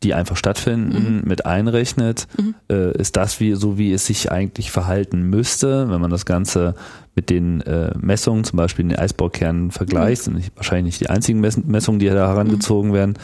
[0.03, 2.27] die einfach stattfinden, mit einrechnet,
[2.69, 6.75] äh, ist das wie, so wie es sich eigentlich verhalten müsste, wenn man das Ganze
[7.15, 11.41] mit den äh, Messungen, zum Beispiel den Eisbaukernen vergleicht, sind nicht, wahrscheinlich nicht die einzigen
[11.41, 13.15] Mess Messungen, die da herangezogen werden,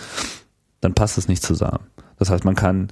[0.80, 1.84] dann passt es nicht zusammen.
[2.18, 2.88] Das heißt, man kann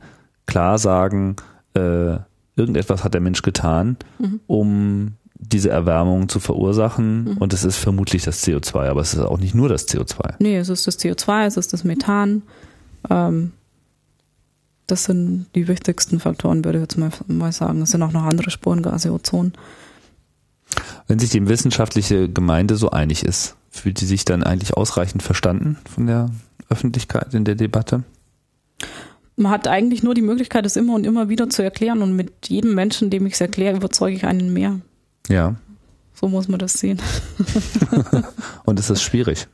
[0.47, 1.36] klar sagen,
[1.74, 2.16] äh,
[2.57, 3.97] irgendetwas hat der Mensch getan,
[4.47, 9.39] um diese Erwärmung zu verursachen und es ist vermutlich das CO2, aber es ist auch
[9.39, 10.35] nicht nur das CO2.
[10.39, 12.43] Nee, es ist das CO2, es ist das Methan.
[13.11, 13.53] Ähm,
[14.87, 17.83] das sind die wichtigsten Faktoren, würde ich jetzt mal, mal sagen.
[17.83, 19.53] Es sind auch noch andere Spurengase, Ozon.
[21.07, 25.77] Wenn sich die wissenschaftliche Gemeinde so einig ist, fühlt sie sich dann eigentlich ausreichend verstanden
[25.93, 26.31] von der
[26.69, 28.05] Öffentlichkeit in der Debatte?
[29.37, 32.49] Man hat eigentlich nur die Möglichkeit, es immer und immer wieder zu erklären und mit
[32.49, 34.81] jedem Menschen, dem ich es erkläre, überzeuge ich einen mehr.
[35.28, 35.57] Ja.
[36.15, 37.01] So muss man das sehen.
[38.65, 39.47] Und es ist schwierig.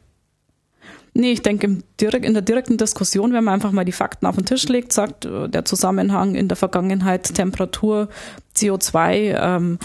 [1.15, 4.27] Nee, ich denke, im direkt, in der direkten Diskussion, wenn man einfach mal die Fakten
[4.27, 8.09] auf den Tisch legt, sagt, äh, der Zusammenhang in der Vergangenheit, Temperatur,
[8.57, 9.79] CO2 ähm,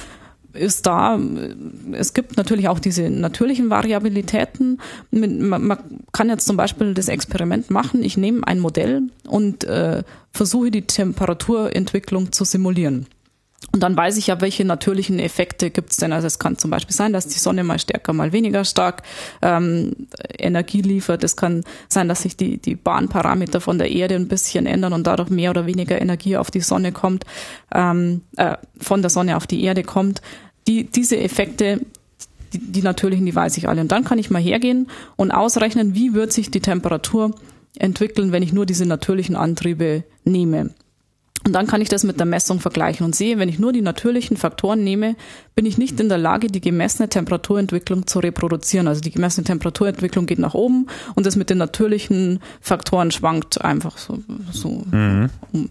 [0.54, 1.20] ist da.
[1.92, 4.80] Es gibt natürlich auch diese natürlichen Variabilitäten.
[5.12, 5.78] Man
[6.12, 10.84] kann jetzt zum Beispiel das Experiment machen, ich nehme ein Modell und äh, versuche die
[10.84, 13.08] Temperaturentwicklung zu simulieren.
[13.74, 16.14] Und dann weiß ich ja, welche natürlichen Effekte gibt es denn.
[16.14, 19.04] Also es kann zum Beispiel sein, dass die Sonne mal stärker, mal weniger stark
[19.42, 20.08] ähm,
[20.38, 21.24] Energie liefert.
[21.24, 25.06] Es kann sein, dass sich die, die Bahnparameter von der Erde ein bisschen ändern und
[25.06, 27.26] dadurch mehr oder weniger Energie auf die Sonne kommt,
[27.74, 30.22] ähm, äh, von der Sonne auf die Erde kommt.
[30.68, 31.82] Die, diese Effekte,
[32.54, 33.82] die, die natürlichen, die weiß ich alle.
[33.82, 37.36] Und dann kann ich mal hergehen und ausrechnen, wie wird sich die Temperatur
[37.78, 40.72] entwickeln, wenn ich nur diese natürlichen Antriebe nehme.
[41.46, 43.82] Und dann kann ich das mit der Messung vergleichen und sehe, wenn ich nur die
[43.82, 45.16] natürlichen Faktoren nehme,
[45.56, 48.88] bin ich nicht in der Lage, die gemessene Temperaturentwicklung zu reproduzieren.
[48.88, 53.98] Also die gemessene Temperaturentwicklung geht nach oben und das mit den natürlichen Faktoren schwankt einfach
[53.98, 54.20] so.
[54.52, 54.84] so
[55.54, 55.70] um.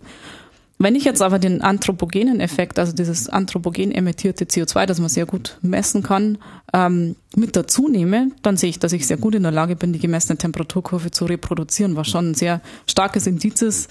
[0.79, 5.25] Wenn ich jetzt aber den anthropogenen Effekt, also dieses anthropogen emittierte CO2, das man sehr
[5.25, 6.37] gut messen kann,
[6.75, 9.95] ähm, mit dazu nehme, dann sehe ich, dass ich sehr gut in der Lage bin,
[9.95, 13.91] die gemessene Temperaturkurve zu reproduzieren, was schon ein sehr starkes Indiz ist,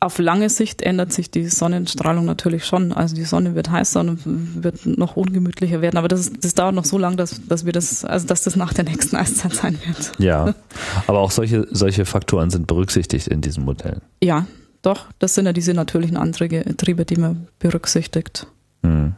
[0.03, 2.93] Auf lange Sicht ändert sich die Sonnenstrahlung natürlich schon.
[2.93, 5.99] Also die Sonne wird heißer und wird noch ungemütlicher werden.
[5.99, 8.57] Aber das, ist, das dauert noch so lange, dass, dass wir das, also dass das
[8.57, 10.13] nach der nächsten Eiszeit sein wird.
[10.19, 10.55] Ja,
[11.07, 14.01] aber auch solche, solche Faktoren sind berücksichtigt in diesem Modell.
[14.23, 14.47] Ja,
[14.81, 18.47] doch, das sind ja diese natürlichen Anträge, Triebe, die man berücksichtigt.
[18.83, 19.15] Hm.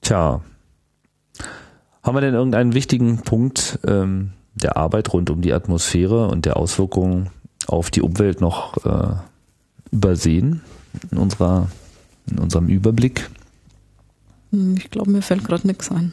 [0.00, 0.42] Tja,
[2.04, 6.56] haben wir denn irgendeinen wichtigen Punkt ähm, der Arbeit rund um die Atmosphäre und der
[6.56, 7.30] Auswirkungen
[7.66, 9.14] auf die Umwelt noch äh,
[9.92, 10.62] übersehen
[11.10, 11.68] in unserer
[12.30, 13.28] in unserem Überblick?
[14.52, 16.12] Hm, Ich glaube, mir fällt gerade nichts ein.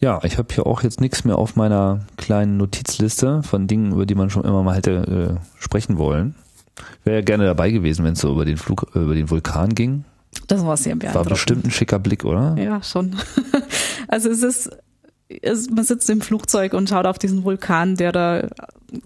[0.00, 4.04] Ja, ich habe hier auch jetzt nichts mehr auf meiner kleinen Notizliste von Dingen, über
[4.06, 6.34] die man schon immer mal hätte äh, sprechen wollen.
[7.04, 9.74] Wäre ja gerne dabei gewesen, wenn es so über den Flug, äh, über den Vulkan
[9.74, 10.04] ging.
[10.48, 11.28] Das war sehr War beeindruckend.
[11.30, 12.56] bestimmt ein schicker Blick, oder?
[12.58, 13.16] Ja, schon.
[14.08, 14.70] Also es ist,
[15.28, 18.48] es, man sitzt im Flugzeug und schaut auf diesen Vulkan, der da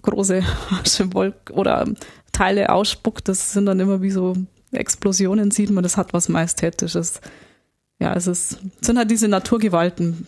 [0.01, 0.43] große
[0.81, 1.87] Aschewolk oder
[2.31, 3.27] Teile ausspuckt.
[3.27, 4.35] Das sind dann immer wie so
[4.71, 5.83] Explosionen, sieht man.
[5.83, 7.21] Das hat was Majestätisches.
[7.99, 10.27] Ja, es ist, sind halt diese Naturgewalten.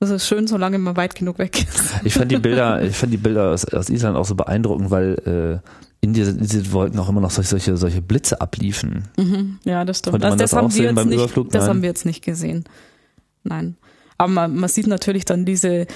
[0.00, 1.94] Das ist schön, solange man weit genug weg ist.
[2.04, 5.62] Ich fand die Bilder, ich fand die Bilder aus, aus Island auch so beeindruckend, weil
[5.64, 5.68] äh,
[6.00, 9.08] in diesen, in diesen Wolken auch immer noch solche, solche, solche Blitze abliefen.
[9.64, 10.24] Ja, das stimmt.
[10.24, 11.50] Also das auch haben wir jetzt nicht, Überflug?
[11.50, 11.70] Das Nein.
[11.70, 12.64] haben wir jetzt nicht gesehen.
[13.42, 13.76] Nein.
[14.16, 15.86] Aber man, man sieht natürlich dann diese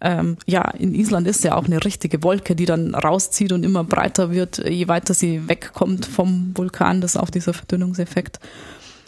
[0.00, 3.84] ähm, ja, in Island ist ja auch eine richtige Wolke, die dann rauszieht und immer
[3.84, 7.00] breiter wird, je weiter sie wegkommt vom Vulkan.
[7.00, 8.40] Das ist auch dieser Verdünnungseffekt.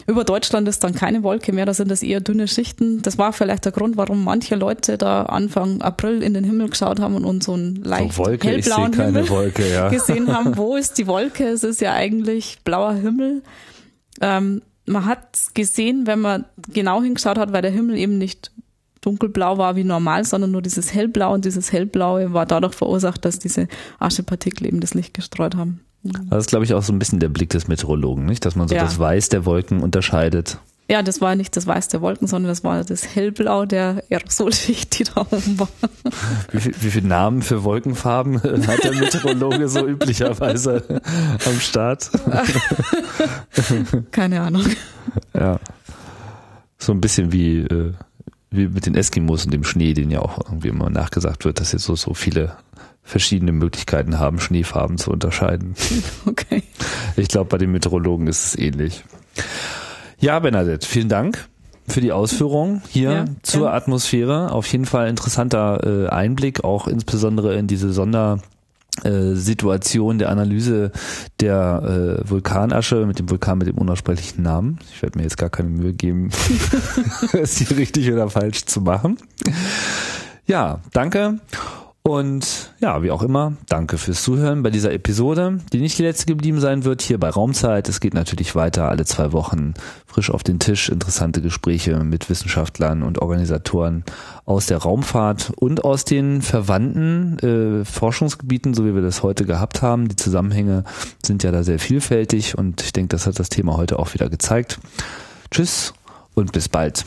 [0.05, 3.01] Über Deutschland ist dann keine Wolke mehr, da sind das eher dünne Schichten.
[3.01, 7.01] Das war vielleicht der Grund, warum manche Leute da Anfang April in den Himmel geschaut
[7.01, 9.89] haben und so einen leicht so Wolke, hellblauen Himmel Wolke, ja.
[9.89, 10.55] gesehen haben.
[10.55, 11.45] Wo ist die Wolke?
[11.49, 13.43] Es ist ja eigentlich blauer Himmel.
[14.21, 18.51] Ähm, man hat gesehen, wenn man genau hingeschaut hat, weil der Himmel eben nicht
[19.01, 23.39] dunkelblau war wie normal, sondern nur dieses hellblau und dieses hellblaue war dadurch verursacht, dass
[23.39, 23.67] diese
[23.99, 25.81] Aschepartikel eben das Licht gestreut haben.
[26.29, 28.45] Das ist, glaube ich, auch so ein bisschen der Blick des Meteorologen, nicht?
[28.45, 28.83] Dass man so ja.
[28.83, 30.57] das Weiß der Wolken unterscheidet.
[30.89, 34.97] Ja, das war nicht das Weiß der Wolken, sondern das war das Hellblau der Aerosolschicht,
[34.97, 35.67] die da oben war.
[36.51, 41.01] Wie, viel, wie viele Namen für Wolkenfarben hat der Meteorologe so üblicherweise
[41.45, 42.09] am Start?
[44.11, 44.63] Keine Ahnung.
[45.33, 45.59] Ja.
[46.77, 47.93] So ein bisschen wie, äh,
[48.49, 51.71] wie mit den Eskimos und dem Schnee, den ja auch irgendwie immer nachgesagt wird, dass
[51.73, 52.55] jetzt so, so viele
[53.03, 55.75] verschiedene Möglichkeiten haben, Schneefarben zu unterscheiden.
[56.25, 56.63] Okay.
[57.15, 59.03] Ich glaube, bei den Meteorologen ist es ähnlich.
[60.19, 61.47] Ja, Bernadette, vielen Dank
[61.87, 63.73] für die Ausführungen hier ja, zur ja.
[63.73, 64.51] Atmosphäre.
[64.51, 68.39] Auf jeden Fall interessanter äh, Einblick, auch insbesondere in diese Sonder
[69.03, 70.91] Situation der Analyse
[71.39, 74.79] der äh, Vulkanasche mit dem Vulkan mit dem unaussprechlichen Namen.
[74.91, 76.29] Ich werde mir jetzt gar keine Mühe geben,
[77.33, 79.17] es hier richtig oder falsch zu machen.
[80.45, 81.39] Ja, danke.
[82.07, 86.25] Und ja, wie auch immer, danke fürs Zuhören bei dieser Episode, die nicht die letzte
[86.25, 87.89] geblieben sein wird, hier bei Raumzeit.
[87.89, 89.73] Es geht natürlich weiter, alle zwei Wochen
[90.05, 94.05] frisch auf den Tisch, interessante Gespräche mit Wissenschaftlern und Organisatoren
[94.45, 99.81] aus der Raumfahrt und aus den verwandten äh, Forschungsgebieten, so wie wir das heute gehabt
[99.81, 100.07] haben.
[100.07, 100.85] Die Zusammenhänge
[101.25, 104.29] sind ja da sehr vielfältig und ich denke, das hat das Thema heute auch wieder
[104.29, 104.79] gezeigt.
[105.51, 105.93] Tschüss
[106.35, 107.03] und bis bald.